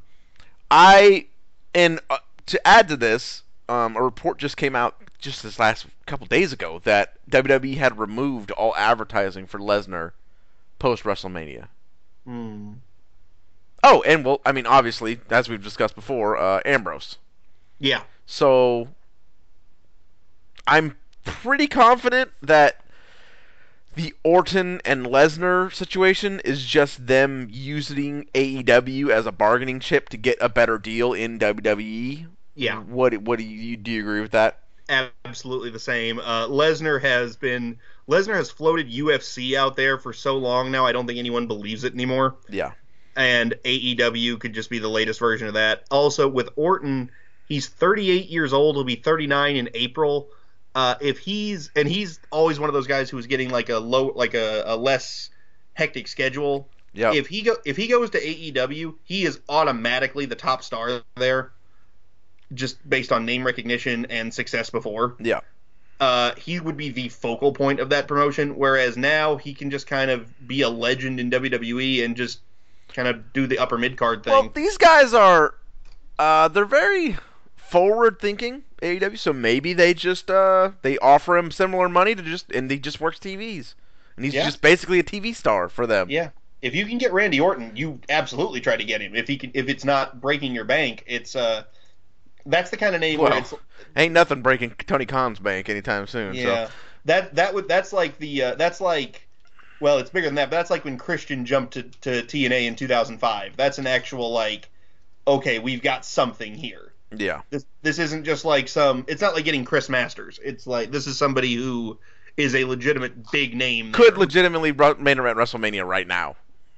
I 0.69 1.27
and 1.73 1.99
uh, 2.09 2.17
to 2.47 2.67
add 2.67 2.87
to 2.89 2.97
this, 2.97 3.43
um, 3.69 3.95
a 3.95 4.01
report 4.01 4.37
just 4.37 4.57
came 4.57 4.75
out 4.75 4.95
just 5.19 5.43
this 5.43 5.59
last 5.59 5.85
couple 6.05 6.25
days 6.27 6.51
ago 6.51 6.81
that 6.83 7.13
WWE 7.29 7.77
had 7.77 7.97
removed 7.99 8.51
all 8.51 8.75
advertising 8.75 9.45
for 9.45 9.59
Lesnar 9.59 10.11
post 10.79 11.03
WrestleMania. 11.03 11.67
Hmm. 12.25 12.73
Oh, 13.83 14.03
and 14.03 14.23
well, 14.23 14.41
I 14.45 14.51
mean, 14.51 14.67
obviously, 14.67 15.19
as 15.29 15.49
we've 15.49 15.63
discussed 15.63 15.95
before, 15.95 16.37
uh, 16.37 16.61
Ambrose. 16.65 17.17
Yeah. 17.79 18.03
So 18.25 18.87
I'm 20.67 20.95
pretty 21.23 21.67
confident 21.67 22.31
that 22.41 22.81
the 23.95 24.13
Orton 24.23 24.81
and 24.85 25.05
Lesnar 25.05 25.73
situation 25.73 26.39
is 26.45 26.63
just 26.63 27.05
them 27.05 27.47
using 27.51 28.27
AEW 28.33 29.09
as 29.09 29.25
a 29.25 29.31
bargaining 29.31 29.79
chip 29.79 30.09
to 30.09 30.17
get 30.17 30.37
a 30.39 30.47
better 30.47 30.77
deal 30.77 31.13
in 31.13 31.39
WWE. 31.39 32.27
Yeah. 32.55 32.79
What 32.79 33.17
what 33.17 33.39
do 33.39 33.45
you 33.45 33.77
do 33.77 33.91
you 33.91 34.01
agree 34.01 34.21
with 34.21 34.31
that? 34.31 34.59
absolutely 35.25 35.69
the 35.69 35.79
same. 35.79 36.19
Uh, 36.19 36.47
Lesnar 36.47 37.01
has 37.01 37.35
been 37.37 37.77
Lesnar 38.09 38.35
has 38.35 38.51
floated 38.51 38.89
UFC 38.89 39.55
out 39.55 39.75
there 39.75 39.97
for 39.97 40.13
so 40.13 40.37
long 40.37 40.71
now. 40.71 40.85
I 40.85 40.91
don't 40.91 41.07
think 41.07 41.19
anyone 41.19 41.47
believes 41.47 41.83
it 41.83 41.93
anymore. 41.93 42.35
Yeah. 42.49 42.71
And 43.15 43.55
AEW 43.65 44.39
could 44.39 44.53
just 44.53 44.69
be 44.69 44.79
the 44.79 44.87
latest 44.87 45.19
version 45.19 45.47
of 45.47 45.55
that. 45.55 45.83
Also 45.91 46.27
with 46.27 46.49
Orton, 46.55 47.11
he's 47.47 47.67
38 47.67 48.29
years 48.29 48.53
old. 48.53 48.75
He'll 48.75 48.85
be 48.85 48.95
39 48.95 49.55
in 49.55 49.69
April. 49.73 50.29
Uh, 50.73 50.95
if 51.01 51.19
he's 51.19 51.69
and 51.75 51.87
he's 51.87 52.19
always 52.31 52.59
one 52.59 52.69
of 52.69 52.73
those 52.73 52.87
guys 52.87 53.09
who 53.09 53.17
is 53.17 53.27
getting 53.27 53.49
like 53.49 53.69
a 53.69 53.77
low, 53.77 54.13
like 54.15 54.33
a, 54.33 54.63
a 54.65 54.77
less 54.77 55.29
hectic 55.73 56.07
schedule. 56.07 56.69
Yeah. 56.93 57.13
If 57.13 57.27
he 57.27 57.41
go 57.41 57.55
if 57.65 57.77
he 57.77 57.87
goes 57.87 58.09
to 58.11 58.19
AEW, 58.19 58.95
he 59.03 59.23
is 59.23 59.39
automatically 59.49 60.25
the 60.25 60.35
top 60.35 60.63
star 60.63 61.01
there, 61.15 61.51
just 62.53 62.87
based 62.89 63.11
on 63.11 63.25
name 63.25 63.45
recognition 63.45 64.05
and 64.09 64.33
success 64.33 64.69
before 64.69 65.15
yeah. 65.19 65.39
uh, 65.99 66.35
he 66.35 66.59
would 66.59 66.77
be 66.77 66.89
the 66.89 67.09
focal 67.09 67.53
point 67.53 67.79
of 67.79 67.89
that 67.89 68.07
promotion. 68.07 68.55
Whereas 68.57 68.97
now 68.97 69.37
he 69.37 69.53
can 69.53 69.71
just 69.71 69.87
kind 69.87 70.11
of 70.11 70.47
be 70.47 70.61
a 70.61 70.69
legend 70.69 71.19
in 71.19 71.31
WWE 71.31 72.03
and 72.03 72.15
just 72.15 72.39
kind 72.93 73.07
of 73.07 73.33
do 73.33 73.47
the 73.47 73.57
upper 73.59 73.77
mid 73.77 73.97
card 73.97 74.23
thing. 74.23 74.31
Well, 74.33 74.49
these 74.53 74.77
guys 74.77 75.13
are 75.13 75.55
uh, 76.19 76.47
they're 76.47 76.65
very 76.65 77.17
forward 77.55 78.19
thinking 78.19 78.63
AEW, 78.81 79.17
so 79.17 79.33
maybe 79.33 79.73
they 79.73 79.93
just 79.93 80.29
uh, 80.29 80.71
they 80.81 80.97
offer 80.99 81.37
him 81.37 81.51
similar 81.51 81.87
money 81.89 82.15
to 82.15 82.21
just 82.23 82.51
and 82.51 82.69
he 82.69 82.79
just 82.79 82.99
works 82.99 83.19
TVs. 83.19 83.75
And 84.17 84.25
he's 84.25 84.33
Yeah. 84.33 84.45
just 84.45 84.61
basically 84.61 84.99
a 84.99 85.03
TV 85.03 85.33
star 85.33 85.69
for 85.69 85.87
them. 85.87 86.09
yeah, 86.09 86.29
if 86.61 86.75
you 86.75 86.85
can 86.85 86.97
get 86.97 87.13
Randy 87.13 87.39
Orton, 87.39 87.75
you 87.75 87.99
absolutely 88.09 88.59
try 88.59 88.75
to 88.75 88.83
get 88.83 89.01
him. 89.01 89.15
If 89.15 89.27
he 89.27 89.37
can, 89.37 89.51
if 89.53 89.69
it's 89.69 89.85
not 89.85 90.19
breaking 90.21 90.53
your 90.53 90.65
bank, 90.65 91.03
it's 91.07 91.35
uh, 91.35 91.63
that's 92.45 92.69
the 92.71 92.77
kind 92.77 92.93
of 92.93 93.01
name 93.01 93.19
Well, 93.19 93.31
where 93.31 93.39
it's 93.39 93.53
Ain't 93.95 94.13
nothing 94.13 94.41
breaking 94.41 94.71
Tony 94.87 95.05
Khan's 95.05 95.39
bank 95.39 95.69
anytime 95.69 96.07
soon. 96.07 96.35
yeah. 96.35 96.67
So 96.67 96.73
That 97.05 97.35
that 97.35 97.53
would 97.53 97.67
that's 97.67 97.93
like 97.93 98.17
the 98.19 98.43
uh, 98.43 98.55
that's 98.55 98.81
like 98.81 99.27
well, 99.81 99.97
it's 99.97 100.09
bigger 100.09 100.27
than 100.27 100.35
that, 100.35 100.49
but 100.49 100.57
that's 100.57 100.69
like 100.69 100.85
when 100.85 100.97
Christian 100.97 101.45
jumped 101.45 101.73
to, 101.73 101.83
to 101.83 102.23
TNA 102.23 102.67
in 102.67 102.75
2005. 102.75 103.57
That's 103.57 103.77
an 103.77 103.87
actual 103.87 104.31
like 104.31 104.69
okay, 105.27 105.59
we've 105.59 105.81
got 105.81 106.05
something 106.05 106.55
here. 106.55 106.93
Yeah. 107.15 107.41
This 107.49 107.65
this 107.81 107.99
isn't 107.99 108.23
just 108.23 108.45
like 108.45 108.67
some. 108.67 109.05
It's 109.07 109.21
not 109.21 109.35
like 109.35 109.45
getting 109.45 109.65
Chris 109.65 109.89
Masters. 109.89 110.39
It's 110.43 110.65
like 110.65 110.91
this 110.91 111.07
is 111.07 111.17
somebody 111.17 111.55
who 111.55 111.99
is 112.37 112.55
a 112.55 112.63
legitimate 112.63 113.31
big 113.31 113.55
name. 113.55 113.91
Could 113.91 114.13
there. 114.13 114.19
legitimately 114.19 114.71
main 114.71 115.19
event 115.19 115.37
WrestleMania 115.37 115.85
right 115.85 116.07
now. 116.07 116.35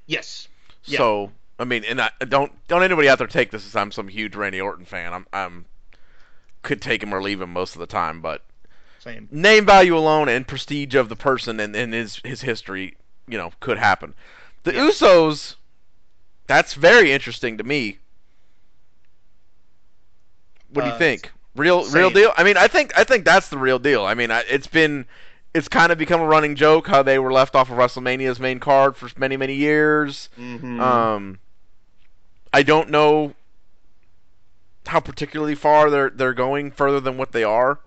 yes. 0.07 0.47
Yeah. 0.85 0.97
So 0.97 1.31
I 1.59 1.65
mean, 1.65 1.83
and 1.85 2.01
I, 2.01 2.09
don't 2.27 2.51
don't 2.67 2.83
anybody 2.83 3.07
out 3.07 3.19
there 3.19 3.27
take 3.27 3.51
this 3.51 3.65
as 3.65 3.75
I'm 3.75 3.91
some 3.91 4.07
huge 4.07 4.35
Randy 4.35 4.59
Orton 4.59 4.85
fan. 4.85 5.13
I'm 5.13 5.27
I'm 5.31 5.65
could 6.63 6.81
take 6.81 7.03
him 7.03 7.13
or 7.13 7.21
leave 7.21 7.41
him 7.41 7.53
most 7.53 7.75
of 7.75 7.79
the 7.79 7.85
time, 7.87 8.21
but 8.21 8.43
Same. 9.03 9.27
name 9.31 9.65
value 9.65 9.97
alone 9.97 10.29
and 10.29 10.47
prestige 10.47 10.95
of 10.95 11.09
the 11.09 11.15
person 11.15 11.59
and, 11.59 11.75
and 11.75 11.93
his 11.93 12.17
his 12.23 12.41
history, 12.41 12.95
you 13.27 13.37
know, 13.37 13.51
could 13.59 13.77
happen. 13.77 14.13
The 14.63 14.73
Yeah. 14.73 14.87
Usos, 14.89 15.55
that's 16.47 16.73
very 16.73 17.11
interesting 17.11 17.57
to 17.57 17.63
me. 17.63 17.99
What 20.69 20.83
do 20.83 20.87
you 20.89 20.93
Uh, 20.93 20.97
think? 20.97 21.31
Real 21.55 21.83
same. 21.83 21.99
real 21.99 22.09
deal? 22.09 22.33
I 22.37 22.43
mean, 22.43 22.57
I 22.57 22.67
think 22.67 22.97
I 22.97 23.03
think 23.03 23.25
that's 23.25 23.49
the 23.49 23.57
real 23.57 23.79
deal. 23.79 24.05
I 24.05 24.13
mean, 24.15 24.31
I, 24.31 24.43
it's 24.49 24.67
been 24.67 25.05
it's 25.53 25.67
kind 25.67 25.91
of 25.91 25.97
become 25.97 26.21
a 26.21 26.25
running 26.25 26.55
joke 26.55 26.87
how 26.87 27.03
they 27.03 27.19
were 27.19 27.31
left 27.31 27.55
off 27.55 27.69
of 27.69 27.77
WrestleMania's 27.77 28.39
main 28.39 28.59
card 28.59 28.97
for 28.97 29.09
many 29.17 29.37
many 29.37 29.55
years. 29.55 30.29
hmm 30.35 30.79
Um, 30.81 31.39
I 32.53 32.63
don't 32.63 32.89
know 32.89 33.35
how 34.87 34.99
particularly 34.99 35.55
far 35.55 35.89
they're 35.89 36.09
they're 36.09 36.33
going 36.33 36.71
further 36.71 36.99
than 36.99 37.17
what 37.17 37.31
they 37.31 37.43
are. 37.43 37.79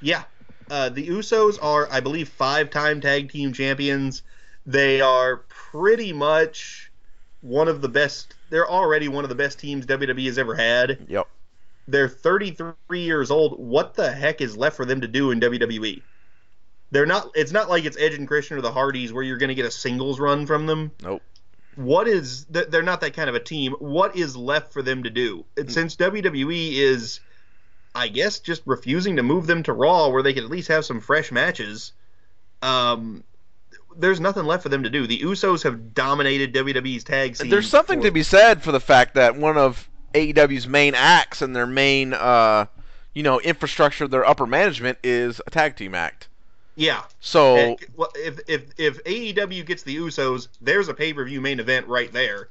Yeah. 0.00 0.24
Uh, 0.70 0.88
the 0.88 1.08
Usos 1.08 1.58
are, 1.62 1.88
I 1.90 2.00
believe, 2.00 2.28
five-time 2.28 3.00
tag 3.00 3.30
team 3.30 3.52
champions. 3.52 4.22
They 4.66 5.00
are 5.00 5.38
pretty 5.48 6.12
much 6.12 6.90
one 7.40 7.68
of 7.68 7.80
the 7.80 7.88
best. 7.88 8.34
They're 8.50 8.68
already 8.68 9.08
one 9.08 9.24
of 9.24 9.28
the 9.30 9.34
best 9.34 9.58
teams 9.58 9.86
WWE 9.86 10.26
has 10.26 10.38
ever 10.38 10.54
had. 10.54 11.06
Yep. 11.08 11.26
They're 11.88 12.08
33 12.08 12.76
years 13.00 13.30
old. 13.30 13.58
What 13.58 13.94
the 13.94 14.12
heck 14.12 14.40
is 14.40 14.56
left 14.56 14.76
for 14.76 14.84
them 14.84 15.00
to 15.00 15.08
do 15.08 15.32
in 15.32 15.40
WWE? 15.40 16.02
They're 16.92 17.06
not. 17.06 17.30
It's 17.34 17.52
not 17.52 17.68
like 17.68 17.84
it's 17.84 17.96
Edge 17.98 18.14
and 18.14 18.26
Christian 18.26 18.56
or 18.58 18.60
the 18.60 18.72
Hardys 18.72 19.12
where 19.12 19.22
you're 19.22 19.38
going 19.38 19.48
to 19.48 19.54
get 19.54 19.64
a 19.64 19.70
singles 19.70 20.18
run 20.20 20.46
from 20.46 20.66
them. 20.66 20.90
Nope. 21.02 21.22
What 21.76 22.08
is? 22.08 22.44
They're 22.46 22.82
not 22.82 23.00
that 23.00 23.14
kind 23.14 23.28
of 23.28 23.36
a 23.36 23.40
team. 23.40 23.72
What 23.78 24.16
is 24.16 24.36
left 24.36 24.72
for 24.72 24.82
them 24.82 25.04
to 25.04 25.10
do? 25.10 25.44
Mm. 25.56 25.70
Since 25.70 25.96
WWE 25.96 26.72
is, 26.74 27.20
I 27.94 28.08
guess, 28.08 28.38
just 28.38 28.62
refusing 28.66 29.16
to 29.16 29.22
move 29.22 29.46
them 29.46 29.62
to 29.64 29.72
Raw 29.72 30.08
where 30.08 30.22
they 30.22 30.32
could 30.32 30.44
at 30.44 30.50
least 30.50 30.68
have 30.68 30.84
some 30.84 31.00
fresh 31.00 31.32
matches. 31.32 31.92
Um, 32.62 33.24
there's 33.96 34.20
nothing 34.20 34.44
left 34.44 34.62
for 34.62 34.68
them 34.68 34.82
to 34.84 34.90
do. 34.90 35.06
The 35.06 35.20
Usos 35.20 35.62
have 35.64 35.94
dominated 35.94 36.54
WWE's 36.54 37.04
tag 37.04 37.36
scene. 37.36 37.50
There's 37.50 37.68
something 37.68 38.00
for- 38.00 38.06
to 38.06 38.12
be 38.12 38.22
said 38.22 38.62
for 38.62 38.72
the 38.72 38.80
fact 38.80 39.14
that 39.14 39.36
one 39.36 39.56
of 39.56 39.88
AEW's 40.14 40.66
main 40.66 40.94
acts 40.94 41.42
and 41.42 41.54
their 41.54 41.66
main, 41.66 42.14
uh, 42.14 42.66
you 43.14 43.22
know, 43.22 43.40
infrastructure, 43.40 44.06
their 44.06 44.24
upper 44.24 44.46
management 44.46 44.98
is 45.02 45.40
a 45.46 45.50
tag 45.50 45.76
team 45.76 45.94
act. 45.94 46.28
Yeah. 46.76 47.02
So 47.20 47.56
And, 47.56 47.78
well, 47.96 48.10
if 48.14 48.40
if 48.48 48.62
if 48.78 49.04
AEW 49.04 49.66
gets 49.66 49.82
the 49.82 49.96
Usos, 49.96 50.48
there's 50.60 50.88
a 50.88 50.94
pay 50.94 51.12
per 51.12 51.24
view 51.24 51.40
main 51.40 51.60
event 51.60 51.86
right 51.88 52.12
there, 52.12 52.48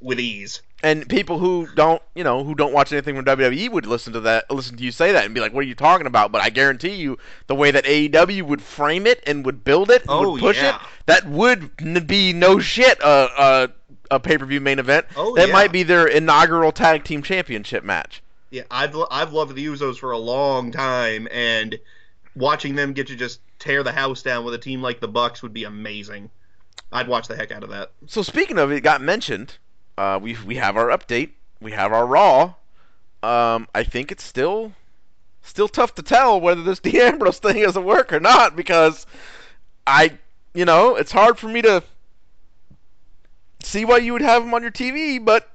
with 0.00 0.20
ease. 0.20 0.62
And 0.84 1.08
people 1.08 1.38
who 1.38 1.66
don't, 1.74 2.00
you 2.14 2.22
know, 2.22 2.44
who 2.44 2.54
don't 2.54 2.72
watch 2.72 2.92
anything 2.92 3.16
from 3.16 3.24
WWE 3.24 3.70
would 3.70 3.86
listen 3.86 4.12
to 4.12 4.20
that, 4.20 4.48
listen 4.50 4.76
to 4.76 4.84
you 4.84 4.92
say 4.92 5.10
that, 5.12 5.24
and 5.24 5.34
be 5.34 5.40
like, 5.40 5.52
"What 5.52 5.60
are 5.64 5.68
you 5.68 5.74
talking 5.74 6.06
about?" 6.06 6.30
But 6.30 6.42
I 6.42 6.50
guarantee 6.50 6.94
you, 6.94 7.18
the 7.48 7.54
way 7.54 7.70
that 7.70 7.84
AEW 7.84 8.42
would 8.42 8.62
frame 8.62 9.06
it 9.06 9.22
and 9.26 9.44
would 9.46 9.64
build 9.64 9.90
it, 9.90 10.02
and 10.02 10.10
Oh, 10.10 10.32
would 10.32 10.40
push 10.40 10.58
yeah. 10.62 10.76
it, 10.76 10.82
that 11.06 11.26
would 11.26 11.70
n- 11.80 12.04
be 12.06 12.32
no 12.32 12.58
shit 12.60 13.02
uh, 13.02 13.28
uh, 13.36 13.66
a 14.10 14.14
a, 14.14 14.16
a 14.16 14.20
pay 14.20 14.38
per 14.38 14.44
view 14.46 14.60
main 14.60 14.78
event. 14.78 15.06
Oh, 15.16 15.34
that 15.36 15.48
yeah. 15.48 15.52
might 15.52 15.72
be 15.72 15.82
their 15.82 16.06
inaugural 16.06 16.70
tag 16.70 17.04
team 17.04 17.22
championship 17.22 17.82
match. 17.82 18.22
Yeah, 18.50 18.62
I've 18.70 18.96
I've 19.10 19.32
loved 19.32 19.54
the 19.56 19.66
Usos 19.66 19.96
for 19.98 20.12
a 20.12 20.18
long 20.18 20.70
time, 20.70 21.26
and 21.32 21.78
watching 22.36 22.74
them 22.74 22.92
get 22.92 23.06
to 23.08 23.16
just 23.16 23.40
tear 23.58 23.82
the 23.82 23.92
house 23.92 24.22
down 24.22 24.44
with 24.44 24.54
a 24.54 24.58
team 24.58 24.82
like 24.82 25.00
the 25.00 25.08
Bucks 25.08 25.42
would 25.42 25.54
be 25.54 25.64
amazing. 25.64 26.30
I'd 26.92 27.08
watch 27.08 27.26
the 27.26 27.34
heck 27.36 27.50
out 27.50 27.64
of 27.64 27.70
that. 27.70 27.90
So 28.06 28.22
speaking 28.22 28.58
of 28.58 28.70
it, 28.70 28.82
got 28.82 29.00
mentioned. 29.00 29.56
Uh, 29.96 30.18
we 30.20 30.36
we 30.44 30.56
have 30.56 30.76
our 30.76 30.88
update. 30.88 31.30
We 31.60 31.72
have 31.72 31.92
our 31.92 32.06
Raw. 32.06 32.54
Um, 33.22 33.68
I 33.74 33.84
think 33.84 34.12
it's 34.12 34.24
still 34.24 34.72
still 35.42 35.68
tough 35.68 35.94
to 35.96 36.02
tell 36.02 36.40
whether 36.40 36.62
this 36.62 36.80
Dean 36.80 37.00
Ambrose 37.00 37.38
thing 37.38 37.58
is 37.58 37.76
a 37.76 37.80
work 37.80 38.12
or 38.12 38.20
not 38.20 38.56
because 38.56 39.06
I, 39.86 40.18
you 40.54 40.64
know, 40.64 40.96
it's 40.96 41.12
hard 41.12 41.38
for 41.38 41.48
me 41.48 41.62
to 41.62 41.82
see 43.62 43.84
why 43.84 43.98
you 43.98 44.12
would 44.12 44.22
have 44.22 44.42
him 44.42 44.52
on 44.54 44.62
your 44.62 44.70
TV, 44.72 45.22
but 45.24 45.48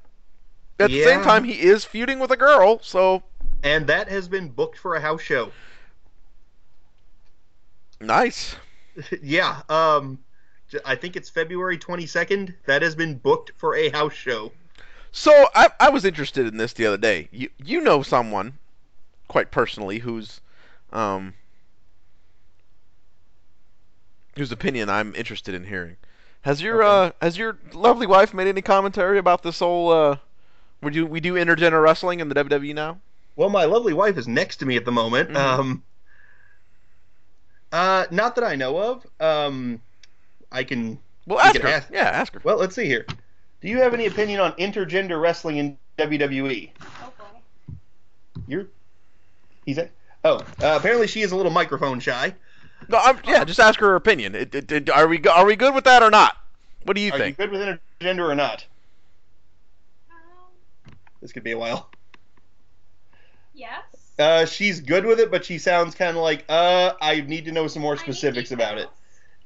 at 0.80 0.90
the 0.90 1.04
same 1.04 1.22
time, 1.22 1.44
he 1.44 1.60
is 1.60 1.84
feuding 1.86 2.20
with 2.20 2.32
a 2.32 2.38
girl, 2.38 2.80
so 2.82 3.24
And 3.64 3.88
that 3.88 4.08
has 4.08 4.28
been 4.28 4.50
booked 4.50 4.78
for 4.78 4.96
a 4.96 5.02
house 5.02 5.22
show. 5.22 5.52
nice. 8.00 8.56
yeah, 9.22 9.62
um, 9.70 10.20
I 10.86 10.96
think 10.96 11.16
it's 11.16 11.30
February 11.30 11.78
22nd. 11.78 12.54
That 12.66 12.82
has 12.82 12.96
been 12.96 13.16
booked 13.18 13.52
for 13.58 13.76
a 13.76 13.90
house 13.90 14.14
show. 14.14 14.52
So 15.12 15.32
I, 15.56 15.70
I 15.80 15.90
was 15.90 16.06
interested 16.06 16.46
in 16.48 16.58
this 16.58 16.74
the 16.74 16.86
other 16.86 16.98
day. 16.98 17.30
You 17.32 17.50
you 17.64 17.82
know 17.82 18.04
someone, 18.04 18.58
quite 19.28 19.52
personally, 19.52 20.00
who's 20.00 20.42
um 20.94 21.34
whose 24.36 24.52
opinion 24.52 24.90
I'm 24.90 25.16
interested 25.16 25.56
in 25.56 25.66
hearing. 25.66 25.98
Has 26.42 26.62
your 26.62 26.84
Okay. 26.84 27.10
uh 27.10 27.26
has 27.26 27.38
your 27.38 27.58
lovely 27.74 28.08
wife 28.08 28.34
made 28.34 28.48
any 28.48 28.62
commentary 28.62 29.18
about 29.18 29.44
this 29.44 29.60
whole 29.60 29.92
uh 29.92 30.18
we 30.82 30.92
do 30.92 31.06
we 31.06 31.20
do 31.20 31.34
intergender 31.34 31.82
wrestling 31.82 32.20
in 32.20 32.30
the 32.30 32.36
WWE 32.36 32.74
now? 32.74 33.00
Well, 33.36 33.50
my 33.50 33.66
lovely 33.66 33.94
wife 33.94 34.18
is 34.18 34.28
next 34.28 34.58
to 34.58 34.66
me 34.66 34.76
at 34.78 34.86
the 34.86 34.92
moment. 34.92 35.30
Mhm. 35.32 35.36
Um, 35.36 35.84
uh, 37.72 38.06
not 38.12 38.36
that 38.36 38.44
I 38.44 38.56
know 38.56 38.78
of. 38.78 39.06
Um, 39.20 39.82
I 40.52 40.64
can. 40.64 41.00
Well, 41.28 41.40
ask 41.40 41.54
can 41.54 41.62
her. 41.64 41.68
ask- 41.68 41.90
Yeah, 41.92 42.04
ask 42.10 42.34
her. 42.34 42.42
Well, 42.44 42.58
let's 42.58 42.76
see 42.76 42.86
here. 42.86 43.06
Do 43.62 43.68
you 43.68 43.78
have 43.82 43.94
any 43.94 44.06
opinion 44.06 44.40
on 44.40 44.54
intergender 44.54 45.22
wrestling 45.22 45.58
in 45.58 45.78
WWE? 45.98 46.72
Okay. 46.80 47.76
You're. 48.48 48.68
He's 49.66 49.78
at. 49.78 49.92
Oh, 50.24 50.38
uh, 50.62 50.78
apparently 50.78 51.08
she 51.08 51.22
is 51.22 51.32
a 51.32 51.36
little 51.36 51.52
microphone 51.52 52.00
shy. 52.00 52.34
No, 52.88 52.98
I'm, 52.98 53.20
yeah, 53.28 53.44
just 53.44 53.60
ask 53.60 53.80
her 53.80 53.96
opinion. 53.96 54.34
It, 54.36 54.56
it, 54.56 54.72
it- 54.72 54.90
are 54.90 55.08
we 55.08 55.22
are 55.24 55.46
we 55.46 55.56
good 55.56 55.76
with 55.76 55.84
that 55.84 56.02
or 56.02 56.10
not? 56.10 56.36
What 56.84 56.96
do 56.96 57.02
you 57.02 57.12
Are 57.14 57.18
think? 57.18 57.38
you 57.38 57.46
good 57.46 57.52
with 57.52 57.62
intergender 58.02 58.30
or 58.30 58.36
not? 58.36 58.66
Um, 60.10 60.94
This 61.22 61.32
could 61.34 61.44
be 61.44 61.52
a 61.52 61.58
while. 61.58 61.90
yes. 63.54 63.84
Uh, 64.18 64.46
she's 64.46 64.82
good 64.82 65.06
with 65.06 65.20
it, 65.20 65.30
but 65.32 65.46
she 65.46 65.58
sounds 65.58 65.96
kind 65.96 66.18
of 66.18 66.24
like, 66.24 66.44
uh, 66.50 66.94
I 67.02 67.22
need 67.22 67.46
to 67.46 67.52
know 67.54 67.68
some 67.68 67.82
more 67.82 67.96
specifics 67.98 68.52
about 68.52 68.78
it. 68.78 68.90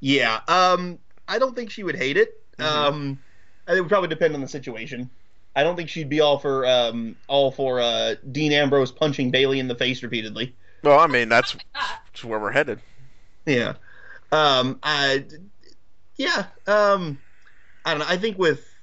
Yeah. 0.04 0.42
Um, 0.50 1.00
I 1.30 1.40
don't 1.40 1.56
think 1.56 1.72
she 1.72 1.82
would 1.82 1.96
hate 1.96 2.18
it. 2.18 2.34
Mhm. 2.58 2.66
Um, 2.66 3.20
it 3.70 3.80
would 3.80 3.88
probably 3.88 4.10
depend 4.10 4.36
on 4.36 4.42
the 4.42 4.50
situation. 4.50 5.10
I 5.56 5.64
don't 5.64 5.78
think 5.78 5.88
she'd 5.88 6.10
be 6.10 6.20
all 6.20 6.38
for 6.40 6.66
um 6.66 7.16
all 7.28 7.52
for 7.52 7.80
uh 7.80 8.16
Dean 8.30 8.52
Ambrose 8.52 8.92
punching 8.92 9.32
Bayley 9.32 9.60
in 9.60 9.70
the 9.70 9.76
face 9.76 10.04
repeatedly. 10.04 10.54
Well, 10.84 11.00
I 11.00 11.08
mean 11.08 11.30
that's, 11.30 11.56
that's 11.74 12.24
where 12.26 12.38
we're 12.38 12.52
headed. 12.52 12.82
Yeah. 13.46 13.76
Um. 14.34 14.80
I. 14.84 15.24
Yeah. 16.18 16.48
Um. 16.68 17.20
I 17.86 17.92
don't 17.92 18.00
know. 18.00 18.06
I 18.10 18.18
think 18.18 18.38
with 18.38 18.76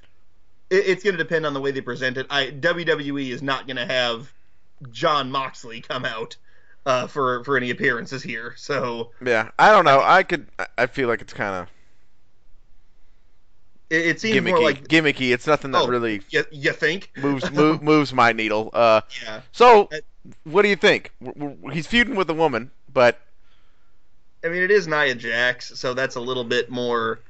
it, 0.70 0.86
it's 0.86 1.02
going 1.04 1.16
to 1.16 1.22
depend 1.22 1.44
on 1.44 1.52
the 1.52 1.60
way 1.60 1.70
they 1.70 1.82
present 1.82 2.16
it. 2.16 2.26
I 2.30 2.46
WWE 2.46 3.30
is 3.30 3.42
not 3.42 3.66
going 3.66 3.76
to 3.76 3.86
have 3.86 4.32
Jon 4.90 5.30
Moxley 5.30 5.82
come 5.82 6.06
out 6.06 6.36
uh, 6.86 7.06
for 7.06 7.44
for 7.44 7.56
any 7.56 7.70
appearances 7.70 8.22
here. 8.22 8.54
So 8.56 9.10
Yeah, 9.24 9.50
I 9.58 9.70
don't 9.72 9.84
know. 9.84 10.00
I 10.02 10.22
could. 10.22 10.46
I- 10.78 10.86
feel 10.86 11.08
like 11.08 11.20
it's 11.20 11.32
kind 11.32 11.54
of 11.54 11.68
it, 13.90 14.06
it 14.06 14.20
seems 14.20 14.36
gimmicky. 14.36 14.50
more 14.50 14.62
like 14.62 14.88
gimmicky. 14.88 15.32
It's 15.32 15.46
nothing 15.46 15.72
that 15.72 15.82
Oh. 15.82 15.88
really 15.88 16.22
you, 16.30 16.44
you 16.50 16.72
think. 16.72 17.10
moves 17.16 17.50
move, 17.52 17.82
moves 17.82 18.12
my 18.12 18.32
needle. 18.32 18.70
Uh, 18.72 19.00
Yeah. 19.22 19.40
so 19.52 19.88
Uh, 19.92 19.96
what 20.44 20.62
do 20.62 20.68
you 20.68 20.76
think? 20.76 21.12
He's 21.72 21.86
feuding 21.86 22.14
with 22.14 22.30
a 22.30 22.34
woman, 22.34 22.70
but 22.92 23.20
I 24.44 24.48
mean, 24.48 24.62
it 24.62 24.70
is 24.70 24.86
Nia 24.88 25.14
Jax, 25.14 25.78
so 25.78 25.92
that's 25.92 26.16
a 26.16 26.20
little 26.20 26.44
bit 26.44 26.70
more. 26.70 27.20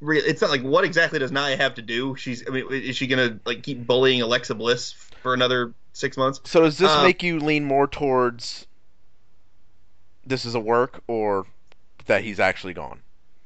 Real. 0.00 0.22
It's 0.24 0.40
not 0.42 0.50
like 0.50 0.62
what 0.62 0.84
exactly 0.84 1.18
does 1.18 1.32
Nia 1.32 1.56
have 1.56 1.74
to 1.76 1.82
do? 1.82 2.14
She's. 2.14 2.46
I 2.46 2.50
mean, 2.50 2.66
is 2.70 2.94
she 2.96 3.06
gonna 3.06 3.40
like 3.46 3.62
keep 3.62 3.86
bullying 3.86 4.22
Alexa 4.22 4.54
Bliss 4.54 4.92
for 4.92 5.34
another 5.34 5.72
six 5.98 6.16
months? 6.16 6.40
so 6.44 6.60
does 6.62 6.78
this 6.78 6.90
Uh, 6.90 7.02
make 7.02 7.22
you 7.22 7.38
lean 7.40 7.64
more 7.64 7.86
towards 7.86 8.66
this 10.26 10.44
is 10.44 10.54
a 10.54 10.60
work 10.60 11.02
or 11.06 11.46
that 12.06 12.22
he's 12.22 12.40
actually 12.40 12.74
gone? 12.74 13.00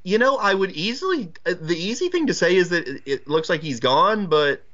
You 0.04 0.18
know, 0.18 0.36
I 0.36 0.54
would 0.54 0.72
easily. 0.72 1.32
uh, 1.46 1.54
The 1.60 1.76
easy 1.76 2.08
thing 2.08 2.26
to 2.26 2.34
say 2.34 2.56
is 2.56 2.70
that 2.70 2.86
it, 2.88 3.02
it 3.06 3.28
looks 3.28 3.48
like 3.48 3.60
he's 3.62 3.78
gone, 3.80 4.26
but 4.26 4.64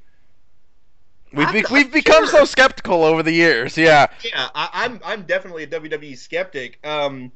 We've 1.31 1.51
be- 1.53 1.63
we've 1.71 1.93
become 1.93 2.25
sure. 2.25 2.39
so 2.39 2.45
skeptical 2.45 3.03
over 3.03 3.21
the 3.21 3.31
years. 3.31 3.77
Yeah, 3.77 4.07
yeah, 4.25 4.49
I, 4.55 4.69
I'm 4.73 4.99
I'm 5.05 5.21
definitely 5.23 5.61
a 5.61 5.67
WWE 5.67 6.17
skeptic. 6.17 6.79
Um, 6.83 7.31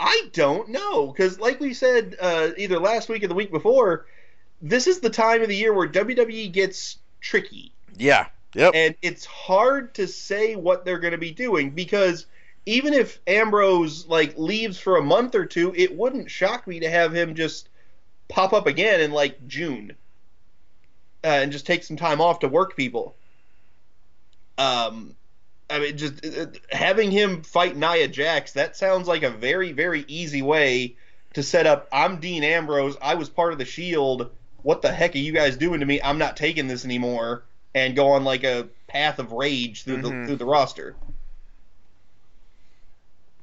I 0.00 0.28
don't 0.32 0.70
know 0.70 1.06
because, 1.12 1.38
like 1.38 1.60
we 1.60 1.72
said, 1.72 2.16
uh, 2.20 2.48
either 2.58 2.80
last 2.80 3.08
week 3.08 3.22
or 3.22 3.28
the 3.28 3.34
week 3.34 3.52
before, 3.52 4.06
this 4.60 4.88
is 4.88 4.98
the 4.98 5.10
time 5.10 5.42
of 5.42 5.48
the 5.48 5.54
year 5.54 5.72
where 5.72 5.86
WWE 5.88 6.50
gets 6.50 6.98
tricky. 7.20 7.72
yeah, 7.96 8.26
Yep. 8.56 8.72
And 8.74 8.94
it's 9.02 9.26
hard 9.26 9.94
to 9.96 10.08
say 10.08 10.56
what 10.56 10.84
they're 10.84 10.98
going 10.98 11.12
to 11.12 11.18
be 11.18 11.30
doing 11.30 11.70
because 11.70 12.24
even 12.64 12.94
if 12.94 13.20
Ambrose 13.26 14.06
like 14.08 14.38
leaves 14.38 14.78
for 14.78 14.96
a 14.96 15.02
month 15.02 15.34
or 15.34 15.44
two, 15.44 15.74
it 15.76 15.94
wouldn't 15.94 16.30
shock 16.30 16.66
me 16.66 16.80
to 16.80 16.88
have 16.88 17.14
him 17.14 17.34
just 17.34 17.68
pop 18.28 18.54
up 18.54 18.66
again 18.66 19.02
in 19.02 19.12
like 19.12 19.46
June 19.46 19.92
uh, 21.22 21.28
and 21.28 21.52
just 21.52 21.66
take 21.66 21.84
some 21.84 21.98
time 21.98 22.22
off 22.22 22.40
to 22.40 22.48
work 22.48 22.76
people. 22.76 23.14
Um, 24.56 25.14
I 25.68 25.78
mean, 25.78 25.98
just 25.98 26.24
uh, 26.24 26.46
having 26.72 27.10
him 27.10 27.42
fight 27.42 27.76
Nia 27.76 28.08
Jax, 28.08 28.52
that 28.54 28.74
sounds 28.74 29.06
like 29.06 29.22
a 29.22 29.30
very, 29.30 29.72
very 29.72 30.06
easy 30.08 30.40
way 30.40 30.96
to 31.34 31.42
set 31.42 31.66
up. 31.66 31.88
I'm 31.92 32.20
Dean 32.20 32.42
Ambrose. 32.42 32.96
I 33.02 33.16
was 33.16 33.28
part 33.28 33.52
of 33.52 33.58
the 33.58 33.66
Shield. 33.66 34.30
What 34.62 34.80
the 34.80 34.90
heck 34.90 35.14
are 35.14 35.18
you 35.18 35.32
guys 35.32 35.58
doing 35.58 35.80
to 35.80 35.86
me? 35.86 36.00
I'm 36.00 36.16
not 36.16 36.38
taking 36.38 36.68
this 36.68 36.86
anymore, 36.86 37.44
and 37.76 37.94
go 37.94 38.08
on 38.08 38.24
like 38.24 38.42
a 38.42 38.66
path 38.88 39.18
of 39.18 39.32
rage 39.32 39.84
through 39.84 39.98
Mhm. 39.98 40.02
the 40.02 40.26
through 40.26 40.36
the 40.36 40.46
roster. 40.46 40.96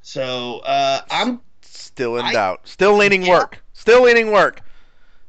So 0.01 0.59
uh, 0.59 1.01
I'm 1.09 1.39
Still 1.61 2.17
in 2.17 2.25
I- 2.25 2.33
doubt. 2.33 2.61
Still 2.67 2.97
leaning 2.97 3.21
Yeah. 3.23 3.37
work. 3.37 3.63
Still 3.73 4.01
leaning 4.03 4.31
work. 4.31 4.61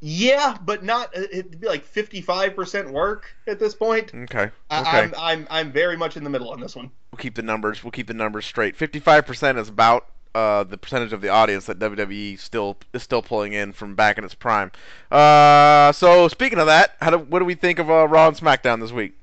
yeah, 0.01 0.57
but 0.65 0.83
not. 0.83 1.15
It'd 1.17 1.61
be 1.61 1.67
like 1.67 1.85
55% 1.87 2.91
work 2.91 3.33
at 3.47 3.59
this 3.59 3.75
point. 3.75 4.13
Okay. 4.15 4.51
I, 4.71 4.81
Okay. 4.81 4.99
I'm 5.03 5.15
I'm 5.19 5.47
I'm 5.51 5.73
very 5.73 5.97
much 5.97 6.17
in 6.17 6.25
the 6.25 6.31
middle 6.31 6.51
on 6.51 6.61
this 6.61 6.75
one. 6.75 6.91
We'll 7.13 7.19
keep 7.19 7.35
the 7.35 7.43
numbers. 7.43 7.85
We'll 7.85 7.91
keep 7.93 8.07
the 8.07 8.15
numbers 8.15 8.47
straight. 8.47 8.75
Fifty-five 8.77 9.27
percent 9.27 9.59
is 9.59 9.69
about 9.69 10.07
uh, 10.35 10.65
the 10.65 10.77
percentage 10.77 11.13
of 11.13 11.21
the 11.21 11.29
audience 11.29 11.67
that 11.67 11.79
WWE 11.79 12.39
still 12.39 12.77
is 12.93 13.03
still 13.03 13.23
pulling 13.23 13.53
in 13.53 13.73
from 13.73 13.95
back 13.95 14.19
in 14.19 14.25
its 14.25 14.35
prime. 14.35 14.73
Uh, 15.11 15.93
so 15.93 16.29
speaking 16.29 16.59
of 16.59 16.67
that, 16.67 16.97
how 17.01 17.11
do, 17.11 17.19
what 17.19 17.39
do 17.39 17.45
we 17.45 17.55
think 17.55 17.79
of 17.79 17.91
uh, 17.91 18.09
Raw 18.09 18.29
and 18.29 18.37
SmackDown 18.37 18.81
this 18.81 18.93
week? 18.93 19.15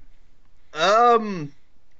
Um, 0.73 1.51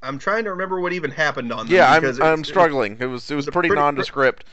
I'm 0.02 0.18
trying 0.18 0.46
to 0.46 0.52
remember 0.52 0.80
what 0.80 0.94
even 0.94 1.12
happened 1.12 1.52
on 1.52 1.68
them. 1.68 1.76
Yeah, 1.76 1.92
I'm 1.92 2.22
I'm 2.22 2.44
struggling. 2.44 2.98
It 3.00 3.06
was 3.06 3.30
it 3.30 3.36
was 3.36 3.46
pretty, 3.46 3.70
pretty- 3.70 3.82
nondescript. 3.82 4.46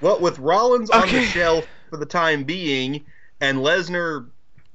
Well, 0.00 0.18
with 0.18 0.38
Rollins 0.38 0.88
on 0.88 1.08
the 1.08 1.22
shelf 1.24 1.66
for 1.90 1.98
the 1.98 2.06
time 2.06 2.44
being, 2.44 3.04
and 3.40 3.58
Lesnar 3.58 4.28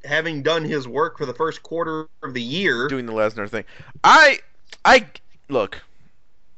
having 0.04 0.44
done 0.44 0.64
his 0.64 0.88
work 0.88 1.18
for 1.18 1.26
the 1.26 1.34
first 1.34 1.64
quarter 1.64 2.08
of 2.22 2.34
the 2.34 2.42
year, 2.42 2.88
doing 2.88 3.06
the 3.08 3.14
Lesnar 3.14 3.50
thing. 3.50 3.64
I 4.04 4.40
I 4.84 5.08
look 5.50 5.82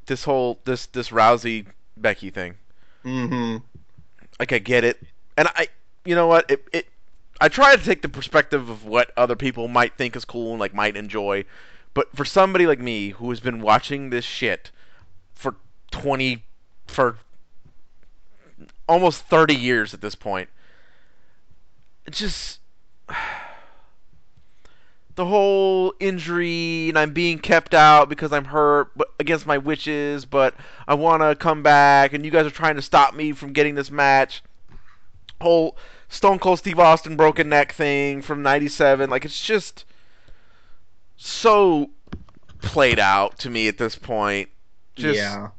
this 0.07 0.23
whole 0.23 0.59
this 0.65 0.87
this 0.87 1.09
Rousey 1.09 1.65
Becky 2.01 2.29
thing. 2.29 2.55
Mm-hmm. 3.03 3.57
Like 4.39 4.53
I 4.53 4.59
get 4.59 4.83
it, 4.83 5.01
and 5.35 5.47
I 5.55 5.67
you 6.05 6.15
know 6.15 6.27
what 6.27 6.49
it 6.49 6.67
it. 6.73 6.87
I 7.39 7.49
try 7.49 7.75
to 7.75 7.83
take 7.83 8.01
the 8.01 8.09
perspective 8.09 8.69
of 8.69 8.85
what 8.85 9.11
other 9.15 9.35
people 9.35 9.67
might 9.67 9.95
think 9.95 10.15
is 10.15 10.25
cool 10.25 10.51
and 10.51 10.59
like 10.59 10.73
might 10.73 10.95
enjoy, 10.95 11.45
but 11.93 12.15
for 12.15 12.25
somebody 12.25 12.65
like 12.65 12.79
me 12.79 13.09
who 13.09 13.29
has 13.29 13.39
been 13.39 13.61
watching 13.61 14.09
this 14.09 14.25
shit 14.25 14.71
for 15.33 15.55
twenty 15.91 16.43
for 16.87 17.17
almost 18.87 19.23
thirty 19.23 19.55
years 19.55 19.93
at 19.93 20.01
this 20.01 20.15
point, 20.15 20.49
it 22.05 22.13
just 22.13 22.59
the 25.17 25.25
whole 25.25 25.95
injury 25.99 26.89
and 26.89 26.97
I'm 26.97 27.11
being 27.11 27.39
kept 27.39 27.73
out 27.73 28.07
because 28.07 28.31
I'm 28.31 28.45
hurt 28.45 28.91
but 28.95 29.09
against 29.19 29.47
my 29.47 29.57
wishes, 29.57 30.25
but 30.25 30.53
I 30.87 30.93
want 30.93 31.23
to 31.23 31.35
come 31.35 31.63
back 31.63 32.13
and 32.13 32.23
you 32.23 32.29
guys 32.29 32.45
are 32.45 32.51
trying 32.51 32.75
to 32.75 32.83
stop 32.83 33.15
me 33.15 33.31
from 33.33 33.51
getting 33.51 33.73
this 33.73 33.89
match. 33.89 34.43
Whole 35.41 35.75
Stone 36.07 36.37
Cold 36.37 36.59
Steve 36.59 36.79
Austin 36.79 37.17
broken 37.17 37.49
neck 37.49 37.71
thing 37.71 38.21
from 38.21 38.43
97 38.43 39.09
like 39.09 39.25
it's 39.25 39.43
just 39.43 39.85
so 41.17 41.89
played 42.61 42.99
out 42.99 43.39
to 43.39 43.49
me 43.49 43.67
at 43.67 43.79
this 43.79 43.95
point. 43.95 44.49
Just 44.95 45.17
yeah, 45.17 45.49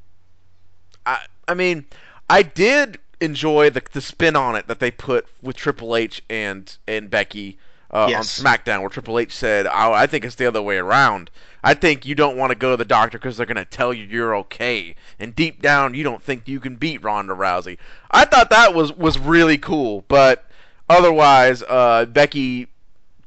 I 1.05 1.19
I 1.49 1.55
mean, 1.55 1.85
I 2.31 2.43
did 2.43 2.99
enjoy 3.21 3.71
the 3.71 3.83
the 3.93 4.01
spin 4.01 4.37
on 4.37 4.55
it 4.55 4.69
that 4.69 4.79
they 4.79 4.93
put 4.93 5.27
with 5.43 5.57
Triple 5.57 5.97
H 5.97 6.23
and 6.31 6.77
and 6.87 7.11
Becky 7.11 7.59
uh, 7.91 8.07
Yes. 8.11 8.39
on 8.39 8.45
SmackDown, 8.45 8.81
where 8.81 8.91
Triple 8.91 9.19
H 9.19 9.33
said, 9.35 9.67
oh, 9.67 9.93
"I 9.93 10.07
think 10.07 10.25
it's 10.25 10.35
the 10.35 10.47
other 10.47 10.63
way 10.63 10.77
around. 10.79 11.31
I 11.65 11.75
think 11.75 12.07
you 12.07 12.15
don't 12.15 12.37
want 12.37 12.51
to 12.51 12.55
go 12.55 12.71
to 12.71 12.77
the 12.77 12.85
doctor 12.85 13.19
because 13.19 13.37
they're 13.37 13.47
gonna 13.47 13.65
tell 13.65 13.93
you 13.93 14.05
you're 14.05 14.37
okay, 14.37 14.95
and 15.19 15.35
deep 15.35 15.61
down 15.61 15.95
you 15.95 16.05
don't 16.05 16.23
think 16.23 16.47
you 16.47 16.61
can 16.61 16.77
beat 16.77 17.03
Ronda 17.03 17.35
Rousey." 17.35 17.79
I 18.11 18.25
thought 18.25 18.51
that 18.51 18.75
was 18.75 18.93
was 18.93 19.19
really 19.19 19.59
cool, 19.59 20.05
but 20.09 20.45
otherwise, 20.89 21.63
uh, 21.69 22.05
Becky 22.07 22.69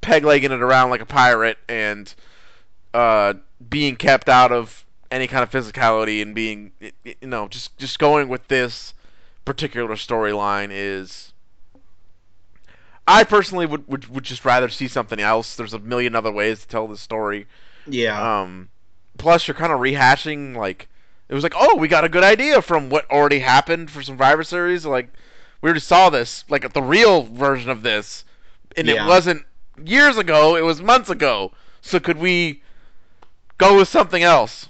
peg-legging 0.01 0.51
it 0.51 0.61
around 0.61 0.89
like 0.89 1.01
a 1.01 1.05
pirate 1.05 1.57
and 1.69 2.13
uh, 2.93 3.35
being 3.69 3.95
kept 3.95 4.29
out 4.29 4.51
of 4.51 4.83
any 5.11 5.27
kind 5.27 5.43
of 5.43 5.51
physicality 5.51 6.21
and 6.21 6.33
being 6.33 6.71
you 7.03 7.15
know 7.21 7.47
just 7.47 7.77
just 7.77 7.99
going 7.99 8.27
with 8.29 8.47
this 8.47 8.93
particular 9.45 9.95
storyline 9.95 10.69
is 10.71 11.30
I 13.07 13.23
personally 13.23 13.65
would, 13.65 13.87
would 13.87 14.07
would 14.09 14.23
just 14.23 14.45
rather 14.45 14.69
see 14.69 14.87
something 14.87 15.19
else. 15.19 15.55
There's 15.55 15.73
a 15.73 15.79
million 15.79 16.15
other 16.15 16.31
ways 16.31 16.61
to 16.61 16.67
tell 16.67 16.87
this 16.87 17.01
story. 17.01 17.47
yeah, 17.85 18.29
Um, 18.41 18.69
plus, 19.17 19.47
you're 19.47 19.55
kind 19.55 19.73
of 19.73 19.79
rehashing 19.79 20.55
like 20.55 20.87
it 21.29 21.35
was 21.35 21.43
like, 21.43 21.53
oh, 21.55 21.77
we 21.77 21.87
got 21.87 22.03
a 22.05 22.09
good 22.09 22.23
idea 22.23 22.61
from 22.61 22.89
what 22.89 23.09
already 23.11 23.39
happened 23.39 23.91
for 23.91 24.01
Survivor 24.03 24.43
Series. 24.43 24.85
Like 24.85 25.09
we 25.61 25.67
already 25.67 25.81
saw 25.81 26.09
this, 26.09 26.45
like 26.49 26.71
the 26.73 26.83
real 26.83 27.23
version 27.23 27.71
of 27.71 27.83
this, 27.83 28.25
and 28.77 28.87
Yeah. 28.87 28.95
it 29.01 29.01
wasn't 29.01 29.45
years 29.83 30.17
ago. 30.17 30.55
It 30.55 30.61
was 30.63 30.81
months 30.81 31.09
ago. 31.09 31.53
So 31.81 31.99
could 31.99 32.17
we 32.17 32.63
go 33.57 33.77
with 33.77 33.87
something 33.89 34.23
else? 34.23 34.69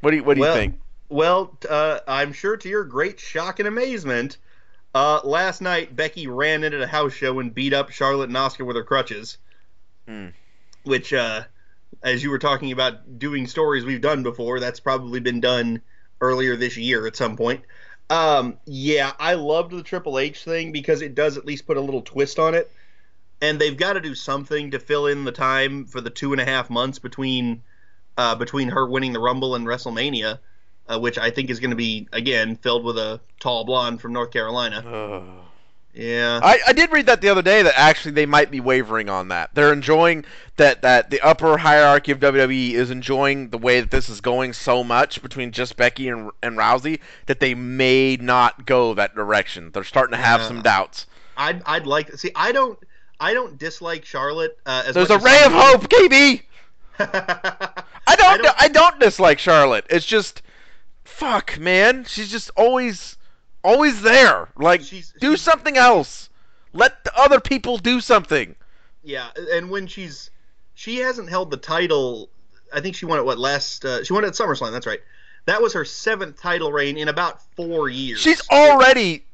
What 0.00 0.12
do 0.12 0.18
you 0.18 0.24
What 0.24 0.34
do 0.36 0.40
Well, 0.40 0.46
you 0.46 0.46
think? 0.46 0.80
Well, 1.08 1.58
uh, 1.68 2.00
I'm 2.08 2.32
sure 2.32 2.56
to 2.56 2.68
your 2.68 2.84
great 2.84 3.20
shock 3.20 3.58
and 3.58 3.68
amazement, 3.68 4.38
uh, 4.94 5.20
last 5.24 5.60
night 5.60 5.94
Becky 5.94 6.26
ran 6.26 6.64
into 6.64 6.78
the 6.78 6.86
house 6.86 7.12
show 7.12 7.40
and 7.40 7.54
beat 7.54 7.72
up 7.72 7.90
Charlotte 7.90 8.28
and 8.28 8.36
Oscar 8.36 8.64
with 8.64 8.76
her 8.76 8.84
crutches. 8.84 9.38
Hmm. 10.06 10.28
Which, 10.84 11.12
uh, 11.12 11.44
as 12.02 12.22
you 12.22 12.30
were 12.30 12.38
talking 12.38 12.72
about 12.72 13.18
doing 13.18 13.46
stories 13.46 13.84
we've 13.84 14.00
done 14.00 14.22
before, 14.22 14.60
that's 14.60 14.80
probably 14.80 15.20
been 15.20 15.40
done 15.40 15.80
earlier 16.20 16.56
this 16.56 16.76
year 16.76 17.06
at 17.06 17.16
some 17.16 17.36
point. 17.36 17.62
Um, 18.10 18.58
yeah, 18.66 19.12
I 19.18 19.34
loved 19.34 19.72
the 19.72 19.82
Triple 19.82 20.18
H 20.18 20.44
thing 20.44 20.72
because 20.72 21.00
it 21.00 21.14
does 21.14 21.36
at 21.38 21.46
least 21.46 21.66
put 21.66 21.76
a 21.76 21.80
little 21.80 22.02
twist 22.02 22.38
on 22.38 22.54
it. 22.54 22.70
And 23.40 23.58
they've 23.58 23.76
got 23.76 23.94
to 23.94 24.00
do 24.00 24.14
something 24.14 24.70
to 24.70 24.78
fill 24.78 25.06
in 25.06 25.24
the 25.24 25.32
time 25.32 25.86
for 25.86 26.00
the 26.00 26.10
two 26.10 26.32
and 26.32 26.40
a 26.40 26.44
half 26.44 26.70
months 26.70 26.98
between 26.98 27.62
uh, 28.16 28.34
between 28.36 28.68
her 28.68 28.86
winning 28.86 29.12
the 29.12 29.20
Rumble 29.20 29.54
and 29.54 29.66
WrestleMania, 29.66 30.38
uh, 30.88 30.98
which 30.98 31.18
I 31.18 31.30
think 31.30 31.50
is 31.50 31.60
going 31.60 31.70
to 31.70 31.76
be 31.76 32.08
again 32.12 32.56
filled 32.56 32.84
with 32.84 32.98
a 32.98 33.20
tall 33.40 33.64
blonde 33.64 34.00
from 34.00 34.12
North 34.12 34.30
Carolina. 34.30 34.84
Ugh. 34.86 35.40
Yeah, 35.96 36.40
I, 36.42 36.58
I 36.66 36.72
did 36.72 36.90
read 36.90 37.06
that 37.06 37.20
the 37.20 37.28
other 37.28 37.40
day 37.40 37.62
that 37.62 37.74
actually 37.76 38.10
they 38.10 38.26
might 38.26 38.50
be 38.50 38.58
wavering 38.58 39.08
on 39.08 39.28
that. 39.28 39.54
They're 39.54 39.72
enjoying 39.72 40.24
that 40.56 40.82
that 40.82 41.10
the 41.10 41.20
upper 41.20 41.56
hierarchy 41.56 42.10
of 42.10 42.18
WWE 42.18 42.72
is 42.72 42.90
enjoying 42.90 43.50
the 43.50 43.58
way 43.58 43.80
that 43.80 43.92
this 43.92 44.08
is 44.08 44.20
going 44.20 44.54
so 44.54 44.82
much 44.82 45.22
between 45.22 45.52
just 45.52 45.76
Becky 45.76 46.08
and 46.08 46.32
and 46.42 46.56
Rousey 46.58 46.98
that 47.26 47.38
they 47.38 47.54
may 47.54 48.16
not 48.16 48.66
go 48.66 48.92
that 48.94 49.14
direction. 49.14 49.70
They're 49.72 49.84
starting 49.84 50.16
to 50.16 50.22
have 50.22 50.40
Yeah. 50.40 50.48
some 50.48 50.62
doubts. 50.62 51.06
I'd 51.36 51.62
I'd 51.64 51.86
like 51.86 52.08
to 52.08 52.18
see. 52.18 52.32
I 52.34 52.50
don't 52.50 52.76
I 53.20 53.32
don't 53.32 53.56
dislike 53.56 54.04
Charlotte. 54.04 54.58
Uh, 54.66 54.82
as 54.88 54.94
There's 54.94 55.08
much 55.10 55.22
a 55.22 55.24
ray 55.24 55.44
of 55.44 55.52
hope, 55.52 55.88
KB. 55.88 56.42
I 56.98 58.16
don't, 58.16 58.46
I 58.46 58.54
I 58.58 58.68
don't 58.68 58.72
don't- 58.72 59.00
dislike 59.00 59.38
Charlotte. 59.38 59.86
It's 59.90 60.06
just 60.06 60.42
fuck, 61.04 61.58
man. 61.58 62.04
She's 62.04 62.30
just 62.30 62.50
always 62.56 63.16
always 63.62 64.02
there. 64.02 64.48
Like 64.56 64.82
She's- 64.82 65.12
do 65.20 65.30
she's- 65.30 65.40
something 65.42 65.76
else. 65.76 66.28
Let 66.72 67.04
the 67.04 67.16
other 67.16 67.40
people 67.40 67.78
do 67.78 68.00
something. 68.00 68.54
Yeah, 69.02 69.28
and 69.52 69.70
when 69.70 69.86
she's 69.86 70.30
she 70.74 70.98
hasn't 70.98 71.28
held 71.28 71.50
the 71.50 71.56
title. 71.56 72.30
I 72.72 72.80
think 72.80 72.96
she 72.96 73.06
won 73.06 73.18
it 73.18 73.24
what 73.24 73.38
last? 73.38 73.84
Uh, 73.84 74.02
she 74.02 74.12
won 74.12 74.24
it 74.24 74.28
at 74.28 74.32
SummerSlam. 74.34 74.72
That's 74.72 74.86
right. 74.86 75.00
That 75.46 75.62
was 75.62 75.72
her 75.74 75.84
seventh 75.84 76.40
title 76.40 76.72
reign 76.72 76.96
in 76.96 77.08
about 77.08 77.40
four 77.54 77.88
years. 77.88 78.18
She's 78.20 78.40
already 78.50 79.24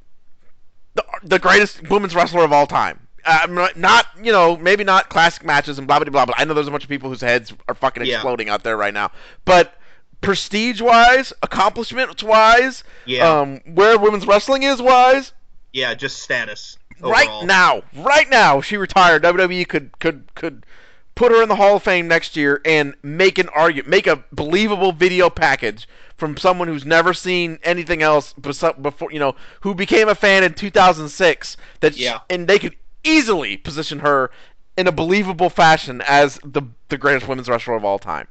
the, 0.94 1.04
the 1.22 1.38
greatest 1.38 1.88
women's 1.88 2.14
wrestler 2.14 2.44
of 2.44 2.52
all 2.52 2.66
time. 2.66 3.06
Uh, 3.24 3.46
not- 3.76 4.06
you 4.22 4.33
know, 4.33 4.56
maybe 4.56 4.83
not 4.85 5.09
classic 5.09 5.44
matches 5.44 5.78
and 5.78 5.87
blah 5.87 5.98
blah 5.98 6.11
blah 6.11 6.26
blah. 6.26 6.35
I 6.37 6.44
know 6.44 6.52
there's 6.54 6.68
a 6.68 6.70
bunch 6.70 6.83
of 6.85 6.90
people 6.90 7.09
whose 7.09 7.20
heads 7.20 7.52
are 7.68 7.74
fucking 7.74 8.04
Yeah. 8.04 8.16
exploding 8.16 8.48
out 8.50 8.62
there 8.64 8.76
right 8.76 8.92
now. 8.92 9.11
But 9.46 9.72
prestige 10.20 10.80
wise, 10.80 11.33
accomplishments 11.42 12.22
wise, 12.22 12.85
yeah, 13.06 13.40
um, 13.40 13.61
where 13.64 13.98
women's 13.98 14.26
wrestling 14.26 14.62
is 14.62 14.80
wise, 14.83 15.33
yeah, 15.72 15.94
just 15.94 16.22
status. 16.22 16.78
right 17.00 17.44
now, 17.44 17.83
right 17.96 18.28
now, 18.30 18.61
she 18.61 18.76
retired. 18.76 19.22
WWE 19.22 19.66
could 19.68 19.98
could 19.98 20.35
could 20.35 20.66
put 21.14 21.33
her 21.33 21.42
in 21.42 21.48
the 21.48 21.56
Hall 21.56 21.76
of 21.76 21.83
Fame 21.83 22.09
next 22.09 22.37
year 22.37 22.61
and 22.64 22.94
make 23.02 23.38
an 23.38 23.48
argument, 23.50 23.88
make 23.88 24.06
a 24.06 24.22
believable 24.33 24.92
video 24.92 25.28
package 25.28 25.88
from 26.16 26.37
someone 26.37 26.68
who's 26.68 26.85
never 26.85 27.14
seen 27.14 27.59
anything 27.62 28.02
else 28.02 28.33
before, 28.35 29.11
you 29.11 29.18
know, 29.18 29.35
who 29.61 29.74
became 29.74 30.09
a 30.09 30.14
fan 30.14 30.44
in 30.44 30.52
2006. 30.54 31.56
That 31.80 31.96
Yeah. 31.96 32.20
and 32.28 32.46
they 32.46 32.59
could 32.59 32.76
easily 33.04 33.56
position 33.56 33.98
her 34.00 34.30
in 34.76 34.87
a 34.87 34.92
believable 34.92 35.50
fashion 35.50 36.02
as 36.06 36.38
the 36.44 36.62
the 36.88 36.98
greatest 36.98 37.28
women's 37.28 37.48
wrestler 37.48 37.74
of 37.74 37.85
all 37.85 37.98
time. 37.98 38.26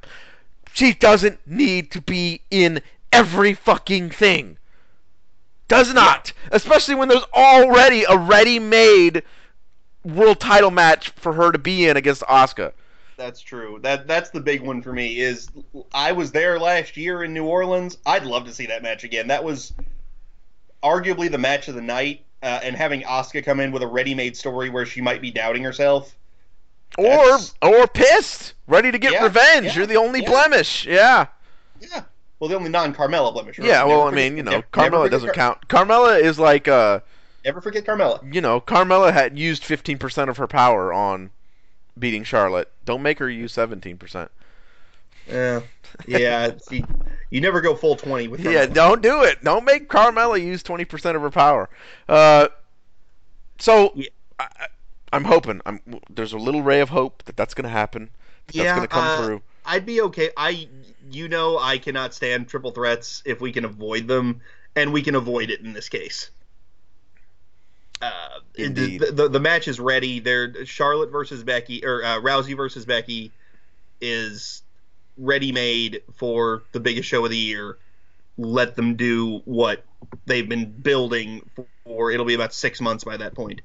She 0.72 0.94
doesn't 0.94 1.38
need 1.46 1.90
to 1.92 2.00
be 2.00 2.40
in 2.50 2.80
every 3.12 3.54
fucking 3.54 4.10
thing. 4.10 4.56
Does 5.68 5.94
not, 5.94 6.32
especially 6.50 6.96
when 6.96 7.08
there's 7.08 7.26
already 7.34 8.04
a 8.04 8.16
ready-made 8.16 9.22
world 10.04 10.40
title 10.40 10.70
match 10.70 11.10
for 11.10 11.32
her 11.32 11.52
to 11.52 11.58
be 11.58 11.88
in 11.88 11.96
against 11.96 12.22
Asuka. 12.22 12.72
That's 13.16 13.40
true. 13.40 13.78
That 13.82 14.06
that's 14.06 14.30
the 14.30 14.40
big 14.40 14.62
one 14.62 14.80
for 14.80 14.92
me. 14.92 15.20
Is 15.20 15.48
I 15.92 16.12
was 16.12 16.32
there 16.32 16.58
last 16.58 16.96
year 16.96 17.22
in 17.22 17.34
New 17.34 17.44
Orleans. 17.44 17.98
I'd 18.06 18.24
love 18.24 18.46
to 18.46 18.52
see 18.52 18.66
that 18.66 18.82
match 18.82 19.04
again. 19.04 19.28
That 19.28 19.44
was 19.44 19.72
arguably 20.82 21.30
the 21.30 21.38
match 21.38 21.68
of 21.68 21.74
the 21.74 21.82
night. 21.82 22.24
Uh, 22.42 22.58
and 22.62 22.74
having 22.74 23.02
Asuka 23.02 23.44
come 23.44 23.60
in 23.60 23.70
with 23.70 23.82
a 23.82 23.86
ready-made 23.86 24.34
story 24.34 24.70
where 24.70 24.86
she 24.86 25.02
might 25.02 25.20
be 25.20 25.30
doubting 25.30 25.62
herself, 25.62 26.16
Or 26.98 27.04
That's- 27.06 27.54
or 27.62 27.86
pissed, 27.86 28.54
ready 28.66 28.90
to 28.90 28.98
get 28.98 29.12
Yeah, 29.12 29.24
revenge. 29.24 29.66
yeah, 29.66 29.74
You're 29.74 29.86
the 29.86 29.96
only 29.96 30.22
yeah. 30.22 30.28
blemish. 30.30 30.86
Yeah. 30.86 31.26
yeah. 31.80 32.02
Well, 32.38 32.48
the 32.48 32.56
only 32.56 32.70
non-Carmella 32.70 33.32
blemish. 33.32 33.58
right? 33.58 33.68
Yeah, 33.68 33.84
well, 33.84 33.98
Never 33.98 34.00
I 34.08 34.10
forget- 34.10 34.14
mean, 34.30 34.36
you 34.38 34.42
know, 34.42 34.50
never- 34.52 34.66
Carmella 34.72 34.90
never 34.92 35.08
doesn't 35.10 35.34
Car- 35.34 35.34
count. 35.34 35.68
Carmella 35.68 36.20
is 36.20 36.38
like 36.38 36.68
uh 36.68 37.00
Never 37.44 37.60
forget 37.60 37.84
Carmella. 37.84 38.34
you 38.34 38.40
know, 38.40 38.60
Carmella 38.60 39.12
had 39.12 39.38
used 39.38 39.62
15% 39.62 40.28
of 40.28 40.36
her 40.38 40.46
power 40.46 40.92
on 40.92 41.30
beating 41.98 42.24
Charlotte. 42.24 42.70
Don't 42.84 43.02
make 43.02 43.18
her 43.18 43.30
use 43.30 43.52
17%. 43.54 44.28
Yeah, 45.28 45.60
yeah. 46.06 46.50
see, 46.62 46.84
you 47.30 47.40
never 47.40 47.60
go 47.60 47.74
full 47.76 47.94
twenty 47.96 48.26
with. 48.28 48.40
Yeah, 48.40 48.66
don't 48.66 49.00
do 49.02 49.22
it. 49.22 49.42
Don't 49.44 49.64
make 49.64 49.88
Carmella 49.88 50.40
use 50.42 50.62
20% 50.62 51.14
of 51.16 51.22
her 51.22 51.30
power. 51.30 51.68
Uh, 52.08 52.48
so 53.58 53.92
Yeah. 53.94 54.08
I, 54.38 54.44
I- 54.58 54.66
I'm 55.12 55.24
hoping. 55.24 55.60
I'm 55.66 55.80
there's 56.08 56.32
a 56.32 56.38
little 56.38 56.62
ray 56.62 56.80
of 56.80 56.88
hope 56.88 57.24
that 57.24 57.36
that's 57.36 57.54
going 57.54 57.64
to 57.64 57.70
happen. 57.70 58.10
That 58.46 58.54
Yeah, 58.54 58.62
that's 58.62 58.76
going 58.76 58.88
to 58.88 58.94
come 58.94 59.04
uh, 59.04 59.26
through. 59.26 59.42
I'd 59.66 59.86
be 59.86 60.00
okay. 60.02 60.30
I, 60.36 60.68
you 61.10 61.28
know, 61.28 61.58
I 61.58 61.78
cannot 61.78 62.14
stand 62.14 62.48
triple 62.48 62.70
threats 62.70 63.22
if 63.24 63.40
we 63.40 63.52
can 63.52 63.64
avoid 63.64 64.08
them, 64.08 64.40
and 64.76 64.92
we 64.92 65.02
can 65.02 65.14
avoid 65.14 65.50
it 65.50 65.60
in 65.60 65.72
this 65.72 65.88
case. 65.88 66.30
Uh, 68.00 68.40
Indeed. 68.54 69.00
the, 69.00 69.12
the 69.12 69.28
the 69.28 69.40
match 69.40 69.68
is 69.68 69.78
ready. 69.78 70.20
There, 70.20 70.64
Charlotte 70.64 71.10
versus 71.10 71.44
Becky 71.44 71.84
or 71.84 72.02
uh, 72.02 72.20
Rousey 72.20 72.56
versus 72.56 72.86
Becky 72.86 73.32
is 74.00 74.62
ready 75.18 75.52
made 75.52 76.02
for 76.14 76.62
the 76.72 76.80
biggest 76.80 77.08
show 77.08 77.24
of 77.24 77.30
the 77.30 77.36
year. 77.36 77.76
Let 78.38 78.74
them 78.74 78.96
do 78.96 79.42
what 79.44 79.84
they've 80.24 80.48
been 80.48 80.70
building 80.70 81.48
for. 81.84 82.10
It'll 82.10 82.24
be 82.24 82.34
about 82.34 82.54
six 82.54 82.80
months 82.80 83.04
by 83.04 83.18
that 83.18 83.34
point. 83.34 83.60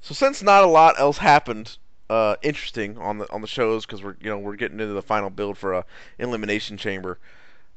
So 0.00 0.14
since 0.14 0.42
not 0.42 0.64
a 0.64 0.66
lot 0.66 0.98
else 0.98 1.18
happened 1.18 1.76
uh, 2.10 2.36
interesting 2.42 2.96
on 2.98 3.18
the 3.18 3.30
on 3.30 3.40
the 3.40 3.46
shows 3.46 3.84
because 3.84 4.02
we're 4.02 4.16
you 4.20 4.30
know 4.30 4.38
we're 4.38 4.56
getting 4.56 4.80
into 4.80 4.94
the 4.94 5.02
final 5.02 5.30
build 5.30 5.58
for 5.58 5.74
a 5.74 5.84
elimination 6.18 6.76
chamber, 6.76 7.18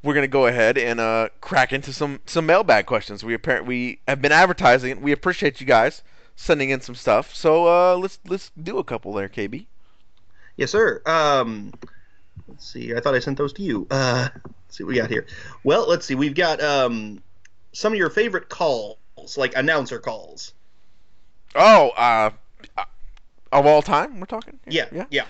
we're 0.04 0.14
gonna 0.14 0.28
go 0.28 0.48
ahead 0.48 0.78
and 0.78 1.00
uh, 1.00 1.30
crack 1.42 1.74
into 1.74 1.92
some 1.92 2.20
some 2.26 2.46
mailbag 2.46 2.86
questions. 2.86 3.24
We 3.24 3.34
apparent 3.34 3.66
we 3.66 4.00
have 4.08 4.22
been 4.22 4.32
advertising. 4.32 5.02
We 5.02 5.12
appreciate 5.12 5.60
you 5.60 5.68
guys 5.68 6.04
sending 6.36 6.70
in 6.70 6.82
some 6.82 6.96
stuff. 6.96 7.36
So 7.36 7.68
uh, 7.68 7.98
let's 7.98 8.20
let's 8.28 8.52
do 8.62 8.78
a 8.78 8.84
couple 8.84 9.14
there, 9.14 9.30
KB. 9.30 9.66
Yes, 10.58 10.72
sir. 10.72 11.02
Um, 11.06 11.74
let's 12.48 12.72
see. 12.72 12.96
I 12.96 13.00
thought 13.00 13.16
I 13.16 13.20
sent 13.20 13.38
those 13.38 13.54
to 13.54 13.64
you. 13.64 13.88
Uh, 13.90 14.30
let's 14.34 14.78
see 14.78 14.84
what 14.84 14.90
we 14.90 14.96
got 14.96 15.10
here. 15.10 15.26
Well, 15.64 15.88
let's 15.88 16.06
see. 16.06 16.16
We've 16.16 16.36
got 16.36 16.62
um, 16.62 17.22
some 17.74 17.94
of 17.94 18.00
your 18.00 18.10
favorite 18.10 18.50
calls, 18.50 18.98
like 19.38 19.56
announcer 19.56 20.00
calls. 20.00 20.54
Oh, 21.56 21.90
uh, 21.90 22.30
of 23.52 23.66
all 23.66 23.82
time, 23.82 24.20
we're 24.20 24.26
talking. 24.26 24.60
Yeah, 24.68 24.86
yeah. 24.92 25.06
yeah. 25.10 25.26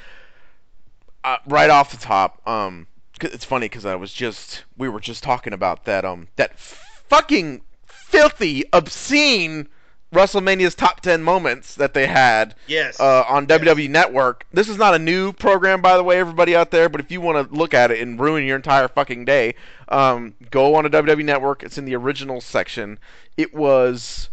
uh, 1.23 1.37
right 1.47 1.69
off 1.69 1.91
the 1.91 1.97
top, 1.97 2.45
um, 2.47 2.87
'cause 3.19 3.31
it's 3.31 3.45
funny 3.45 3.65
because 3.65 3.85
I 3.85 3.95
was 3.95 4.13
just 4.13 4.63
we 4.77 4.89
were 4.89 4.99
just 4.99 5.23
talking 5.23 5.53
about 5.53 5.85
that 5.85 6.05
um 6.05 6.27
that 6.35 6.57
fucking 6.59 7.61
filthy, 7.85 8.63
obscene 8.73 9.67
WrestleMania's 10.13 10.75
top 10.75 10.99
ten 11.01 11.23
moments 11.23 11.75
that 11.75 11.93
they 11.93 12.05
had 12.05 12.53
Yes. 12.67 12.99
uh, 12.99 13.23
on 13.29 13.47
WWE 13.47 13.87
Network. 13.89 14.45
This 14.51 14.67
is 14.67 14.77
not 14.77 14.93
a 14.93 14.99
new 14.99 15.31
program, 15.31 15.81
by 15.81 15.95
the 15.95 16.03
way, 16.03 16.19
everybody 16.19 16.53
out 16.55 16.69
there. 16.69 16.89
But 16.89 16.99
if 17.01 17.11
you 17.11 17.21
want 17.21 17.49
to 17.49 17.55
look 17.55 17.73
at 17.73 17.91
it 17.91 18.01
and 18.01 18.19
ruin 18.19 18.43
your 18.45 18.57
entire 18.57 18.89
fucking 18.89 19.23
day, 19.25 19.55
um, 19.87 20.33
go 20.51 20.75
on 20.75 20.83
to 20.83 20.89
WWE 20.89 21.23
Network. 21.23 21.63
It's 21.63 21.77
in 21.77 21.85
the 21.85 21.95
original 21.95 22.41
section. 22.41 22.99
It 23.37 23.53
was 23.53 24.29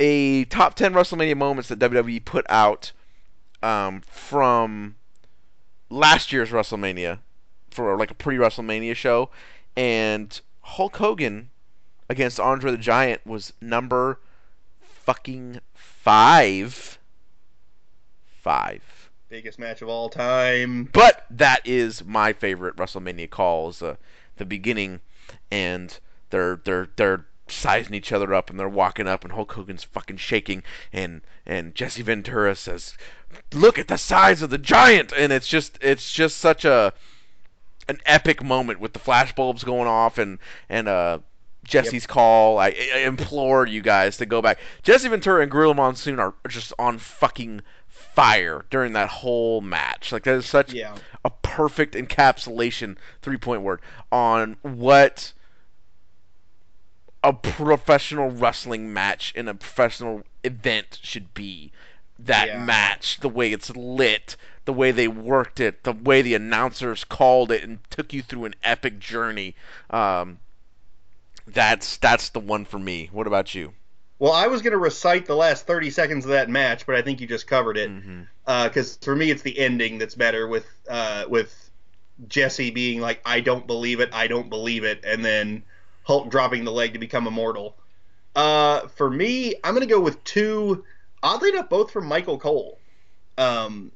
a 0.00 0.44
top 0.46 0.74
ten 0.74 0.92
WrestleMania 0.92 1.36
moments 1.36 1.68
that 1.68 1.78
WWE 1.78 2.24
put 2.24 2.46
out 2.48 2.92
um, 3.62 4.02
from 4.02 4.96
last 5.90 6.32
year's 6.32 6.50
WrestleMania 6.50 7.18
for 7.70 7.96
like 7.96 8.10
a 8.10 8.14
pre-WrestleMania 8.14 8.94
show, 8.94 9.30
and 9.76 10.40
Hulk 10.60 10.96
Hogan 10.96 11.50
against 12.08 12.38
Andre 12.40 12.70
the 12.70 12.78
Giant 12.78 13.24
was 13.26 13.52
number 13.60 14.20
fucking 15.04 15.60
five. 15.74 16.98
Five. 18.42 19.10
Biggest 19.30 19.58
match 19.58 19.82
of 19.82 19.88
all 19.88 20.10
time. 20.10 20.84
But 20.92 21.24
that 21.30 21.62
is 21.64 22.04
my 22.04 22.32
favorite 22.32 22.76
WrestleMania 22.76 23.30
call 23.30 23.70
is 23.70 23.82
uh, 23.82 23.96
the 24.36 24.44
beginning, 24.44 25.00
and 25.50 25.98
they're 26.30 26.60
they're 26.64 26.88
they're 26.96 27.24
sizing 27.48 27.94
each 27.94 28.12
other 28.12 28.32
up, 28.34 28.50
and 28.50 28.58
they're 28.58 28.68
walking 28.68 29.06
up, 29.06 29.24
and 29.24 29.32
Hulk 29.32 29.52
Hogan's 29.52 29.84
fucking 29.84 30.16
shaking, 30.16 30.62
and 30.92 31.20
and 31.46 31.74
Jesse 31.74 32.02
Ventura 32.02 32.54
says, 32.54 32.96
"Look 33.52 33.78
at 33.78 33.88
the 33.88 33.98
size 33.98 34.42
of 34.42 34.50
the 34.50 34.58
giant," 34.58 35.12
and 35.16 35.32
it's 35.32 35.48
just 35.48 35.78
it's 35.80 36.10
just 36.12 36.38
such 36.38 36.64
a 36.64 36.92
an 37.88 38.00
epic 38.06 38.42
moment 38.42 38.80
with 38.80 38.92
the 38.94 38.98
flashbulbs 38.98 39.64
going 39.64 39.88
off, 39.88 40.18
and 40.18 40.38
and 40.68 40.88
uh. 40.88 41.18
Jesse's 41.64 42.06
call. 42.06 42.58
I, 42.58 42.76
I 42.94 42.98
implore 43.06 43.66
you 43.66 43.80
guys 43.80 44.18
to 44.18 44.26
go 44.26 44.42
back. 44.42 44.58
Jesse 44.82 45.08
Ventura 45.08 45.40
and 45.40 45.50
Gorilla 45.50 45.72
Monsoon 45.72 46.20
are 46.20 46.34
just 46.46 46.74
on 46.78 46.98
fucking 46.98 47.62
fire 47.86 48.66
during 48.68 48.92
that 48.92 49.08
whole 49.08 49.62
match. 49.62 50.12
Like 50.12 50.24
that 50.24 50.34
is 50.34 50.44
such 50.44 50.74
Yeah. 50.74 50.94
a 51.24 51.30
perfect 51.30 51.94
encapsulation 51.94 52.96
three 53.22 53.38
point 53.38 53.62
word 53.62 53.80
on 54.12 54.58
what 54.60 55.32
a 57.24 57.32
professional 57.32 58.30
wrestling 58.30 58.92
match 58.92 59.32
in 59.34 59.48
a 59.48 59.54
professional 59.54 60.22
event 60.44 60.98
should 61.02 61.32
be. 61.34 61.72
That 62.18 62.48
Yeah. 62.48 62.64
match, 62.64 63.18
the 63.20 63.28
way 63.30 63.50
it's 63.52 63.74
lit, 63.74 64.36
the 64.66 64.72
way 64.72 64.92
they 64.92 65.08
worked 65.08 65.58
it, 65.58 65.82
the 65.82 65.92
way 65.92 66.22
the 66.22 66.34
announcers 66.34 67.02
called 67.02 67.50
it 67.50 67.64
and 67.64 67.78
took 67.90 68.12
you 68.12 68.22
through 68.22 68.44
an 68.44 68.54
epic 68.62 69.00
journey. 69.00 69.56
Um, 69.90 70.38
that's 71.46 71.96
that's 71.96 72.28
the 72.28 72.40
one 72.40 72.64
for 72.66 72.78
me. 72.78 73.08
What 73.10 73.26
about 73.26 73.54
you? 73.54 73.72
Well, 74.18 74.32
I 74.32 74.46
was 74.46 74.62
going 74.62 74.72
to 74.72 74.78
recite 74.78 75.26
the 75.26 75.34
last 75.34 75.66
30 75.66 75.90
seconds 75.90 76.24
of 76.24 76.30
that 76.30 76.48
match, 76.48 76.86
but 76.86 76.94
I 76.94 77.02
think 77.02 77.20
you 77.20 77.26
just 77.26 77.46
covered 77.46 77.76
it. 77.76 77.90
Because 78.46 78.96
for 79.02 79.16
me, 79.16 79.30
it's 79.30 79.42
the 79.42 79.58
ending 79.58 79.98
that's 79.98 80.14
better 80.14 80.46
with 80.46 80.66
uh, 80.88 81.24
with 81.28 81.70
Jesse 82.28 82.70
being 82.70 83.00
like, 83.00 83.20
"I 83.24 83.40
don't 83.40 83.66
believe 83.66 84.00
it, 84.00 84.10
I 84.12 84.28
don't 84.28 84.48
believe 84.48 84.84
it," 84.84 85.04
and 85.04 85.24
then 85.24 85.64
Hulk 86.04 86.30
dropping 86.30 86.64
the 86.64 86.72
leg 86.72 86.92
to 86.92 86.98
become 86.98 87.26
immortal. 87.26 87.76
Uh, 88.36 88.88
for 88.88 89.10
me, 89.10 89.54
I'm 89.64 89.74
going 89.74 89.86
to 89.86 89.92
go 89.92 90.00
with 90.00 90.22
two. 90.24 90.84
Oddly 91.22 91.50
enough, 91.50 91.68
both 91.68 91.90
from 91.90 92.06
Michael 92.06 92.38
Cole, 92.38 92.78
um, 93.38 93.90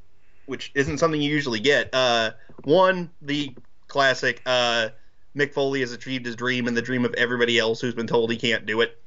which 0.46 0.72
isn't 0.74 0.98
something 0.98 1.20
you 1.20 1.30
usually 1.30 1.60
get. 1.60 1.90
Uh, 1.92 2.30
one, 2.64 3.10
the 3.22 3.54
classic. 3.86 4.42
Uh, 4.46 4.88
Mick 5.36 5.52
Foley 5.52 5.80
has 5.80 5.92
achieved 5.92 6.24
his 6.24 6.36
dream 6.36 6.66
and 6.66 6.76
the 6.76 6.82
dream 6.82 7.04
of 7.04 7.14
everybody 7.14 7.58
else 7.58 7.80
who's 7.80 7.94
been 7.94 8.06
told 8.06 8.30
he 8.30 8.38
can't 8.38 8.66
do 8.66 8.80
it, 8.80 8.98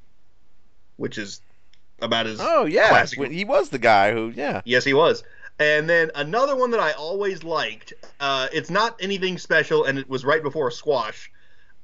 which 0.97 1.17
is 1.17 1.41
about 2.01 2.27
as 2.27 2.39
Oh 2.41 2.65
yeah, 2.65 2.89
Classic. 2.89 3.19
When- 3.19 3.31
he 3.31 3.45
was 3.45 3.69
the 3.69 3.79
guy 3.79 4.11
who 4.11 4.31
yeah. 4.35 4.61
Yes, 4.63 4.83
he 4.83 4.93
was. 4.93 5.23
And 5.59 5.89
then 5.89 6.09
another 6.15 6.55
one 6.55 6.71
that 6.71 6.79
I 6.79 6.91
always 6.93 7.43
liked. 7.43 7.93
Uh, 8.19 8.47
it's 8.51 8.69
not 8.69 8.95
anything 8.99 9.37
special, 9.37 9.83
and 9.85 9.99
it 9.99 10.09
was 10.09 10.25
right 10.25 10.41
before 10.41 10.67
a 10.69 10.71
squash. 10.71 11.31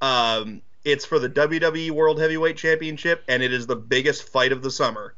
Um, 0.00 0.62
it's 0.84 1.04
for 1.04 1.18
the 1.18 1.28
WWE 1.28 1.90
World 1.90 2.20
Heavyweight 2.20 2.56
Championship, 2.56 3.24
and 3.28 3.42
it 3.42 3.52
is 3.52 3.66
the 3.66 3.76
biggest 3.76 4.24
fight 4.24 4.52
of 4.52 4.62
the 4.62 4.70
summer. 4.70 5.14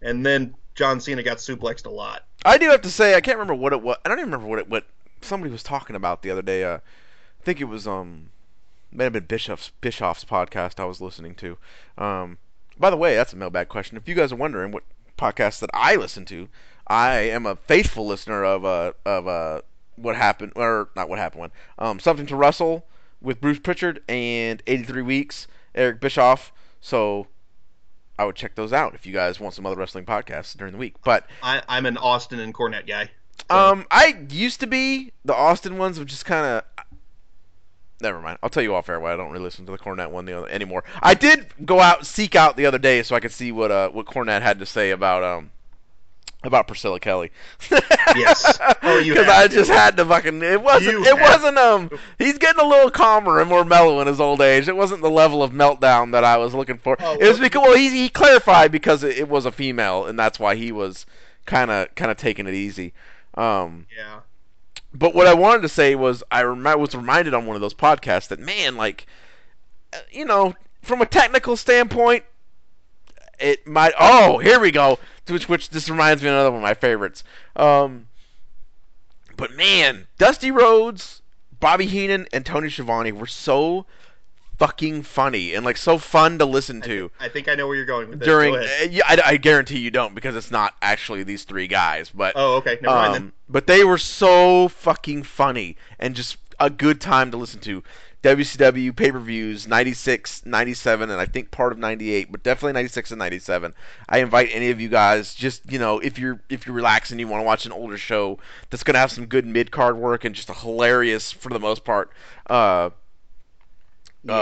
And 0.00 0.26
then 0.26 0.54
John 0.74 1.00
Cena 1.00 1.22
got 1.22 1.38
suplexed 1.38 1.86
a 1.86 1.90
lot. 1.90 2.24
I 2.44 2.58
do 2.58 2.70
have 2.70 2.82
to 2.82 2.90
say 2.90 3.14
I 3.14 3.20
can't 3.20 3.38
remember 3.38 3.54
what 3.54 3.72
it 3.72 3.82
was. 3.82 3.96
I 4.04 4.08
don't 4.08 4.18
even 4.18 4.30
remember 4.30 4.48
what 4.48 4.58
it 4.58 4.68
what 4.68 4.84
somebody 5.20 5.52
was 5.52 5.62
talking 5.62 5.96
about 5.96 6.22
the 6.22 6.30
other 6.30 6.42
day. 6.42 6.64
Uh, 6.64 6.76
I 6.76 7.44
think 7.44 7.60
it 7.60 7.64
was 7.64 7.86
um 7.86 8.30
may 8.90 9.04
have 9.04 9.12
been 9.12 9.24
Bischoff's 9.24 9.70
Bischoff's 9.80 10.24
podcast 10.24 10.80
I 10.80 10.84
was 10.84 11.00
listening 11.00 11.34
to. 11.36 11.56
Um, 11.98 12.38
by 12.78 12.90
the 12.90 12.96
way, 12.96 13.14
that's 13.14 13.32
a 13.32 13.36
mailbag 13.36 13.68
question. 13.68 13.96
If 13.96 14.08
you 14.08 14.14
guys 14.14 14.32
are 14.32 14.36
wondering 14.36 14.72
what 14.72 14.82
podcast 15.16 15.60
that 15.60 15.70
I 15.72 15.96
listen 15.96 16.24
to, 16.26 16.48
I 16.86 17.18
am 17.20 17.46
a 17.46 17.56
faithful 17.56 18.06
listener 18.06 18.44
of 18.44 18.64
uh 18.64 18.92
of 19.06 19.28
uh 19.28 19.60
what 19.96 20.16
happened 20.16 20.52
or 20.56 20.88
not 20.96 21.08
what 21.08 21.18
happened 21.18 21.42
when 21.42 21.50
um 21.78 22.00
something 22.00 22.26
to 22.26 22.36
Wrestle 22.36 22.84
with 23.22 23.40
Bruce 23.40 23.58
Prichard 23.58 24.02
and 24.08 24.62
83 24.66 25.02
weeks 25.02 25.46
Eric 25.74 26.00
Bischoff. 26.00 26.52
So 26.80 27.26
I 28.18 28.24
would 28.24 28.36
check 28.36 28.54
those 28.54 28.72
out 28.72 28.94
if 28.94 29.06
you 29.06 29.12
guys 29.12 29.40
want 29.40 29.54
some 29.54 29.64
other 29.66 29.76
wrestling 29.76 30.04
podcasts 30.04 30.56
during 30.56 30.72
the 30.72 30.78
week. 30.78 30.96
But 31.04 31.26
I, 31.42 31.62
I'm 31.68 31.86
an 31.86 31.96
Austin 31.96 32.40
and 32.40 32.52
Cornette 32.52 32.86
guy. 32.86 33.10
So- 33.50 33.56
um, 33.56 33.86
I 33.90 34.26
used 34.30 34.60
to 34.60 34.66
be 34.66 35.12
the 35.24 35.34
Austin 35.34 35.78
ones, 35.78 35.98
which 35.98 36.08
just 36.08 36.24
kind 36.26 36.46
of. 36.46 36.64
Never 38.00 38.20
mind. 38.20 38.38
I'll 38.42 38.50
tell 38.50 38.64
you 38.64 38.74
off 38.74 38.88
air 38.88 38.98
why 38.98 39.12
I 39.12 39.16
don't 39.16 39.30
really 39.30 39.44
listen 39.44 39.64
to 39.66 39.72
the 39.72 39.78
Cornette 39.78 40.10
one 40.10 40.24
the 40.24 40.36
other, 40.36 40.48
anymore. 40.48 40.82
I 41.00 41.14
did 41.14 41.46
go 41.64 41.78
out 41.78 42.04
seek 42.04 42.34
out 42.34 42.56
the 42.56 42.66
other 42.66 42.78
day 42.78 43.04
so 43.04 43.14
I 43.14 43.20
could 43.20 43.30
see 43.30 43.52
what 43.52 43.70
uh 43.70 43.90
what 43.90 44.06
Cornette 44.06 44.42
had 44.42 44.58
to 44.58 44.66
say 44.66 44.90
about 44.90 45.22
um 45.22 45.50
about 46.44 46.66
Priscilla 46.66 47.00
Kelly. 47.00 47.30
Yes. 48.16 48.58
Oh, 48.84 48.98
you 48.98 49.14
Because 49.14 49.28
I 49.28 49.46
just 49.48 49.70
had 49.70 49.96
to 49.98 50.04
fucking. 50.04 50.42
It 50.42 50.60
wasn't. 50.60 50.98
You 50.98 51.04
it 51.04 51.20
wasn't. 51.20 51.56
Um. 51.56 51.90
He's 52.18 52.38
getting 52.38 52.60
a 52.60 52.66
little 52.66 52.90
calmer 52.90 53.40
and 53.40 53.48
more 53.48 53.64
mellow 53.64 54.00
in 54.00 54.06
his 54.08 54.20
old 54.20 54.40
age. 54.40 54.68
It 54.68 54.76
wasn't 54.76 55.02
the 55.02 55.10
level 55.10 55.42
of 55.42 55.52
meltdown 55.52 56.12
that 56.12 56.24
I 56.24 56.36
was 56.38 56.52
looking 56.52 56.78
for. 56.78 56.96
Oh, 57.00 57.16
it 57.20 57.28
was 57.28 57.38
because 57.38 57.62
well 57.62 57.76
he 57.76 57.88
he 57.90 58.08
clarified 58.08 58.72
because 58.72 59.04
it, 59.04 59.18
it 59.18 59.28
was 59.28 59.46
a 59.46 59.52
female 59.52 60.06
and 60.06 60.18
that's 60.18 60.40
why 60.40 60.56
he 60.56 60.72
was 60.72 61.06
kind 61.46 61.70
of 61.70 61.94
kind 61.94 62.10
of 62.10 62.16
taking 62.16 62.46
it 62.46 62.54
easy. 62.54 62.92
Um. 63.34 63.86
yeah. 63.96 64.20
But 64.94 65.14
what 65.14 65.26
I 65.26 65.34
wanted 65.34 65.62
to 65.62 65.68
say 65.68 65.94
was 65.94 66.22
I 66.30 66.42
rem- 66.42 66.80
was 66.80 66.94
reminded 66.94 67.34
on 67.34 67.46
one 67.46 67.56
of 67.56 67.62
those 67.62 67.74
podcasts 67.74 68.28
that 68.28 68.40
man, 68.40 68.76
like, 68.76 69.06
uh, 69.92 69.98
you 70.10 70.24
know, 70.26 70.54
from 70.82 71.00
a 71.00 71.06
technical 71.06 71.56
standpoint, 71.56 72.24
it 73.38 73.66
might. 73.66 73.92
Oh, 73.98 74.38
here 74.38 74.60
we 74.60 74.70
go. 74.70 74.98
Which 75.28 75.48
which 75.48 75.70
this 75.70 75.88
reminds 75.88 76.22
me 76.22 76.28
of 76.28 76.34
another 76.34 76.50
one 76.50 76.58
of 76.58 76.62
my 76.62 76.74
favorites. 76.74 77.24
Um, 77.56 78.08
but 79.36 79.54
man, 79.54 80.06
Dusty 80.18 80.50
Rhodes, 80.50 81.22
Bobby 81.60 81.86
Heenan, 81.86 82.26
and 82.32 82.44
Tony 82.44 82.68
Schiavone 82.68 83.12
were 83.12 83.26
so 83.26 83.86
fucking 84.58 85.02
funny 85.02 85.54
and 85.54 85.64
like 85.64 85.76
so 85.76 85.98
fun 85.98 86.38
to 86.38 86.44
listen 86.44 86.80
to 86.80 87.10
I 87.18 87.28
think 87.28 87.48
I 87.48 87.56
know 87.56 87.66
where 87.66 87.74
you're 87.74 87.84
going 87.84 88.08
with 88.08 88.20
this. 88.20 88.26
during. 88.26 88.54
Uh, 88.54 88.66
yeah, 88.90 89.02
I, 89.06 89.20
I 89.24 89.36
guarantee 89.36 89.78
you 89.78 89.90
don't 89.90 90.14
because 90.14 90.36
it's 90.36 90.50
not 90.50 90.74
actually 90.82 91.24
these 91.24 91.44
three 91.44 91.66
guys, 91.66 92.10
but. 92.10 92.34
Oh, 92.36 92.56
okay. 92.56 92.78
Never 92.80 92.94
mind 92.94 93.14
then. 93.14 93.22
Um, 93.22 93.32
but 93.48 93.66
they 93.66 93.84
were 93.84 93.98
so 93.98 94.68
fucking 94.68 95.24
funny 95.24 95.76
and 95.98 96.14
just 96.14 96.36
a 96.60 96.70
good 96.70 97.00
time 97.00 97.30
to 97.32 97.36
listen 97.36 97.60
to. 97.60 97.82
WCW 98.22 98.94
pay 98.94 99.10
per 99.10 99.18
views 99.18 99.66
96, 99.66 100.46
97, 100.46 101.10
and 101.10 101.20
I 101.20 101.26
think 101.26 101.50
part 101.50 101.72
of 101.72 101.78
98, 101.78 102.30
but 102.30 102.42
definitely 102.44 102.74
96 102.74 103.10
and 103.10 103.18
97. 103.18 103.74
I 104.08 104.18
invite 104.18 104.50
any 104.52 104.70
of 104.70 104.80
you 104.80 104.88
guys, 104.88 105.34
just 105.34 105.70
you 105.70 105.78
know, 105.80 105.98
if 105.98 106.18
you're 106.18 106.40
if 106.48 106.64
you're 106.66 106.74
relaxing, 106.76 107.18
you 107.18 107.26
want 107.26 107.40
to 107.40 107.44
watch 107.46 107.66
an 107.66 107.72
older 107.72 107.98
show 107.98 108.38
that's 108.70 108.84
gonna 108.84 108.98
have 109.00 109.10
some 109.10 109.26
good 109.26 109.44
mid 109.44 109.72
card 109.72 109.96
work 109.96 110.24
and 110.24 110.34
just 110.36 110.48
a 110.50 110.54
hilarious, 110.54 111.32
for 111.32 111.48
the 111.48 111.58
most 111.58 111.84
part, 111.84 112.12
uh, 112.48 112.52
uh, 112.54 112.90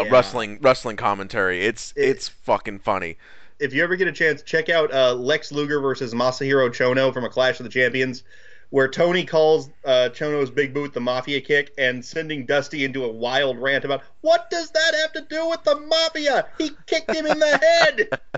Yeah. 0.05 0.11
wrestling 0.11 0.59
wrestling 0.61 0.97
commentary. 0.97 1.65
It's 1.65 1.93
It- 1.97 2.09
it's 2.11 2.29
fucking 2.29 2.81
funny. 2.81 3.17
If 3.59 3.73
you 3.75 3.83
ever 3.83 3.97
get 3.97 4.09
a 4.09 4.13
chance, 4.13 4.43
check 4.43 4.69
out 4.69 4.93
uh, 4.93 5.15
Lex 5.15 5.53
Luger 5.53 5.81
versus 5.81 6.13
Masahiro 6.15 6.69
Chono 6.71 7.13
from 7.13 7.25
a 7.25 7.29
Clash 7.31 7.61
of 7.61 7.65
the 7.65 7.71
Champions, 7.71 8.25
where 8.71 8.89
Tony 8.89 9.25
calls 9.25 9.69
uh, 9.85 10.09
Chono's 10.13 10.51
big 10.51 10.73
boot 10.73 10.95
the 10.95 11.01
Mafia 11.01 11.41
kick 11.41 11.73
and 11.77 12.05
sending 12.05 12.47
Dusty 12.47 12.85
into 12.85 13.05
a 13.05 13.09
wild 13.11 13.59
rant 13.59 13.85
about 13.85 14.03
what 14.21 14.49
does 14.51 14.71
that 14.71 14.95
have 15.03 15.13
to 15.13 15.23
do 15.29 15.49
with 15.49 15.63
the 15.65 15.77
Mafia? 15.77 16.47
He 16.59 16.71
kicked 16.87 17.15
him 17.15 17.27
in 17.27 17.39
the 17.39 17.59
head. 17.59 18.21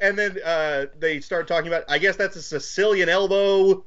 And 0.00 0.16
then 0.16 0.38
uh, 0.44 0.86
they 1.00 1.20
start 1.20 1.48
talking 1.48 1.66
about, 1.66 1.82
I 1.88 1.98
guess 1.98 2.14
that's 2.14 2.36
a 2.36 2.42
Sicilian 2.42 3.08
elbow, 3.08 3.82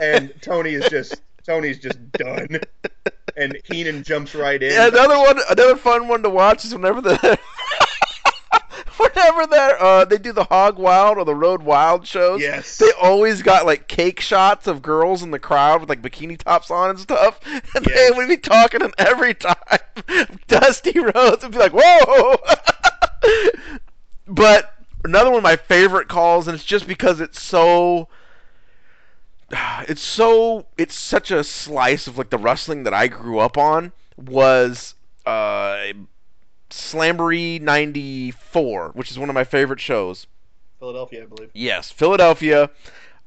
and 0.00 0.32
Tony 0.40 0.72
is 0.72 0.88
just 0.88 1.20
Tony's 1.44 1.78
just 1.78 2.10
done. 2.12 2.60
And 3.36 3.58
Heenan 3.64 4.02
jumps 4.02 4.34
right 4.34 4.62
in. 4.62 4.72
Yeah, 4.72 4.88
another 4.88 5.18
one, 5.18 5.38
another 5.50 5.76
fun 5.76 6.08
one 6.08 6.22
to 6.22 6.30
watch 6.30 6.64
is 6.64 6.74
whenever 6.74 7.02
the 7.02 7.38
whenever 9.02 9.46
they 9.46 9.72
uh 9.80 10.04
they 10.04 10.18
do 10.18 10.32
the 10.32 10.44
Hog 10.44 10.78
Wild 10.78 11.18
or 11.18 11.24
the 11.24 11.34
Road 11.34 11.62
Wild 11.62 12.06
shows. 12.06 12.40
Yes. 12.40 12.78
They 12.78 12.90
always 13.00 13.42
got 13.42 13.66
like 13.66 13.88
cake 13.88 14.20
shots 14.20 14.66
of 14.66 14.82
girls 14.82 15.22
in 15.22 15.30
the 15.30 15.38
crowd 15.38 15.80
with 15.80 15.88
like 15.88 16.02
bikini 16.02 16.38
tops 16.38 16.70
on 16.70 16.90
and 16.90 16.98
stuff, 16.98 17.40
and 17.74 17.84
they 17.84 18.10
would 18.14 18.28
be 18.28 18.36
talking, 18.36 18.82
and 18.82 18.94
every 18.98 19.34
time 19.34 19.54
Dusty 20.48 20.98
Rhodes 20.98 21.42
would 21.42 21.52
be 21.52 21.58
like, 21.58 21.72
"Whoa!" 21.74 22.36
but 24.28 24.74
another 25.04 25.30
one 25.30 25.38
of 25.38 25.44
my 25.44 25.56
favorite 25.56 26.08
calls, 26.08 26.48
and 26.48 26.54
it's 26.54 26.64
just 26.64 26.86
because 26.86 27.20
it's 27.20 27.40
so 27.40 28.08
it's 29.88 30.02
so 30.02 30.66
it's 30.78 30.94
such 30.94 31.30
a 31.30 31.44
slice 31.44 32.06
of 32.06 32.18
like 32.18 32.30
the 32.30 32.38
wrestling 32.38 32.84
that 32.84 32.94
I 32.94 33.08
grew 33.08 33.38
up 33.38 33.58
on 33.58 33.92
was 34.16 34.94
uh 35.26 35.92
Slamboree 36.72 37.60
94, 37.60 38.90
which 38.94 39.10
is 39.10 39.18
one 39.18 39.28
of 39.28 39.34
my 39.34 39.44
favorite 39.44 39.80
shows. 39.80 40.26
Philadelphia, 40.78 41.22
I 41.22 41.26
believe. 41.26 41.50
Yes, 41.54 41.90
Philadelphia. 41.90 42.70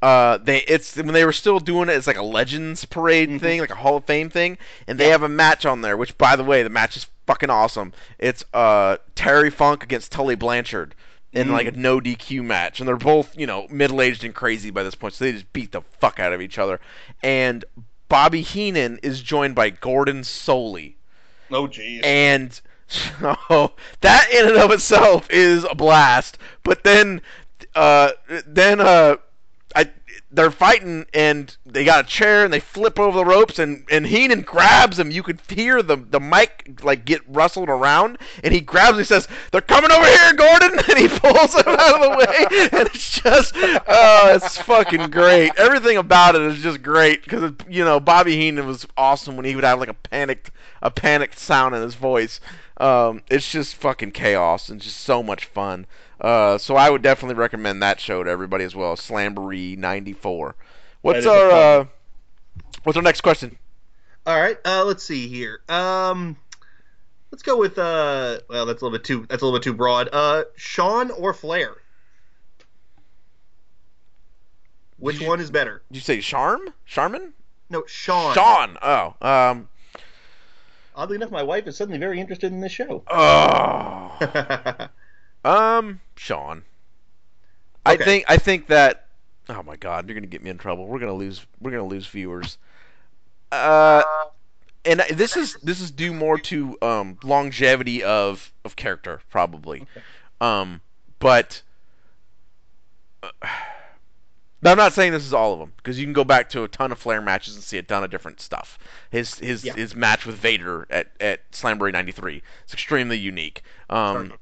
Uh, 0.02 0.38
they 0.38 0.60
it's 0.62 0.96
when 0.98 1.14
they 1.14 1.26
were 1.26 1.32
still 1.32 1.60
doing 1.60 1.88
it. 1.89 1.93
It's 1.93 2.06
like 2.08 2.18
a 2.18 2.24
Legends 2.24 2.84
Parade 2.86 3.30
Mhm. 3.30 3.39
thing, 3.39 3.60
like 3.62 3.70
a 3.72 3.76
Hall 3.76 3.98
of 3.98 4.06
Fame 4.06 4.30
thing, 4.30 4.58
and 4.88 5.00
they 5.00 5.06
Yeah. 5.06 5.12
have 5.12 5.24
a 5.24 5.30
match 5.30 5.66
on 5.66 5.82
there. 5.82 5.96
Which, 5.98 6.18
by 6.18 6.36
the 6.36 6.43
way, 6.43 6.64
the 6.64 6.70
match 6.70 6.98
is 6.98 7.08
fucking 7.28 7.50
awesome. 7.50 7.93
It's 8.20 8.43
uh 8.54 8.98
Terry 9.16 9.50
Funk 9.50 9.84
against 9.84 10.12
Tully 10.12 10.36
Blanchard 10.36 10.93
in 11.32 11.48
Mm. 11.48 11.52
like 11.52 11.68
a 11.68 11.72
no 11.72 12.00
DQ 12.02 12.43
match, 12.43 12.80
and 12.80 12.88
they're 12.88 12.98
both 12.98 13.38
you 13.38 13.48
know 13.48 13.68
middle 13.70 14.02
aged 14.02 14.24
and 14.26 14.36
crazy 14.36 14.70
by 14.70 14.84
this 14.84 14.96
point, 14.96 15.14
so 15.14 15.24
they 15.26 15.32
just 15.32 15.52
beat 15.54 15.72
the 15.72 15.82
fuck 16.00 16.20
out 16.20 16.34
of 16.34 16.41
each 16.41 16.60
other. 16.60 16.80
And 17.24 17.64
Bobby 18.10 18.41
Heenan 18.41 19.00
is 19.02 19.22
joined 19.22 19.56
by 19.56 19.70
Gordon 19.72 20.22
Solie. 20.22 20.96
Oh, 21.52 21.68
jeez. 21.68 22.04
And 22.06 22.60
so 22.88 23.72
that 24.02 24.30
in 24.32 24.48
and 24.48 24.58
of 24.58 24.72
itself 24.72 25.30
is 25.30 25.66
a 25.70 25.76
blast. 25.76 26.38
But 26.64 26.84
then, 26.84 27.22
uh, 27.74 28.12
then 28.46 28.80
uh, 28.80 29.18
I 29.76 29.90
they're 30.32 30.52
fighting 30.52 31.06
and 31.14 31.56
they 31.66 31.86
got 31.86 32.06
a 32.06 32.08
chair 32.08 32.44
and 32.44 32.52
they 32.54 32.60
flip 32.60 33.00
over 33.00 33.18
the 33.18 33.26
ropes 33.26 33.58
and 33.60 33.86
and 33.90 34.06
Heenan 34.06 34.42
grabs 34.42 35.00
him. 35.00 35.10
You 35.12 35.24
could 35.24 35.42
hear 35.48 35.82
the 35.82 35.96
the 35.98 36.20
mic 36.20 36.80
like 36.84 37.06
get 37.06 37.22
rustled 37.28 37.70
around 37.70 38.18
and 38.44 38.54
he 38.54 38.62
grabs. 38.62 38.92
him. 38.92 38.98
He 39.00 39.04
says, 39.06 39.28
"They're 39.52 39.62
coming 39.62 39.92
over 39.92 40.06
here, 40.06 40.34
Gordon!" 40.34 40.80
And 40.90 41.00
he 41.00 41.08
pulls 41.08 41.54
him 41.56 41.64
out 41.68 41.96
of 41.96 42.02
the 42.02 42.10
way. 42.18 42.70
And 42.72 42.88
it's 42.88 43.20
just, 43.22 43.54
oh, 43.56 44.34
it's 44.36 44.58
fucking 44.60 45.10
great. 45.10 45.52
Everything 45.58 45.98
about 45.98 46.36
it 46.36 46.42
is 46.42 46.62
just 46.62 46.82
great 46.82 47.24
because 47.24 47.52
you 47.68 47.84
know 47.84 48.00
Bobby 48.00 48.36
Heenan 48.36 48.66
was 48.68 48.86
awesome 48.98 49.36
when 49.36 49.46
he 49.46 49.56
would 49.56 49.64
have 49.64 49.80
like 49.80 49.90
a 49.90 49.94
panicked 49.94 50.52
a 50.82 50.92
panicked 50.92 51.40
sound 51.40 51.76
in 51.76 51.82
his 51.82 51.96
voice. 51.96 52.40
Um, 52.78 53.22
it's 53.30 53.50
just 53.50 53.76
fucking 53.76 54.12
chaos 54.12 54.70
and 54.70 54.82
just 54.82 55.02
so 55.02 55.24
much 55.24 55.46
fun. 55.46 55.86
Uh, 56.20 56.58
so 56.58 56.76
I 56.76 56.90
would 56.90 57.02
definitely 57.02 57.36
recommend 57.36 57.82
that 57.84 58.00
show 58.00 58.24
to 58.24 58.30
everybody 58.30 58.64
as 58.66 58.76
well. 58.76 58.96
Slamboree 58.96 59.78
'94. 59.78 60.56
What's 61.02 61.26
our 61.26 61.52
uh, 61.52 61.86
what's 62.84 62.98
our 62.98 63.04
next 63.04 63.22
question? 63.22 63.58
All 64.26 64.40
right, 64.40 64.58
uh, 64.66 64.84
let's 64.86 65.04
see 65.04 65.28
here. 65.28 65.62
Um, 65.70 66.36
let's 67.32 67.44
go 67.44 67.58
with 67.58 67.78
uh, 67.78 68.40
well, 68.50 68.66
that's 68.66 68.82
a 68.82 68.86
little 68.86 68.98
bit 68.98 69.04
too 69.06 69.26
that's 69.30 69.42
a 69.42 69.46
little 69.46 69.60
bit 69.60 69.64
too 69.64 69.74
broad. 69.74 70.10
Uh, 70.12 70.46
Shawn 70.56 71.12
or 71.12 71.34
Flair? 71.34 71.76
Which 74.98 75.20
you- 75.20 75.28
one 75.28 75.40
is 75.40 75.52
better? 75.52 75.82
Did 75.92 75.98
you 75.98 76.02
say 76.02 76.22
Charm? 76.22 76.62
Charmin? 76.86 77.34
No, 77.70 77.84
Shawn. 77.88 78.34
Shawn. 78.34 78.78
Oh. 78.82 79.16
Um. 79.22 79.70
Oddly 81.06 81.18
enough, 81.18 81.30
my 81.30 81.43
wife 81.43 81.68
is 81.68 81.78
suddenly 81.78 81.99
very 81.99 82.20
interested 82.20 82.51
in 82.51 82.62
this 82.62 82.72
show. 82.72 83.03
Oh. 83.12 84.88
Um. 85.45 86.01
Shawn. 86.16 86.64
I 87.86 87.97
think. 87.97 88.26
I 88.28 88.38
think 88.38 88.66
that. 88.66 89.06
Oh 89.47 89.62
my 89.62 89.76
God! 89.76 90.08
You're 90.08 90.16
gonna 90.16 90.26
get 90.26 90.41
me 90.41 90.49
in 90.49 90.58
trouble. 90.58 90.88
We're 90.88 90.97
gonna 90.97 91.14
lose. 91.14 91.45
We're 91.62 91.70
gonna 91.70 91.86
lose 91.86 92.08
viewers. 92.08 92.58
Uh. 93.51 94.01
And 94.86 95.03
this 95.12 95.38
is 95.38 95.56
this 95.62 95.82
is 95.82 95.91
due 95.91 96.12
more 96.12 96.39
to 96.39 96.76
um 96.82 97.20
longevity 97.24 98.03
of 98.03 98.51
of 98.64 98.76
character 98.76 99.22
probably. 99.30 99.82
Okay. 99.82 100.01
Um. 100.41 100.82
But. 101.20 101.62
uh, 103.22 103.30
but 104.66 104.72
I'm 104.72 104.78
not 104.78 104.93
saying 104.93 105.11
this 105.11 105.28
is 105.28 105.34
all 105.34 105.53
of 105.53 105.59
them 105.59 105.72
because 105.78 105.99
you 105.99 106.07
can 106.07 106.13
go 106.13 106.24
back 106.24 106.49
to 106.49 106.63
a 106.63 106.68
ton 106.68 106.91
of 106.91 106.97
Flair 106.97 107.22
matches 107.22 107.53
and 107.53 107.63
see 107.63 107.78
a 107.78 107.84
ton 107.84 108.03
of 108.03 108.09
different 108.09 108.41
stuff. 108.41 108.80
His 109.11 109.38
his 109.38 109.63
Yeah. 109.63 109.74
his 109.74 109.95
match 109.95 110.26
with 110.26 110.38
Vader 110.38 110.88
at 110.89 111.11
at 111.20 111.51
Slamboree 111.51 111.91
'93 111.93 112.41
is 112.68 112.74
extremely 112.74 113.16
unique. 113.16 113.61
Um, 113.91 114.34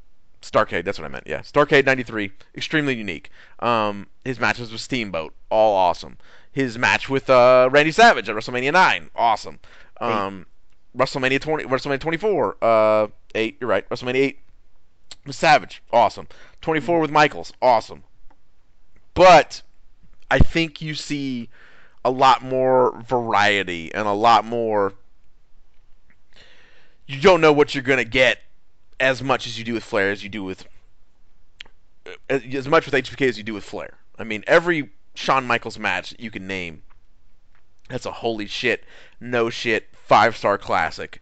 Starcade, 0.41 0.86
that's 0.86 0.97
what 0.97 1.03
I 1.03 1.09
meant. 1.09 1.28
Yeah, 1.28 1.39
Starcade 1.39 1.86
'93, 1.86 2.32
extremely 2.55 2.95
unique. 2.95 3.32
Um, 3.59 4.07
his 4.24 4.39
matches 4.39 4.71
with 4.71 4.80
Steamboat, 4.80 5.34
all 5.49 5.76
awesome. 5.76 6.17
His 6.53 6.78
match 6.78 7.09
with 7.09 7.30
uh, 7.30 7.67
Randy 7.69 7.91
Savage 7.91 8.30
at 8.30 8.36
WrestleMania 8.38 8.71
9, 8.71 9.09
awesome. 9.17 9.59
Um, 9.99 10.45
WrestleMania 10.97 11.41
20, 11.41 11.65
WrestleMania 11.65 11.99
24, 11.99 12.57
uh, 12.61 13.07
eight. 13.36 13.57
You're 13.59 13.69
right. 13.69 13.88
WrestleMania 13.89 14.15
8 14.15 14.39
with 15.26 15.36
Savage, 15.36 15.84
awesome. 15.91 16.30
24 16.61 17.01
with 17.01 17.11
Michaels, 17.11 17.51
awesome. 17.61 18.03
But 19.15 19.61
I 20.34 20.40
think 20.40 20.82
you 20.82 20.96
see 20.96 21.48
a 22.04 22.10
lot 22.10 22.42
more 22.42 23.00
variety 23.04 23.94
and 23.94 24.08
a 24.08 24.14
lot 24.14 24.44
more. 24.44 24.94
You 27.06 27.22
don't 27.22 27.40
know 27.40 27.54
what 27.54 27.76
you're 27.76 27.84
gonna 27.84 28.04
get 28.04 28.40
as 29.00 29.22
much 29.22 29.46
as 29.46 29.60
you 29.60 29.64
do 29.64 29.76
with 29.76 29.84
Flair 29.84 30.10
as 30.10 30.24
you 30.24 30.30
do 30.30 30.44
with 30.44 30.66
as, 32.28 32.42
as 32.52 32.68
much 32.68 32.88
with 32.88 32.96
HBK 32.96 33.30
as 33.30 33.38
you 33.38 33.44
do 33.44 33.54
with 33.54 33.64
Flair. 33.64 33.94
I 34.18 34.24
mean, 34.24 34.44
every 34.48 34.90
Shawn 35.14 35.46
Michaels 35.46 35.78
match 35.78 36.16
you 36.18 36.32
can 36.32 36.48
name, 36.48 36.82
that's 37.88 38.08
a 38.08 38.12
holy 38.12 38.48
shit, 38.48 38.86
no 39.20 39.52
shit, 39.52 39.88
five 40.08 40.36
star 40.36 40.58
classic. 40.58 41.22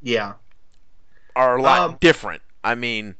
Yeah. 0.00 0.34
Are 1.34 1.56
a 1.56 1.62
lot 1.62 1.80
Um, 1.80 1.96
different. 2.00 2.42
I 2.62 2.76
mean, 2.76 3.16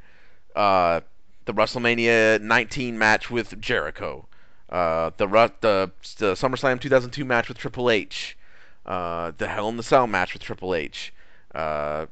uh, 0.55 1.01
the 1.47 1.53
WrestleMania 1.53 2.41
19 2.41 2.97
match 2.97 3.29
with 3.29 3.61
Jericho, 3.61 4.29
uh, 4.73 5.11
the 5.19 5.27
the 5.61 5.91
the 6.17 6.33
SummerSlam 6.33 6.81
2002 6.81 7.25
match 7.27 7.49
with 7.49 7.59
Triple 7.59 7.91
H, 7.91 8.39
uh, 8.87 9.33
the 9.37 9.47
Hell 9.47 9.69
in 9.69 9.77
the 9.77 9.83
Cell 9.83 10.07
match 10.07 10.33
with 10.33 10.43
Triple 10.43 10.75
H, 10.75 11.13
uh, 11.55 12.07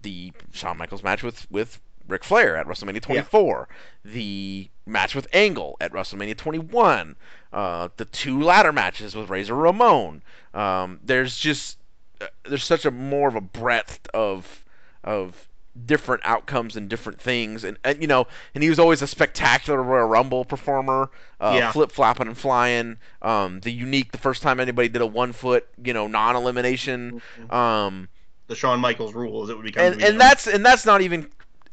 the 0.00 0.32
Shawn 0.52 0.78
Michaels 0.78 1.02
match 1.02 1.24
with 1.24 1.50
with 1.50 1.80
Ric 2.06 2.22
Flair 2.22 2.56
at 2.56 2.66
WrestleMania 2.66 3.02
24, 3.02 3.68
the 4.04 4.68
match 4.86 5.16
with 5.16 5.26
Angle 5.32 5.76
at 5.80 5.92
WrestleMania 5.92 6.36
21, 6.36 7.16
uh, 7.52 7.88
the 7.96 8.04
two 8.04 8.42
ladder 8.42 8.72
matches 8.72 9.16
with 9.16 9.28
Razor 9.28 9.54
Ramon. 9.54 10.22
Um, 10.52 11.00
there's 11.02 11.36
just 11.36 11.78
uh, 12.20 12.26
there's 12.44 12.64
such 12.64 12.84
a 12.84 12.92
more 12.92 13.28
of 13.28 13.34
a 13.34 13.40
breadth 13.40 14.08
of 14.14 14.64
of 15.02 15.48
different 15.86 16.22
outcomes 16.24 16.76
and 16.76 16.88
different 16.88 17.20
things 17.20 17.64
and, 17.64 17.76
and 17.82 18.00
you 18.00 18.06
know 18.06 18.26
and 18.54 18.62
he 18.62 18.68
was 18.70 18.78
always 18.78 19.02
a 19.02 19.06
spectacular 19.06 19.82
Royal 19.82 20.06
Rumble 20.06 20.44
performer 20.44 21.10
uh, 21.40 21.56
Yeah. 21.58 21.72
flip 21.72 21.90
flopping 21.90 22.28
and 22.28 22.38
flying 22.38 22.96
um, 23.22 23.60
the 23.60 23.72
unique 23.72 24.12
the 24.12 24.18
first 24.18 24.40
time 24.42 24.60
anybody 24.60 24.88
did 24.88 25.02
a 25.02 25.06
one 25.06 25.32
foot 25.32 25.66
you 25.82 25.92
know 25.92 26.06
non 26.06 26.36
elimination 26.36 27.20
um, 27.50 28.08
The 28.46 28.54
Shawn 28.54 28.78
Michaels 28.78 29.14
rule, 29.14 29.42
as 29.42 29.50
it 29.50 29.56
would 29.56 29.64
become. 29.64 29.84
and 29.84 29.94
to 29.94 29.98
be 29.98 30.06
and 30.06 30.20
that's 30.20 30.46
and 30.46 30.64
that's 30.64 30.86
not 30.86 31.00
even 31.00 31.28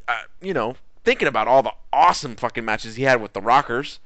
uh, 0.08 0.18
you 0.40 0.52
know 0.52 0.74
thinking 1.04 1.28
about 1.28 1.46
all 1.46 1.62
the 1.62 1.72
awesome 1.92 2.34
fucking 2.34 2.64
matches 2.64 2.96
he 2.96 3.04
had 3.04 3.20
with 3.22 3.32
the 3.32 3.40
Rockers 3.40 4.00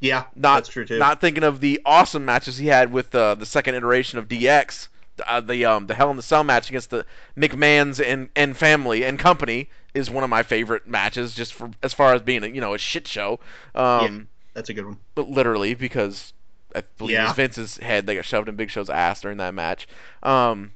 yeah, 0.00 0.24
not 0.34 0.56
that's 0.56 0.68
true 0.68 0.84
too. 0.84 0.98
not 0.98 1.20
thinking 1.20 1.44
of 1.44 1.60
the 1.60 1.80
awesome 1.86 2.24
matches 2.24 2.58
he 2.58 2.66
had 2.66 2.92
with 2.92 3.14
uh, 3.14 3.34
the 3.34 3.46
second 3.46 3.74
iteration 3.74 4.18
of 4.18 4.28
DX, 4.28 4.88
uh, 5.26 5.40
the 5.40 5.64
um, 5.64 5.86
the 5.86 5.94
Hell 5.94 6.10
in 6.10 6.16
the 6.16 6.22
Cell 6.22 6.44
match 6.44 6.68
against 6.68 6.90
the 6.90 7.04
McMahon's 7.36 8.00
and 8.00 8.28
and 8.36 8.56
family 8.56 9.04
and 9.04 9.18
company 9.18 9.68
is 9.94 10.10
one 10.10 10.24
of 10.24 10.30
my 10.30 10.42
favorite 10.42 10.86
matches, 10.88 11.34
just 11.34 11.54
for 11.54 11.70
as 11.82 11.92
far 11.94 12.14
as 12.14 12.22
being 12.22 12.42
a 12.44 12.48
you 12.48 12.60
know 12.60 12.74
a 12.74 12.78
shit 12.78 13.06
show. 13.06 13.38
Um, 13.74 14.28
that's 14.54 14.68
a 14.70 14.74
good 14.74 14.86
one. 14.86 14.98
but 15.14 15.28
literally 15.28 15.74
because 15.74 16.32
I 16.74 16.82
believe 16.98 17.16
it 17.16 17.20
Yeah. 17.22 17.32
Vince's 17.32 17.76
head 17.78 18.06
that 18.06 18.14
got 18.16 18.24
shoved 18.24 18.48
in 18.48 18.56
Big 18.56 18.70
Show's 18.70 18.90
ass 18.90 19.20
during 19.20 19.38
that 19.38 19.54
match. 19.54 19.86
Um, 20.22 20.72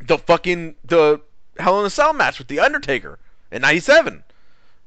the 0.00 0.18
fucking 0.18 0.76
the 0.84 1.20
Hell 1.58 1.80
in 1.80 1.86
a 1.86 1.90
Cell 1.90 2.12
match 2.12 2.38
with 2.38 2.48
the 2.48 2.60
Undertaker 2.60 3.18
in 3.50 3.62
'97 3.62 4.22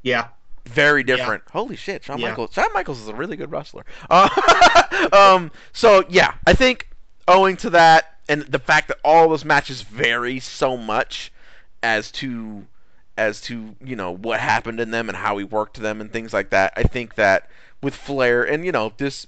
Yeah, 0.03 0.27
very 0.65 1.03
different. 1.03 1.43
Holy 1.51 1.75
shit, 1.75 2.03
Shawn 2.05 2.19
Yeah. 2.19 2.29
Michaels. 2.29 2.53
Shawn 2.53 2.69
Michaels 2.73 3.01
is 3.01 3.09
a 3.09 3.13
really 3.15 3.35
good 3.35 3.51
wrestler. 3.51 3.85
Uh, 4.09 5.09
um, 5.35 5.51
so 5.73 6.03
yeah, 6.09 6.33
I 6.47 6.53
think 6.53 6.87
owing 7.27 7.57
to 7.57 7.69
that 7.71 8.15
and 8.31 8.43
the 8.43 8.59
fact 8.59 8.87
that 8.87 8.97
all 9.03 9.27
those 9.27 9.43
matches 9.43 9.81
vary 9.81 10.39
so 10.39 10.77
much 10.77 11.33
as 11.83 12.11
to 12.13 12.65
as 13.17 13.41
to 13.41 13.75
you 13.83 13.97
know 13.97 14.11
what 14.15 14.39
happened 14.39 14.79
in 14.79 14.89
them 14.89 15.09
and 15.09 15.17
how 15.17 15.37
he 15.37 15.43
worked 15.43 15.77
them 15.81 15.99
and 15.99 16.11
things 16.13 16.31
like 16.31 16.51
that, 16.51 16.71
I 16.77 16.83
think 16.83 17.15
that 17.15 17.49
with 17.83 17.93
Flair 17.93 18.43
and 18.43 18.65
you 18.65 18.71
know 18.71 18.93
this. 18.97 19.27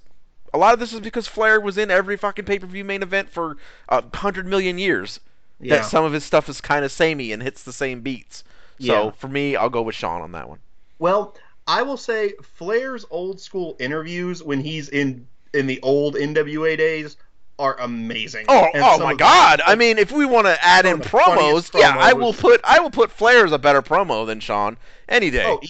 A 0.55 0.57
lot 0.57 0.73
of 0.73 0.79
this 0.79 0.93
is 0.93 0.99
because 0.99 1.27
Flair 1.27 1.59
was 1.59 1.79
in 1.79 1.89
every 1.89 2.15
fucking 2.15 2.45
pay 2.45 2.59
per 2.59 2.67
view 2.67 2.85
main 2.85 3.01
event 3.01 3.29
for 3.29 3.57
a 3.89 4.03
hundred 4.15 4.45
million 4.45 4.77
years. 4.77 5.19
yeah. 5.59 5.77
That 5.77 5.85
some 5.85 6.05
of 6.05 6.13
his 6.13 6.23
stuff 6.23 6.47
is 6.47 6.61
kind 6.61 6.85
of 6.85 6.91
samey 6.91 7.31
and 7.31 7.41
hits 7.41 7.63
the 7.63 7.73
same 7.73 8.01
beats. 8.01 8.43
So 8.79 9.05
Yeah. 9.05 9.11
for 9.11 9.27
me, 9.27 9.55
I'll 9.55 9.71
go 9.71 9.81
with 9.81 9.95
Shawn 9.95 10.21
on 10.21 10.31
that 10.33 10.47
one. 10.47 10.59
Well, 10.99 11.35
I 11.67 11.81
will 11.81 11.97
say 11.97 12.35
Flair's 12.43 13.03
old 13.09 13.41
school 13.41 13.75
interviews 13.79 14.43
when 14.43 14.61
he's 14.61 14.89
in 14.89 15.27
in 15.55 15.65
the 15.67 15.81
old 15.81 16.15
NWA 16.15 16.77
days 16.77 17.17
are 17.59 17.79
amazing. 17.79 18.45
Oh, 18.49 18.67
And 18.73 18.83
oh 18.83 18.99
my 18.99 19.13
God! 19.13 19.61
I 19.65 19.75
mean, 19.75 19.97
if 19.97 20.11
we 20.11 20.25
want 20.25 20.47
to 20.47 20.63
add 20.63 20.85
in 20.85 21.01
funniest 21.01 21.73
promos, 21.73 21.79
yeah, 21.79 21.95
I 21.97 22.13
will 22.13 22.33
put 22.33 22.61
I 22.63 22.79
will 22.79 22.91
put 22.91 23.11
Flair 23.11 23.45
as 23.45 23.51
a 23.51 23.59
better 23.59 23.81
promo 23.81 24.25
than 24.25 24.39
Shawn 24.39 24.77
any 25.07 25.29
day. 25.29 25.45
Oh, 25.45 25.61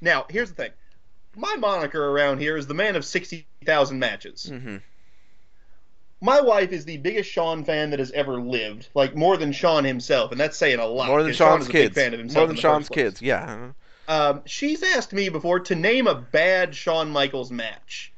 now 0.00 0.26
here's 0.28 0.50
the 0.50 0.54
thing. 0.54 0.70
My 1.36 1.56
moniker 1.56 2.02
around 2.02 2.38
here 2.40 2.56
is 2.56 2.66
the 2.66 2.74
man 2.74 2.96
of 2.96 3.04
sixty 3.04 3.46
thousand 3.64 3.98
matches. 3.98 4.46
hmm 4.48 4.76
My 6.20 6.40
wife 6.40 6.72
is 6.72 6.84
the 6.84 6.96
biggest 6.98 7.30
Shawn 7.30 7.64
fan 7.64 7.90
that 7.90 7.98
has 7.98 8.12
ever 8.12 8.40
lived, 8.40 8.88
like 8.94 9.14
more 9.16 9.36
than 9.36 9.52
Shawn 9.52 9.84
himself, 9.84 10.30
and 10.30 10.40
that's 10.40 10.56
saying 10.56 10.78
a 10.78 10.86
lot. 10.86 11.08
More 11.08 11.22
than 11.22 11.32
Shawn 11.32 11.60
Shawn's 11.60 11.68
kids. 11.68 11.94
Big 11.94 12.04
fan 12.04 12.14
of 12.14 12.20
himself 12.20 12.40
More 12.42 12.46
than 12.46 12.56
Shawn's 12.56 12.88
kids. 12.88 13.20
Yeah. 13.20 13.72
Um, 14.08 14.42
she's 14.46 14.82
asked 14.84 15.12
me 15.12 15.28
before 15.28 15.60
to 15.60 15.74
name 15.74 16.06
a 16.06 16.14
bad 16.14 16.74
Shawn 16.74 17.10
Michaels 17.10 17.50
match, 17.50 18.12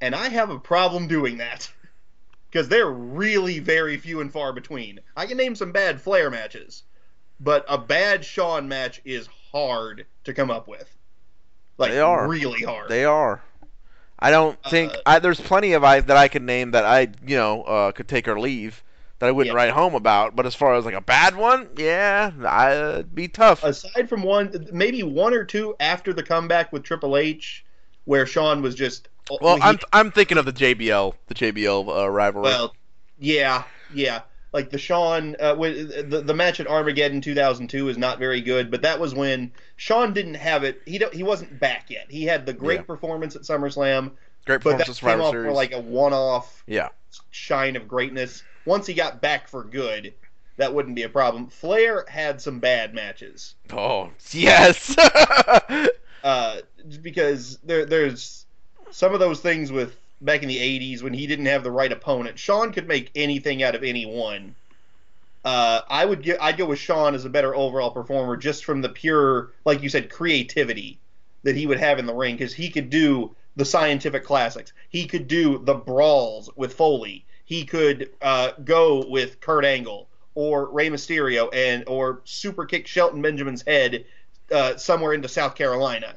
and 0.00 0.14
I 0.14 0.30
have 0.30 0.48
a 0.50 0.58
problem 0.58 1.06
doing 1.06 1.36
that 1.38 1.70
because 2.54 2.68
they're 2.68 2.88
really 2.88 3.58
very 3.58 3.96
few 3.96 4.20
and 4.20 4.30
far 4.32 4.52
between. 4.52 5.00
I 5.16 5.26
can 5.26 5.36
name 5.36 5.56
some 5.56 5.72
bad 5.72 6.00
Flair 6.00 6.30
matches, 6.30 6.84
but 7.40 7.64
a 7.68 7.76
bad 7.76 8.24
Shawn 8.24 8.68
match 8.68 9.00
is 9.04 9.28
hard 9.50 10.06
to 10.22 10.32
come 10.32 10.52
up 10.52 10.68
with. 10.68 10.96
Like 11.78 11.90
They 11.90 11.98
are. 11.98 12.28
really 12.28 12.62
hard. 12.62 12.88
They 12.88 13.04
are. 13.04 13.42
I 14.20 14.30
don't 14.30 14.56
think 14.70 14.92
Uh, 14.92 14.98
I, 15.04 15.18
there's 15.18 15.40
plenty 15.40 15.72
of 15.72 15.82
I 15.82 15.98
that 15.98 16.16
I 16.16 16.28
could 16.28 16.42
name 16.42 16.70
that 16.70 16.84
I 16.84 17.08
you 17.26 17.36
know 17.36 17.64
uh, 17.64 17.90
could 17.90 18.06
take 18.06 18.28
or 18.28 18.38
leave 18.38 18.84
that 19.18 19.26
I 19.26 19.32
wouldn't 19.32 19.52
Yeah. 19.52 19.60
write 19.60 19.72
home 19.72 19.96
about. 19.96 20.36
But 20.36 20.46
as 20.46 20.54
far 20.54 20.76
as 20.76 20.84
like 20.84 20.94
a 20.94 21.00
bad 21.00 21.34
one, 21.34 21.70
yeah, 21.76 22.30
I'd 22.46 23.12
be 23.16 23.26
tough. 23.26 23.64
Aside 23.64 24.08
from 24.08 24.22
one, 24.22 24.68
maybe 24.72 25.02
one 25.02 25.34
or 25.34 25.42
two 25.44 25.74
after 25.80 26.12
the 26.12 26.22
comeback 26.22 26.72
with 26.72 26.84
Triple 26.84 27.16
H, 27.16 27.64
where 28.04 28.26
Shawn 28.26 28.62
was 28.62 28.76
just 28.76 29.08
well, 29.40 29.56
he- 29.56 29.62
I'm 29.62 29.78
I'm 29.92 30.10
thinking 30.10 30.38
of 30.38 30.44
the 30.44 30.52
JBL 30.52 31.14
the 31.26 31.34
JBL 31.34 31.88
uh, 32.04 32.10
rivalry. 32.10 32.44
Well, 32.44 32.74
yeah, 33.18 33.64
yeah. 33.92 34.22
Like 34.52 34.70
the 34.70 34.78
Shawn, 34.78 35.34
uh, 35.40 35.56
with 35.58 36.10
the 36.10 36.20
the 36.22 36.34
match 36.34 36.60
at 36.60 36.68
Armageddon 36.68 37.20
2002 37.20 37.88
is 37.88 37.98
not 37.98 38.18
very 38.20 38.40
good, 38.40 38.70
but 38.70 38.82
that 38.82 39.00
was 39.00 39.12
when 39.14 39.50
Shawn 39.76 40.12
didn't 40.12 40.34
have 40.34 40.62
it. 40.62 40.80
He 40.86 41.02
he 41.12 41.22
wasn't 41.24 41.58
back 41.58 41.90
yet. 41.90 42.06
He 42.08 42.24
had 42.24 42.46
the 42.46 42.52
great 42.52 42.80
Yeah. 42.80 42.82
performance 42.82 43.34
at 43.34 43.42
SummerSlam, 43.42 44.12
Great 44.46 44.62
but 44.62 44.76
performance 44.78 44.86
that 45.00 45.06
at 45.06 45.10
came 45.10 45.20
off 45.20 45.32
Series. 45.32 45.46
for 45.48 45.52
like 45.52 45.72
a 45.72 45.80
one-off 45.80 46.62
yeah. 46.68 46.90
shine 47.30 47.74
of 47.74 47.88
greatness. 47.88 48.44
Once 48.64 48.86
he 48.86 48.94
got 48.94 49.20
back 49.20 49.48
for 49.48 49.64
good, 49.64 50.14
that 50.56 50.72
wouldn't 50.72 50.94
be 50.94 51.02
a 51.02 51.08
problem. 51.08 51.48
Flair 51.48 52.04
had 52.08 52.40
some 52.40 52.60
bad 52.60 52.94
matches. 52.94 53.56
Oh 53.72 54.10
yes. 54.30 54.96
uh, 56.24 56.60
because 57.02 57.58
there 57.64 57.84
there's 57.86 58.43
some 58.94 59.12
of 59.12 59.18
those 59.18 59.40
things 59.40 59.72
with 59.72 59.96
back 60.20 60.42
in 60.42 60.48
the 60.48 60.56
80s 60.56 61.02
when 61.02 61.12
he 61.12 61.26
didn't 61.26 61.46
have 61.46 61.64
the 61.64 61.70
right 61.70 61.90
opponent. 61.90 62.38
Shawn 62.38 62.72
could 62.72 62.86
make 62.86 63.10
anything 63.16 63.60
out 63.60 63.74
of 63.74 63.82
anyone. 63.82 64.54
Uh, 65.44 65.80
I 65.90 66.04
would 66.04 66.22
get 66.22 66.40
I'd 66.40 66.56
go 66.56 66.66
with 66.66 66.78
Shawn 66.78 67.16
as 67.16 67.24
a 67.24 67.28
better 67.28 67.56
overall 67.56 67.90
performer 67.90 68.36
just 68.36 68.64
from 68.64 68.82
the 68.82 68.88
pure, 68.88 69.50
like 69.64 69.82
you 69.82 69.88
said, 69.88 70.10
creativity 70.10 71.00
that 71.42 71.56
he 71.56 71.66
would 71.66 71.80
have 71.80 71.98
in 71.98 72.06
the 72.06 72.14
ring 72.14 72.36
because 72.36 72.54
he 72.54 72.70
could 72.70 72.88
do 72.88 73.34
the 73.56 73.64
scientific 73.64 74.24
classics. 74.24 74.72
He 74.90 75.06
could 75.06 75.26
do 75.26 75.58
the 75.58 75.74
brawls 75.74 76.48
with 76.54 76.74
Foley. 76.74 77.26
He 77.44 77.64
could 77.64 78.10
uh, 78.22 78.52
go 78.64 79.04
with 79.08 79.40
Kurt 79.40 79.64
Angle 79.64 80.08
or 80.36 80.70
Rey 80.70 80.88
Mysterio 80.88 81.52
and 81.52 81.82
or 81.88 82.20
super 82.24 82.64
kick 82.64 82.86
Shelton 82.86 83.22
Benjamin's 83.22 83.64
head 83.66 84.04
uh, 84.52 84.76
somewhere 84.76 85.14
into 85.14 85.28
South 85.28 85.56
Carolina 85.56 86.14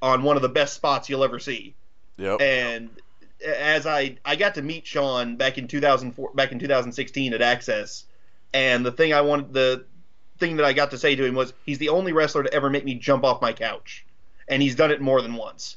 on 0.00 0.22
one 0.22 0.36
of 0.36 0.42
the 0.42 0.48
best 0.48 0.74
spots 0.74 1.08
you'll 1.08 1.24
ever 1.24 1.40
see. 1.40 1.74
Yep. 2.20 2.40
And 2.40 2.90
as 3.44 3.86
I 3.86 4.16
I 4.24 4.36
got 4.36 4.54
to 4.56 4.62
meet 4.62 4.86
Shawn 4.86 5.36
back 5.36 5.56
in 5.58 5.66
2004 5.66 6.32
back 6.34 6.52
in 6.52 6.58
2016 6.58 7.32
at 7.32 7.40
Access, 7.40 8.04
and 8.52 8.84
the 8.84 8.92
thing 8.92 9.12
I 9.12 9.22
wanted 9.22 9.52
the 9.52 9.84
thing 10.38 10.56
that 10.56 10.66
I 10.66 10.72
got 10.72 10.90
to 10.90 10.98
say 10.98 11.16
to 11.16 11.24
him 11.24 11.34
was 11.34 11.52
he's 11.64 11.78
the 11.78 11.88
only 11.88 12.12
wrestler 12.12 12.42
to 12.42 12.52
ever 12.52 12.70
make 12.70 12.84
me 12.84 12.94
jump 12.94 13.24
off 13.24 13.40
my 13.40 13.52
couch, 13.52 14.04
and 14.48 14.62
he's 14.62 14.74
done 14.74 14.90
it 14.90 15.00
more 15.00 15.22
than 15.22 15.34
once. 15.34 15.76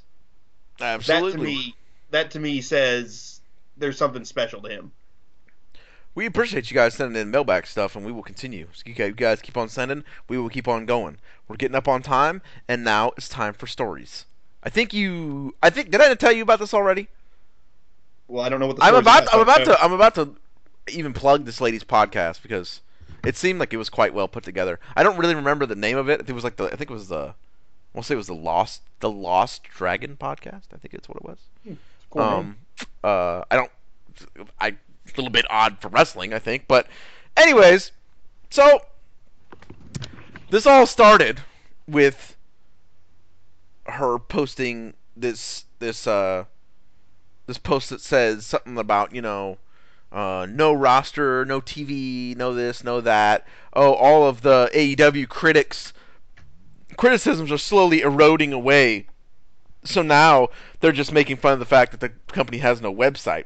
Absolutely. 0.81 1.31
That 1.31 1.37
to 1.37 1.43
me 1.43 1.75
that 2.11 2.31
to 2.31 2.39
me 2.39 2.61
says 2.61 3.41
there's 3.77 3.97
something 3.97 4.25
special 4.25 4.61
to 4.61 4.69
him. 4.69 4.91
We 6.15 6.27
appreciate 6.27 6.69
you 6.69 6.75
guys 6.75 6.93
sending 6.93 7.19
in 7.19 7.31
mailbag 7.31 7.65
stuff, 7.65 7.95
and 7.95 8.05
we 8.05 8.11
will 8.11 8.21
continue. 8.21 8.67
So 8.73 8.83
you 8.85 8.93
guys- 8.93 9.07
you 9.07 9.13
guys 9.15 9.41
keep 9.41 9.57
on 9.57 9.67
sending. 9.67 10.03
We 10.27 10.37
will 10.37 10.49
keep 10.49 10.67
on 10.67 10.85
going. 10.85 11.17
We're 11.47 11.55
getting 11.55 11.75
up 11.75 11.87
on 11.87 12.03
time, 12.03 12.41
and 12.67 12.83
now 12.83 13.13
it's 13.17 13.27
time 13.27 13.53
for 13.53 13.65
stories. 13.65 14.25
I 14.63 14.69
think 14.69 14.93
you. 14.93 15.53
I 15.61 15.69
think 15.69 15.91
did 15.91 16.01
I 16.01 16.13
tell 16.15 16.31
you 16.31 16.43
about 16.43 16.59
this 16.59 16.73
already? 16.73 17.07
Well, 18.27 18.43
I 18.43 18.49
don't 18.49 18.59
know 18.59 18.67
what 18.67 18.77
the 18.77 18.83
I'm 18.83 18.95
about. 18.95 19.33
I'm 19.33 19.41
about 19.41 19.65
to. 19.65 19.81
I'm 19.81 19.93
about 19.93 20.15
to 20.15 20.35
even 20.89 21.13
plug 21.13 21.45
this 21.45 21.61
lady's 21.61 21.83
podcast 21.83 22.41
because 22.41 22.81
it 23.25 23.35
seemed 23.35 23.59
like 23.59 23.73
it 23.73 23.77
was 23.77 23.89
quite 23.89 24.13
well 24.13 24.27
put 24.27 24.43
together. 24.43 24.79
I 24.95 25.03
don't 25.03 25.17
really 25.17 25.35
remember 25.35 25.65
the 25.65 25.75
name 25.75 25.97
of 25.97 26.09
it. 26.09 26.27
It 26.27 26.33
was 26.33 26.43
like 26.43 26.55
the. 26.55 26.65
I 26.65 26.75
think 26.75 26.89
it 26.89 26.93
was 26.93 27.09
the. 27.09 27.33
We'll 27.93 28.03
say 28.03 28.15
it 28.15 28.17
was 28.17 28.27
the 28.27 28.33
Lost. 28.33 28.81
The 29.01 29.09
Lost 29.09 29.63
Dragon 29.65 30.17
podcast. 30.19 30.63
I 30.73 30.77
think 30.77 30.93
it's 30.93 31.07
what 31.07 31.17
it 31.17 31.23
was. 31.23 31.37
Cool. 32.09 32.21
Um, 32.21 32.57
uh, 33.03 33.43
I 33.51 33.55
don't. 33.55 33.71
I 34.61 34.75
a 35.17 35.21
little 35.21 35.31
bit 35.31 35.45
odd 35.49 35.77
for 35.79 35.89
wrestling, 35.89 36.33
I 36.33 36.39
think, 36.39 36.65
but 36.67 36.87
anyways, 37.37 37.91
so 38.49 38.81
this 40.49 40.65
all 40.65 40.85
started 40.85 41.41
with 41.87 42.32
her 43.85 44.17
posting 44.19 44.93
this 45.15 45.65
this 45.79 46.07
uh 46.07 46.45
this 47.45 47.57
post 47.57 47.89
that 47.89 48.01
says 48.01 48.45
something 48.45 48.77
about 48.77 49.13
you 49.13 49.21
know 49.21 49.57
uh, 50.13 50.45
no 50.47 50.71
roster, 50.71 51.43
no 51.43 51.59
TV, 51.59 52.37
no 52.37 52.53
this, 52.53 52.83
no 52.83 53.01
that. 53.01 53.47
Oh, 53.73 53.93
all 53.95 54.27
of 54.27 54.41
the 54.43 54.69
AEW 54.71 55.27
critics 55.27 55.91
criticisms 56.97 57.51
are 57.51 57.57
slowly 57.57 58.01
eroding 58.01 58.53
away. 58.53 59.07
So 59.83 60.03
now 60.03 60.49
they're 60.79 60.91
just 60.91 61.11
making 61.11 61.37
fun 61.37 61.53
of 61.53 61.59
the 61.59 61.65
fact 61.65 61.91
that 61.91 61.99
the 61.99 62.09
company 62.31 62.59
has 62.59 62.79
no 62.79 62.93
website. 62.93 63.45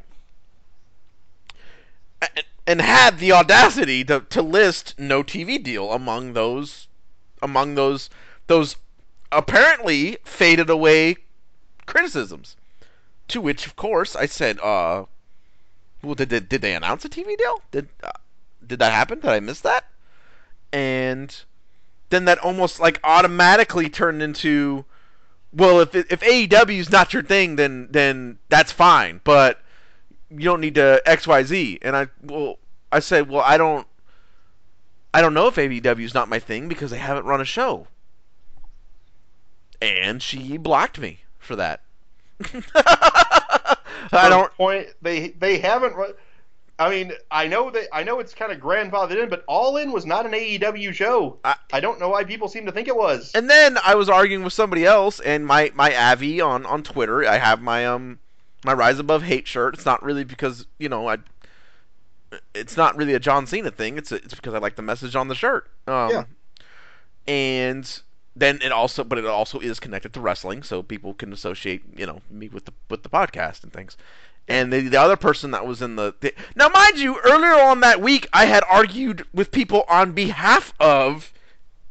And 2.66 2.82
had 2.82 3.20
the 3.20 3.32
audacity 3.32 4.04
to, 4.04 4.20
to 4.30 4.42
list 4.42 4.96
no 5.00 5.24
TV 5.24 5.64
deal 5.64 5.94
among 5.94 6.34
those 6.34 6.88
among 7.42 7.76
those 7.76 8.10
those 8.48 8.76
apparently 9.32 10.18
faded 10.24 10.70
away 10.70 11.18
criticisms. 11.86 12.56
To 13.30 13.42
which, 13.42 13.66
of 13.66 13.76
course, 13.76 14.16
I 14.16 14.26
said, 14.26 14.60
uh, 14.60 15.04
well, 16.02 16.16
did, 16.16 16.30
did, 16.30 16.48
did 16.48 16.62
they 16.62 16.76
announce 16.76 17.04
a 17.06 17.10
TV 17.10 17.38
deal? 17.38 17.62
Did 17.72 17.90
uh, 18.04 18.12
did 18.66 18.80
that 18.80 18.92
happen? 18.92 19.20
Did 19.20 19.32
I 19.32 19.40
miss 19.40 19.62
that? 19.62 19.86
And 20.72 21.36
then 22.10 22.26
that 22.26 22.40
almost 22.40 22.80
like 22.80 23.00
automatically 23.04 23.90
turned 23.90 24.22
into, 24.22 24.86
well, 25.54 25.82
if 25.82 25.96
if 25.96 26.22
AEW 26.22 26.78
is 26.78 26.90
not 26.90 27.14
your 27.14 27.24
thing, 27.24 27.56
then 27.56 27.88
then 27.92 28.38
that's 28.50 28.72
fine, 28.72 29.20
but 29.24 29.60
you 30.30 30.44
don't 30.44 30.62
need 30.62 30.76
to 30.76 31.02
X 31.06 31.28
Y 31.28 31.44
Z. 31.44 31.80
And 31.82 31.96
I 31.96 32.08
well, 32.24 32.60
I 32.92 33.00
said, 33.00 33.30
well, 33.30 33.44
I 33.46 33.58
don't. 33.58 33.88
I 35.14 35.22
don't 35.22 35.34
know 35.34 35.48
if 35.48 35.56
AEW 35.56 36.04
is 36.04 36.14
not 36.14 36.30
my 36.30 36.40
thing 36.40 36.68
because 36.68 36.92
they 36.92 36.98
haven't 36.98 37.26
run 37.26 37.42
a 37.42 37.46
show. 37.46 37.88
And 39.82 40.22
she 40.22 40.58
blocked 40.58 41.00
me 41.00 41.20
for 41.40 41.56
that. 41.58 41.82
I 42.76 44.30
don't 44.30 44.52
point. 44.54 44.88
They 45.02 45.30
they 45.30 45.60
haven't. 45.60 45.96
I 46.80 46.90
mean, 46.90 47.12
I 47.32 47.48
know 47.48 47.72
that 47.72 47.88
I 47.92 48.04
know 48.04 48.20
it's 48.20 48.34
kind 48.34 48.52
of 48.52 48.60
grandfathered 48.60 49.22
in, 49.22 49.30
but 49.30 49.44
All 49.48 49.78
In 49.78 49.92
was 49.92 50.06
not 50.06 50.26
an 50.26 50.34
AEW 50.34 50.94
show. 50.94 51.38
I- 51.44 51.56
I 51.74 51.80
don't 51.80 52.00
know 52.00 52.10
why 52.10 52.24
people 52.24 52.48
seem 52.48 52.66
to 52.68 52.72
think 52.72 52.88
it 52.88 52.96
was. 52.96 53.32
And 53.34 53.50
then 53.50 53.78
I 53.84 53.96
was 53.96 54.10
arguing 54.10 54.44
with 54.44 54.54
somebody 54.54 54.86
else, 54.86 55.20
and 55.20 55.46
my 55.46 55.72
my 55.76 55.96
Avi 55.96 56.40
on 56.42 56.66
on 56.66 56.84
Twitter. 56.84 57.26
I 57.28 57.38
have 57.38 57.62
my 57.62 57.86
um 57.88 58.20
my 58.64 58.74
Rise 58.74 59.00
Above 59.00 59.24
Hate 59.24 59.48
shirt. 59.48 59.74
It's 59.74 59.86
not 59.86 60.04
really 60.04 60.24
because 60.24 60.66
you 60.78 60.90
know 60.90 61.08
I. 61.10 61.18
It's 62.54 62.76
not 62.78 62.96
really 62.98 63.14
a 63.14 63.20
John 63.20 63.48
Cena 63.48 63.72
thing. 63.72 63.98
It's 63.98 64.12
it's 64.12 64.36
because 64.36 64.54
I 64.54 64.60
like 64.60 64.76
the 64.76 64.82
message 64.82 65.16
on 65.16 65.28
the 65.28 65.36
shirt. 65.36 65.70
Um, 65.88 66.10
Yeah. 66.12 66.24
And 67.28 68.02
then 68.40 68.60
it 68.62 68.72
also, 68.72 69.04
but 69.04 69.18
it 69.18 69.26
also 69.26 69.60
is 69.60 69.80
connected 69.80 70.14
to 70.14 70.20
wrestling, 70.20 70.64
so 70.64 70.84
people 70.84 71.14
can 71.14 71.34
associate 71.34 71.82
you 71.96 72.06
know 72.06 72.22
me 72.30 72.48
with 72.50 72.66
the 72.66 72.74
with 72.90 73.04
the 73.04 73.10
podcast 73.10 73.64
and 73.64 73.74
things. 73.74 73.98
And 74.50 74.72
the, 74.72 74.80
the 74.88 75.00
other 75.02 75.18
person 75.18 75.52
that 75.52 75.68
was 75.68 75.82
in 75.82 75.98
the, 75.98 76.14
the 76.22 76.34
now, 76.56 76.70
mind 76.70 76.98
you, 76.98 77.20
earlier 77.20 77.54
on 77.54 77.82
that 77.82 78.00
week, 78.02 78.30
I 78.32 78.46
had 78.46 78.64
argued 78.70 79.26
with 79.34 79.52
people 79.52 79.84
on 79.90 80.14
behalf 80.14 80.74
of 80.80 81.34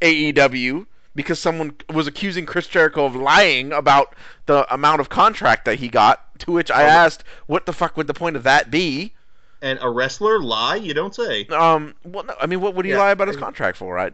AEW 0.01 0.86
because 1.14 1.38
someone 1.38 1.74
was 1.92 2.07
accusing 2.07 2.47
Chris 2.47 2.66
Jericho 2.66 3.05
of 3.05 3.14
lying 3.14 3.72
about 3.72 4.14
the 4.47 4.72
amount 4.72 5.01
of 5.01 5.09
contract 5.11 5.64
that 5.66 5.78
he 5.78 5.88
got. 5.88 6.22
To 6.40 6.53
which 6.53 6.70
I 6.70 6.84
Oh. 6.84 6.86
asked, 6.86 7.24
"What 7.47 7.66
the 7.66 7.72
fuck 7.72 7.97
would 7.97 8.07
the 8.07 8.14
point 8.14 8.36
of 8.36 8.42
that 8.44 8.70
be?" 8.70 9.14
And 9.62 9.78
a 9.80 9.88
wrestler 9.90 10.40
lie? 10.40 10.76
You 10.76 10.92
don't 10.94 11.14
say. 11.14 11.47
Um, 11.47 11.94
well, 12.05 12.24
no, 12.24 12.34
I 12.40 12.47
mean, 12.47 12.61
what 12.61 12.74
would 12.74 12.84
he 12.84 12.92
Yeah, 12.92 12.99
lie 12.99 13.11
about 13.11 13.28
his 13.28 13.36
contract 13.38 13.78
for? 13.78 13.99
I, 13.99 14.11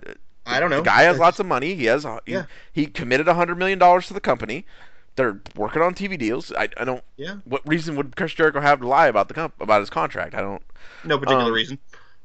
I 0.47 0.61
don't 0.61 0.71
know. 0.71 0.77
the 0.77 0.83
guy 0.83 1.03
has 1.03 1.19
lots 1.19 1.39
of 1.39 1.47
money. 1.47 1.75
He 1.75 1.85
has. 1.87 2.05
He, 2.05 2.33
Yeah. 2.33 2.45
he 2.73 2.87
committed 2.87 3.29
a 3.29 3.35
hundred 3.35 3.59
million 3.59 3.79
dollars 3.79 4.07
to 4.09 4.15
the 4.15 4.21
company. 4.21 4.67
They're 5.15 5.41
working 5.57 5.83
on 5.83 5.95
TV 5.95 6.19
deals. 6.19 6.53
I, 6.53 6.69
I 6.77 6.85
don't. 6.85 7.05
Yeah. 7.17 7.37
What 7.45 7.67
reason 7.67 7.97
would 7.97 8.17
Chris 8.17 8.33
Jericho 8.35 8.61
have 8.61 8.81
to 8.81 8.89
lie 8.89 9.09
about 9.09 9.29
the 9.29 9.35
comp- 9.35 9.61
about 9.61 9.81
his 9.81 9.91
contract? 9.91 10.35
I 10.35 10.41
don't. 10.41 10.63
No 11.05 11.19
particular 11.19 11.49
um, 11.51 11.53
reason. 11.53 11.79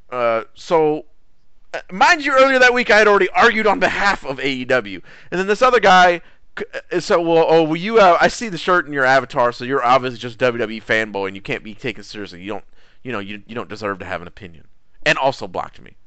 Uh, 0.10 0.44
so, 0.56 1.06
uh, 1.74 1.82
mind 1.92 2.24
you, 2.26 2.32
earlier 2.34 2.60
that 2.60 2.74
week 2.74 2.90
I 2.90 2.98
had 2.98 3.08
already 3.08 3.30
argued 3.30 3.68
on 3.68 3.80
behalf 3.80 4.26
of 4.26 4.38
AEW, 4.38 5.02
and 5.32 5.40
then 5.40 5.48
this 5.48 5.62
other 5.62 5.82
guy. 5.82 6.22
uh, 6.92 7.00
So, 7.02 7.22
well, 7.22 7.46
oh, 7.48 7.64
well, 7.64 7.76
you. 7.76 8.00
Uh, 8.00 8.18
I 8.22 8.30
see 8.30 8.48
the 8.50 8.58
shirt 8.58 8.88
in 8.88 8.94
your 8.94 9.06
avatar, 9.06 9.52
so 9.52 9.66
you're 9.66 9.84
obviously 9.84 10.18
just 10.20 10.40
WWE 10.40 10.82
fanboy, 10.82 11.28
and 11.28 11.36
you 11.36 11.42
can't 11.42 11.64
be 11.64 11.76
taken 11.76 12.04
seriously. 12.04 12.42
You 12.42 12.48
don't, 12.54 12.64
you 13.04 13.12
know, 13.12 13.20
you 13.20 13.44
you 13.48 13.54
don't 13.54 13.70
deserve 13.70 14.00
to 14.00 14.06
have 14.06 14.22
an 14.22 14.28
opinion, 14.30 14.66
and 15.06 15.18
also 15.18 15.46
blocked 15.46 15.82
me 15.82 15.98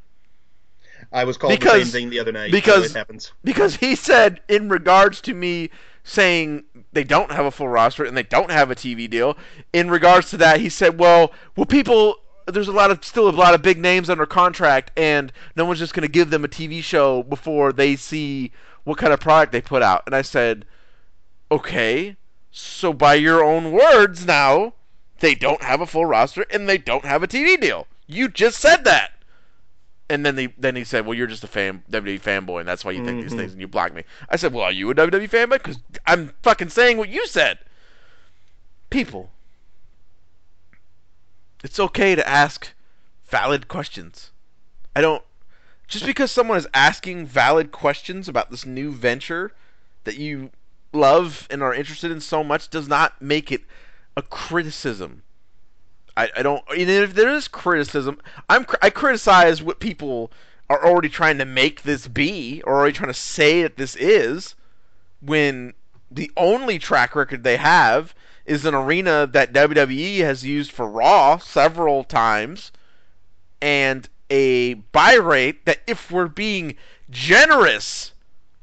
I 1.12 1.24
was 1.24 1.36
called 1.36 1.61
the 1.61 1.68
same 1.68 1.86
thing 1.86 2.11
the 2.11 2.20
other 2.20 2.32
night. 2.32 2.52
because- 2.52 2.84
so 2.90 2.90
it 2.90 2.98
happens. 2.98 3.32
because 3.42 3.76
he 3.76 3.96
said 3.96 4.40
in 4.48 4.68
regards 4.68 5.20
to 5.22 5.34
me 5.34 5.70
saying 6.04 6.64
they 6.92 7.04
don't 7.04 7.30
have 7.32 7.44
a 7.44 7.50
full 7.50 7.68
roster 7.68 8.04
and 8.04 8.16
they 8.16 8.22
don't 8.22 8.50
have 8.50 8.70
a 8.70 8.74
TV 8.74 9.08
deal. 9.08 9.36
In 9.72 9.90
regards 9.90 10.30
to 10.30 10.36
that, 10.38 10.61
he 10.61 10.68
said, 10.68 10.98
"Well, 10.98 11.32
well, 11.56 11.66
people." 11.66 12.16
There's 12.46 12.68
a 12.68 12.72
lot 12.72 12.90
of 12.90 13.04
still 13.04 13.28
a 13.28 13.30
lot 13.30 13.54
of 13.54 13.62
big 13.62 13.78
names 13.78 14.11
under 14.11 14.26
contract, 14.26 14.90
and 14.96 15.32
no 15.54 15.64
one's 15.64 15.78
just 15.78 15.94
going 15.94 16.02
to 16.02 16.08
give 16.08 16.30
them 16.30 16.44
a 16.44 16.48
TV 16.48 16.82
show 16.82 17.22
before 17.22 17.72
they 17.72 17.94
see 17.94 18.50
what 18.82 18.98
kind 18.98 19.12
of 19.12 19.20
product 19.20 19.52
they 19.52 19.61
put 19.61 19.82
out. 19.82 20.02
And 20.06 20.16
I 20.16 20.22
said, 20.22 20.64
okay, 21.52 22.16
so 22.50 22.92
by 22.92 23.14
your 23.14 23.44
own 23.44 23.70
words 23.70 24.26
now, 24.26 24.72
they 25.20 25.34
don't 25.36 25.62
have 25.62 25.80
a 25.80 25.86
full 25.86 26.06
roster 26.06 26.44
and 26.50 26.68
they 26.68 26.78
don't 26.78 27.04
have 27.04 27.22
a 27.22 27.28
TV 27.28 27.61
deal. 27.61 27.86
You 28.08 28.28
just 28.28 28.58
said 28.58 28.84
that. 28.84 29.12
And 30.11 30.26
then 30.26 30.36
he 30.36 30.48
then 30.58 30.74
he 30.74 30.82
said, 30.82 31.06
"Well, 31.06 31.16
you're 31.16 31.28
just 31.28 31.44
a 31.44 31.46
fan 31.46 31.84
WWE 31.88 32.20
fanboy, 32.20 32.58
and 32.58 32.68
that's 32.68 32.84
why 32.84 32.90
you 32.90 33.02
think 33.04 33.22
these 33.22 33.32
Mhm. 33.32 33.36
things, 33.36 33.52
and 33.52 33.61
you 33.61 33.68
block 33.68 33.94
me." 33.94 34.02
I 34.28 34.36
said, 34.36 34.52
"Well, 34.52 34.64
are 34.64 34.72
you 34.72 34.90
a 34.90 34.94
WWE 34.94 35.28
fanboy? 35.28 35.62
Because 35.62 35.78
I'm 36.04 36.34
fucking 36.42 36.70
saying 36.70 36.98
what 36.98 37.08
you 37.08 37.26
said." 37.28 37.61
People, 38.90 39.30
it's 41.62 41.78
okay 41.78 42.16
to 42.16 42.28
ask 42.28 42.72
valid 43.28 43.68
questions. 43.68 44.32
I 44.96 45.00
don't 45.00 45.22
just 45.86 46.04
because 46.04 46.32
someone 46.32 46.58
is 46.58 46.68
asking 46.74 47.26
valid 47.26 47.70
questions 47.70 48.28
about 48.28 48.50
this 48.50 48.66
new 48.66 48.92
venture 48.92 49.52
that 50.04 50.16
you 50.16 50.50
love 50.92 51.46
and 51.50 51.62
are 51.62 51.74
interested 51.74 52.11
in 52.11 52.20
so 52.20 52.42
much 52.42 52.68
does 52.68 52.88
not 52.88 53.22
make 53.22 53.52
it 53.52 53.62
a 54.16 54.22
criticism. 54.22 55.22
I, 56.16 56.30
I 56.36 56.42
don't. 56.42 56.62
And 56.70 56.90
if 56.90 57.14
there 57.14 57.30
is 57.30 57.48
criticism, 57.48 58.18
I'm 58.48 58.66
I 58.82 58.90
criticize 58.90 59.62
what 59.62 59.80
people 59.80 60.30
are 60.68 60.84
already 60.84 61.08
trying 61.08 61.38
to 61.38 61.44
make 61.44 61.82
this 61.82 62.06
be, 62.06 62.62
or 62.64 62.74
already 62.74 62.92
trying 62.92 63.11
to 63.11 63.14
say 63.14 63.62
that 63.62 63.76
this 63.76 63.96
is, 63.96 64.54
when 65.20 65.74
the 66.11 66.30
only 66.36 66.78
track 66.78 67.16
record 67.16 67.42
they 67.42 67.56
have 67.56 68.14
is 68.46 68.64
an 68.64 68.74
arena 68.74 69.26
that 69.26 69.52
WWE 69.52 70.18
has 70.18 70.44
used 70.44 70.70
for 70.70 70.88
Raw 70.88 71.38
several 71.38 72.04
times, 72.04 72.70
and 73.61 74.08
a 74.30 74.74
buy 74.74 75.14
rate 75.14 75.64
that, 75.66 75.80
if 75.86 76.11
we're 76.11 76.28
being 76.28 76.76
generous, 77.11 78.12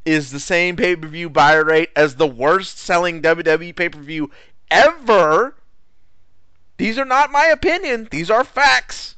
is 0.06 0.32
the 0.32 0.40
same 0.40 0.78
pay 0.78 0.96
per 0.96 1.08
view 1.08 1.30
buy 1.30 1.56
rate 1.56 1.90
as 1.96 2.16
the 2.16 2.28
worst 2.28 2.78
selling 2.78 3.22
WWE 3.22 3.76
pay 3.76 3.90
per 3.90 4.00
view 4.00 4.32
ever. 4.72 5.57
These 6.78 7.00
are 7.00 7.06
not 7.06 7.32
my 7.32 7.46
opinion, 7.46 8.08
these 8.12 8.30
are 8.30 8.44
facts. 8.44 9.16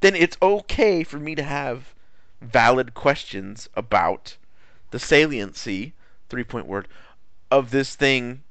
Then 0.00 0.16
it's 0.16 0.36
okay 0.42 1.04
for 1.04 1.18
me 1.18 1.34
to 1.34 1.42
have 1.42 1.94
valid 2.40 2.94
questions 2.94 3.68
about 3.74 4.36
the 4.90 4.98
saliency, 4.98 5.92
three 6.28 6.44
point 6.44 6.66
word, 6.66 6.88
of 7.50 7.70
this 7.70 7.94
thing 7.94 8.42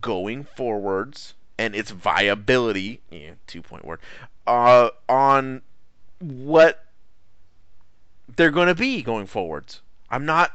going 0.00 0.44
forwards 0.44 1.34
and 1.58 1.74
its 1.74 1.90
viability, 1.90 3.00
yeah, 3.10 3.32
two 3.46 3.62
point 3.62 3.84
word, 3.84 4.00
uh, 4.46 4.90
on 5.08 5.62
what 6.20 6.84
they're 8.36 8.50
going 8.50 8.68
to 8.68 8.74
be 8.74 9.02
going 9.02 9.26
forwards. 9.26 9.82
I'm 10.10 10.24
not 10.24 10.52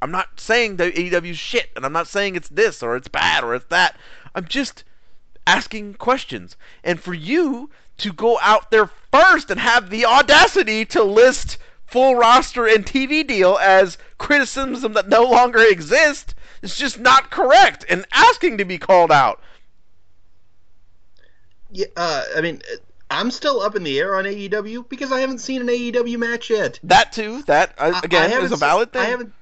I'm 0.00 0.10
not 0.10 0.38
saying 0.38 0.76
that 0.76 0.94
AEW's 0.94 1.38
shit 1.38 1.70
and 1.76 1.84
I'm 1.84 1.92
not 1.92 2.08
saying 2.08 2.36
it's 2.36 2.48
this 2.48 2.82
or 2.82 2.96
it's 2.96 3.08
bad 3.08 3.42
or 3.42 3.54
it's 3.54 3.66
that. 3.66 3.96
I'm 4.34 4.46
just 4.46 4.84
asking 5.46 5.94
questions. 5.94 6.56
And 6.82 7.00
for 7.00 7.14
you 7.14 7.70
to 7.98 8.12
go 8.12 8.38
out 8.40 8.70
there 8.70 8.90
first 9.12 9.50
and 9.50 9.60
have 9.60 9.90
the 9.90 10.06
audacity 10.06 10.84
to 10.86 11.02
list 11.02 11.58
full 11.86 12.16
roster 12.16 12.66
and 12.66 12.84
TV 12.84 13.26
deal 13.26 13.56
as 13.60 13.98
criticism 14.18 14.94
that 14.94 15.08
no 15.08 15.22
longer 15.24 15.60
exist 15.60 16.34
is 16.62 16.76
just 16.76 16.98
not 16.98 17.30
correct 17.30 17.84
and 17.88 18.04
asking 18.12 18.58
to 18.58 18.64
be 18.64 18.78
called 18.78 19.12
out. 19.12 19.40
Yeah, 21.70 21.86
uh, 21.96 22.22
I 22.36 22.40
mean, 22.40 22.62
I'm 23.10 23.30
still 23.30 23.60
up 23.60 23.76
in 23.76 23.82
the 23.82 23.98
air 23.98 24.16
on 24.16 24.24
AEW 24.24 24.88
because 24.88 25.12
I 25.12 25.20
haven't 25.20 25.38
seen 25.38 25.60
an 25.60 25.68
AEW 25.68 26.18
match 26.18 26.50
yet. 26.50 26.78
That 26.84 27.12
too, 27.12 27.42
that 27.42 27.74
uh, 27.78 27.92
I- 27.94 28.00
again 28.04 28.32
I 28.32 28.44
is 28.44 28.52
a 28.52 28.56
valid 28.56 28.92
thing. 28.92 29.02
I 29.02 29.06
haven't. 29.06 29.32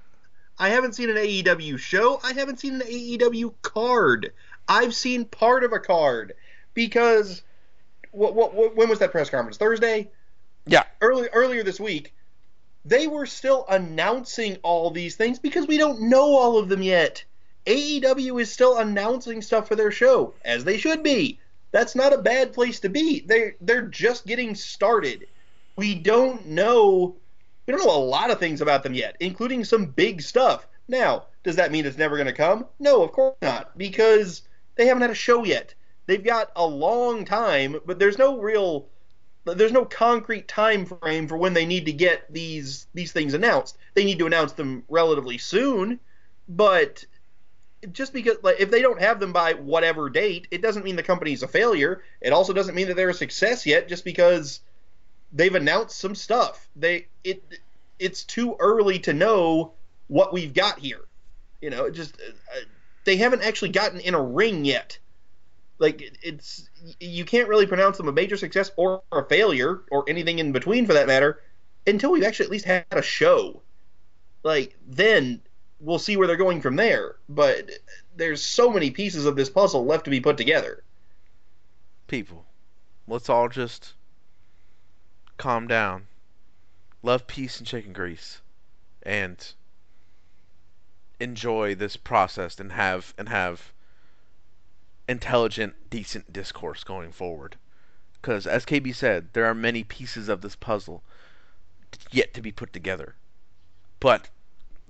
I 0.59 0.69
haven't 0.69 0.95
seen 0.95 1.11
an 1.11 1.17
AEW 1.17 1.79
show. 1.79 2.21
I 2.23 2.33
haven't 2.35 2.61
seen 2.61 2.75
an 2.75 2.83
AEW 2.83 3.55
card. 3.63 4.33
I've 4.69 4.95
seen 4.95 5.25
part 5.25 5.65
of 5.65 5.73
a 5.73 5.79
card 5.79 6.35
because 6.75 7.43
what, 8.13 8.35
what, 8.35 8.55
what 8.55 8.77
when 8.77 8.89
was 8.89 8.99
that 9.01 9.13
press 9.13 9.31
conference? 9.31 9.57
Thursday. 9.57 10.11
Yeah. 10.67 10.85
Early, 11.01 11.29
earlier 11.33 11.63
this 11.63 11.81
week, 11.81 12.15
they 12.85 13.07
were 13.07 13.27
still 13.27 13.65
announcing 13.69 14.59
all 14.63 14.91
these 14.91 15.17
things 15.17 15.39
because 15.39 15.67
we 15.67 15.79
don't 15.79 16.03
know 16.03 16.37
all 16.37 16.59
of 16.59 16.69
them 16.69 16.83
yet. 16.83 17.25
AEW 17.67 18.41
is 18.41 18.53
still 18.53 18.79
announcing 18.79 19.41
stuff 19.41 19.69
for 19.69 19.77
their 19.77 19.93
show, 19.93 20.35
as 20.45 20.65
they 20.65 20.79
should 20.79 21.03
be. 21.03 21.39
That's 21.71 21.95
not 21.95 22.13
a 22.13 22.19
bad 22.19 22.53
place 22.53 22.81
to 22.81 22.89
be. 22.89 23.21
They 23.21 23.55
they're 23.61 23.83
just 23.83 24.27
getting 24.27 24.55
started. 24.55 25.27
We 25.77 25.95
don't 25.95 26.47
know 26.47 27.17
we 27.67 27.73
don't 27.73 27.87
know 27.87 27.97
a 27.97 27.99
lot 27.99 28.31
of 28.31 28.39
things 28.39 28.61
about 28.61 28.83
them 28.83 28.95
yet, 28.95 29.17
including 29.21 29.65
some 29.65 29.87
big 29.87 30.21
stuff. 30.21 30.67
Now, 30.89 31.27
does 31.45 31.57
that 31.57 31.71
mean 31.71 31.87
it's 31.87 31.97
never 31.97 32.17
going 32.17 32.27
to 32.27 32.33
come? 32.33 32.67
No, 32.79 33.03
of 33.03 33.13
course 33.13 33.37
not, 33.41 33.77
because 33.79 34.43
they 34.75 34.87
haven't 34.87 35.03
had 35.03 35.11
a 35.11 35.15
show 35.15 35.45
yet. 35.45 35.75
They've 36.07 36.23
got 36.23 36.51
a 36.57 36.67
long 36.67 37.25
time, 37.25 37.77
but 37.87 37.99
there's 37.99 38.19
no 38.19 38.39
real 38.39 38.89
there's 39.45 39.73
no 39.73 39.85
concrete 39.85 40.47
time 40.47 40.87
frame 40.87 41.27
for 41.27 41.37
when 41.37 41.53
they 41.53 41.67
need 41.67 41.87
to 41.87 41.93
get 41.93 42.33
these 42.33 42.87
these 42.95 43.13
things 43.13 43.35
announced. 43.35 43.77
They 43.95 44.05
need 44.05 44.19
to 44.19 44.27
announce 44.27 44.53
them 44.53 44.85
relatively 44.89 45.39
soon, 45.39 46.01
but 46.49 47.05
just 47.93 48.13
because 48.13 48.37
like 48.43 48.61
if 48.61 48.71
they 48.71 48.83
don't 48.83 49.01
have 49.01 49.19
them 49.19 49.33
by 49.33 49.55
whatever 49.55 50.09
date, 50.09 50.47
it 50.51 50.63
doesn't 50.63 50.85
mean 50.85 50.97
the 50.97 51.03
company's 51.03 51.43
a 51.43 51.49
failure. 51.49 52.03
It 52.21 52.33
also 52.33 52.53
doesn't 52.53 52.75
mean 52.75 52.89
that 52.89 52.95
they're 52.95 53.09
a 53.09 53.15
success 53.15 53.67
yet 53.67 53.89
just 53.89 54.05
because 54.05 54.61
they've 55.33 55.55
announced 55.55 55.99
some 55.99 56.15
stuff. 56.15 56.69
They 56.77 57.09
it 57.25 57.43
it's 57.99 58.25
too 58.25 58.57
early 58.59 58.99
to 59.01 59.13
know 59.13 59.73
what 60.09 60.33
we've 60.33 60.55
got 60.55 60.79
here. 60.79 61.05
You 61.61 61.71
know, 61.71 61.91
just 61.91 62.17
uh, 62.17 62.61
they 63.05 63.17
haven't 63.17 63.43
actually 63.43 63.71
gotten 63.71 64.01
in 64.01 64.15
a 64.15 64.23
ring 64.23 64.65
yet. 64.65 64.99
Like 65.79 66.17
it's 66.23 66.69
you 67.01 67.25
can't 67.25 67.49
really 67.49 67.67
pronounce 67.67 67.97
them 67.97 68.09
a 68.09 68.13
major 68.13 68.37
success 68.37 68.71
or 68.77 69.03
a 69.11 69.25
failure 69.25 69.83
or 69.91 70.05
anything 70.09 70.39
in 70.39 70.53
between 70.53 70.87
for 70.87 70.93
that 70.93 71.07
matter 71.07 71.41
until 71.87 72.13
we've 72.13 72.23
actually 72.23 72.47
at 72.47 72.53
least 72.53 72.65
had 72.65 72.85
a 72.91 73.03
show. 73.03 73.63
Like 74.43 74.77
then 74.87 75.43
we'll 75.81 75.99
see 75.99 76.17
where 76.17 76.27
they're 76.27 76.37
going 76.37 76.61
from 76.61 76.77
there. 76.77 77.17
But 77.29 77.71
there's 78.17 78.43
so 78.43 78.71
many 78.71 78.91
pieces 78.91 79.27
of 79.27 79.37
this 79.37 79.51
puzzle 79.51 79.85
left 79.85 80.05
to 80.05 80.11
be 80.11 80.21
put 80.21 80.37
together. 80.37 80.83
People, 82.07 82.45
let's 83.09 83.29
all 83.29 83.49
just 83.49 83.95
calm 85.37 85.67
down. 85.67 86.07
Love, 87.03 87.27
peace, 87.27 87.59
and 87.59 87.67
chicken 87.67 87.93
grease, 87.93 88.41
and 89.03 89.55
enjoy 91.23 91.75
this 91.75 91.97
process 91.97 92.59
and 92.59 92.73
have 92.73 93.15
and 93.17 93.29
have 93.29 93.73
intelligent, 95.09 95.75
decent 95.91 96.33
discourse 96.33 96.85
going 96.85 97.13
forward. 97.13 97.57
Because, 98.21 98.47
as 98.47 98.65
KB 98.65 98.95
said, 98.95 99.29
there 99.33 99.47
are 99.47 99.55
many 99.55 99.83
pieces 99.83 100.29
of 100.29 100.43
this 100.43 100.57
puzzle 100.57 101.03
yet 102.11 102.35
to 102.35 102.41
be 102.41 102.53
put 102.53 102.73
together. 102.73 103.15
But 104.01 104.29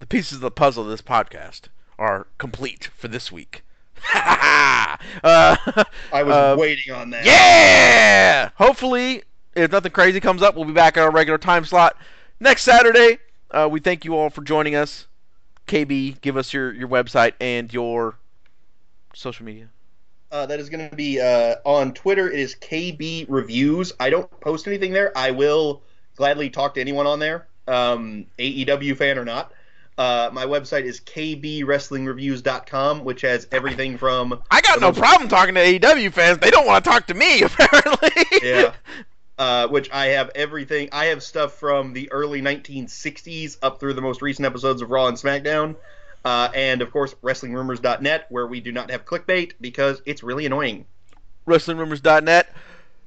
the 0.01 0.07
pieces 0.07 0.37
of 0.37 0.41
the 0.41 0.51
puzzle 0.51 0.85
of 0.85 0.91
this 0.91 1.03
podcast 1.03 1.63
are 1.99 2.27
complete 2.39 2.91
for 2.97 3.09
this 3.09 3.31
week. 3.33 3.63
uh, 4.15 4.97
I 5.23 6.23
was 6.23 6.35
uh, 6.35 6.57
waiting 6.59 6.93
on 6.93 7.11
that. 7.11 7.25
Yeah! 7.25 8.51
Hopefully, 8.57 9.23
if 9.55 9.71
nothing 9.71 9.93
crazy 9.93 10.21
comes 10.21 10.43
up, 10.43 10.57
we'll 10.57 10.65
be 10.65 10.73
back 10.73 10.97
at 10.97 11.03
our 11.05 11.11
regular 11.11 11.39
time 11.39 11.65
slot 11.65 11.97
next 12.41 12.63
Saturday. 12.63 13.19
Uh, 13.51 13.69
we 13.71 13.81
thank 13.81 14.05
you 14.05 14.17
all 14.17 14.31
for 14.31 14.43
joining 14.43 14.75
us. 14.75 15.07
KB, 15.67 16.21
give 16.21 16.37
us 16.37 16.53
your, 16.53 16.73
your 16.73 16.89
website 16.89 17.33
and 17.41 17.73
your 17.73 18.17
social 19.15 19.47
media. 19.47 19.69
Uh, 20.31 20.47
that 20.47 20.59
is 20.59 20.71
going 20.71 20.89
to 20.89 20.97
be 20.97 21.21
uh, 21.21 21.57
on 21.65 21.93
Twitter. 21.93 22.31
It 22.31 22.41
is 22.41 22.55
KB 22.55 23.27
Reviews. 23.29 23.93
I 24.01 24.11
don't 24.11 24.29
post 24.41 24.67
anything 24.67 24.93
there. 24.93 25.17
I 25.17 25.31
will 25.31 25.83
gladly 26.17 26.51
talk 26.51 26.75
to 26.75 26.81
anyone 26.81 27.07
on 27.07 27.19
there, 27.19 27.47
um, 27.69 28.27
AEW 28.39 28.97
fan 28.97 29.19
or 29.19 29.25
not. 29.25 29.53
Uh, 29.99 30.31
my 30.33 30.47
website 30.47 30.85
is 30.85 31.01
kbwrestlingreviews.com, 31.01 33.05
which 33.05 33.21
has 33.21 33.47
everything 33.53 33.99
from. 33.99 34.43
I 34.51 34.63
got 34.63 34.81
no 34.81 34.91
problem 34.91 35.29
talking 35.29 35.55
to 35.55 35.61
AEW 35.61 36.13
fans. 36.13 36.39
They 36.39 36.51
don't 36.51 36.67
want 36.67 36.83
to 36.83 36.91
talk 36.91 37.07
to 37.09 37.15
me, 37.15 37.43
apparently. 37.43 38.11
yeah. 38.43 38.73
Uh, 39.39 39.67
which 39.67 39.91
I 39.91 40.07
have 40.09 40.31
everything. 40.35 40.91
I 40.93 41.07
have 41.07 41.23
stuff 41.23 41.55
from 41.55 41.95
the 41.95 42.13
early 42.13 42.43
1960s 42.43 43.57
up 43.63 43.81
through 43.81 43.95
the 43.95 44.03
most 44.03 44.21
recent 44.21 44.47
episodes 44.47 44.83
of 44.83 44.91
Raw 44.91 45.07
and 45.07 45.17
SmackDown. 45.17 45.75
Uh, 46.25 46.51
and 46.55 46.83
of 46.83 46.93
course, 46.93 47.15
WrestlingRumors.net, 47.23 48.27
where 48.29 48.47
we 48.47 48.61
do 48.61 48.73
not 48.73 48.91
have 48.91 49.05
clickbait 49.05 49.53
because 49.61 50.03
it's 50.05 50.23
really 50.23 50.47
annoying. 50.47 50.85
WrestlingRumors.net. 51.47 52.55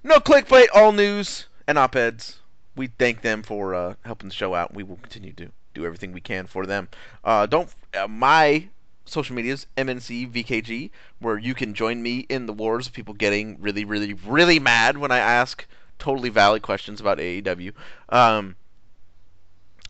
No 0.04 0.18
clickbait, 0.18 0.68
all 0.74 0.92
news 0.92 1.46
and 1.68 1.78
op 1.78 1.96
eds. 1.96 2.40
We 2.76 2.88
thank 2.88 3.22
them 3.22 3.42
for 3.44 3.74
uh, 3.74 3.94
helping 4.04 4.30
the 4.30 4.36
show 4.36 4.54
out. 4.54 4.74
We 4.74 4.84
will 4.84 4.98
continue 4.98 5.34
to 5.34 5.52
do 5.74 5.86
everything 5.86 6.12
we 6.12 6.22
can 6.22 6.48
for 6.48 6.66
them. 6.66 6.90
Uh, 7.24 7.46
don't 7.46 7.70
uh, 7.98 8.08
my 8.08 8.68
social 9.06 9.36
medias 9.36 9.68
MNC 9.78 10.32
VKG, 10.32 10.90
where 11.20 11.38
you 11.38 11.54
can 11.54 11.74
join 11.74 12.02
me 12.02 12.20
in 12.20 12.46
the 12.46 12.54
wars 12.54 12.88
of 12.88 12.94
people 12.94 13.14
getting 13.14 13.60
really, 13.62 13.86
really, 13.86 14.14
really 14.14 14.60
mad 14.60 14.98
when 14.98 15.12
I 15.12 15.20
ask 15.20 15.66
totally 16.00 16.30
valid 16.30 16.62
questions 16.62 17.00
about 17.00 17.18
AEW. 17.18 17.74
Um, 18.10 18.56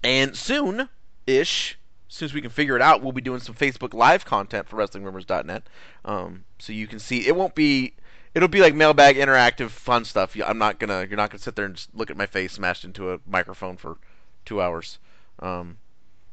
and 0.03 0.35
soon 0.35 0.89
ish, 1.27 1.77
as 2.09 2.15
soon 2.15 2.25
as 2.27 2.33
we 2.33 2.41
can 2.41 2.51
figure 2.51 2.75
it 2.75 2.81
out, 2.81 3.01
we'll 3.01 3.11
be 3.11 3.21
doing 3.21 3.39
some 3.39 3.55
Facebook 3.55 3.93
Live 3.93 4.25
content 4.25 4.67
for 4.67 4.77
WrestlingRumors.net. 4.77 5.63
Um, 6.05 6.45
so 6.59 6.73
you 6.73 6.87
can 6.87 6.99
see 6.99 7.27
it 7.27 7.35
won't 7.35 7.55
be. 7.55 7.93
It'll 8.33 8.49
be 8.49 8.59
like 8.59 8.75
mailbag 8.75 9.15
interactive 9.15 9.69
fun 9.69 10.05
stuff. 10.05 10.35
I'm 10.45 10.57
not 10.57 10.79
gonna. 10.79 11.05
You're 11.07 11.17
not 11.17 11.31
gonna 11.31 11.41
sit 11.41 11.55
there 11.55 11.65
and 11.65 11.75
just 11.75 11.95
look 11.95 12.09
at 12.09 12.17
my 12.17 12.25
face 12.25 12.53
smashed 12.53 12.83
into 12.83 13.13
a 13.13 13.19
microphone 13.27 13.77
for 13.77 13.97
two 14.45 14.61
hours. 14.61 14.99
Um, 15.39 15.77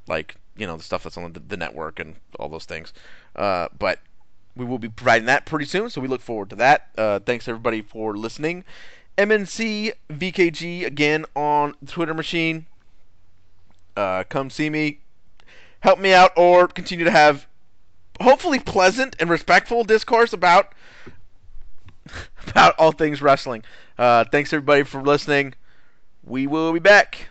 like 0.07 0.37
you 0.57 0.67
know 0.67 0.77
the 0.77 0.83
stuff 0.83 1.05
that's 1.05 1.17
on 1.17 1.33
the, 1.33 1.41
the 1.41 1.57
network 1.57 2.01
and 2.01 2.17
all 2.39 2.49
those 2.49 2.65
things. 2.65 2.93
Uh, 3.35 3.69
but 3.79 4.01
we 4.57 4.65
will 4.65 4.79
be 4.79 4.89
providing 4.89 5.27
that 5.27 5.47
pretty 5.47 5.65
soon, 5.65 5.89
so 5.91 6.01
we 6.01 6.09
look 6.09 6.21
forward 6.21 6.51
to 6.51 6.57
that. 6.57 6.89
Uh, 6.97 7.19
thanks 7.21 7.49
everybody 7.49 7.83
for 7.83 8.17
listening. 8.17 8.65
MNC 9.19 9.93
VKG 10.11 10.87
again 10.87 11.25
on 11.35 11.75
the 11.83 11.93
Twitter 11.93 12.15
machine. 12.15 12.67
Uh, 13.97 14.25
come 14.29 14.49
see 14.49 14.71
me, 14.71 15.01
help 15.81 15.99
me 15.99 16.13
out, 16.15 16.33
or 16.37 16.67
continue 16.67 17.05
to 17.05 17.11
have 17.11 17.47
hopefully 18.21 18.59
pleasant 18.59 19.17
and 19.21 19.29
respectful 19.29 19.85
discourse 19.85 20.33
about 20.33 20.73
about 22.49 22.75
all 22.79 22.93
things 22.93 23.21
wrestling. 23.21 23.63
Uh, 23.99 24.25
thanks 24.25 24.53
everybody 24.53 24.83
for 24.83 25.03
listening. 25.03 25.55
We 26.25 26.47
will 26.47 26.73
be 26.73 26.79
back. 26.79 27.29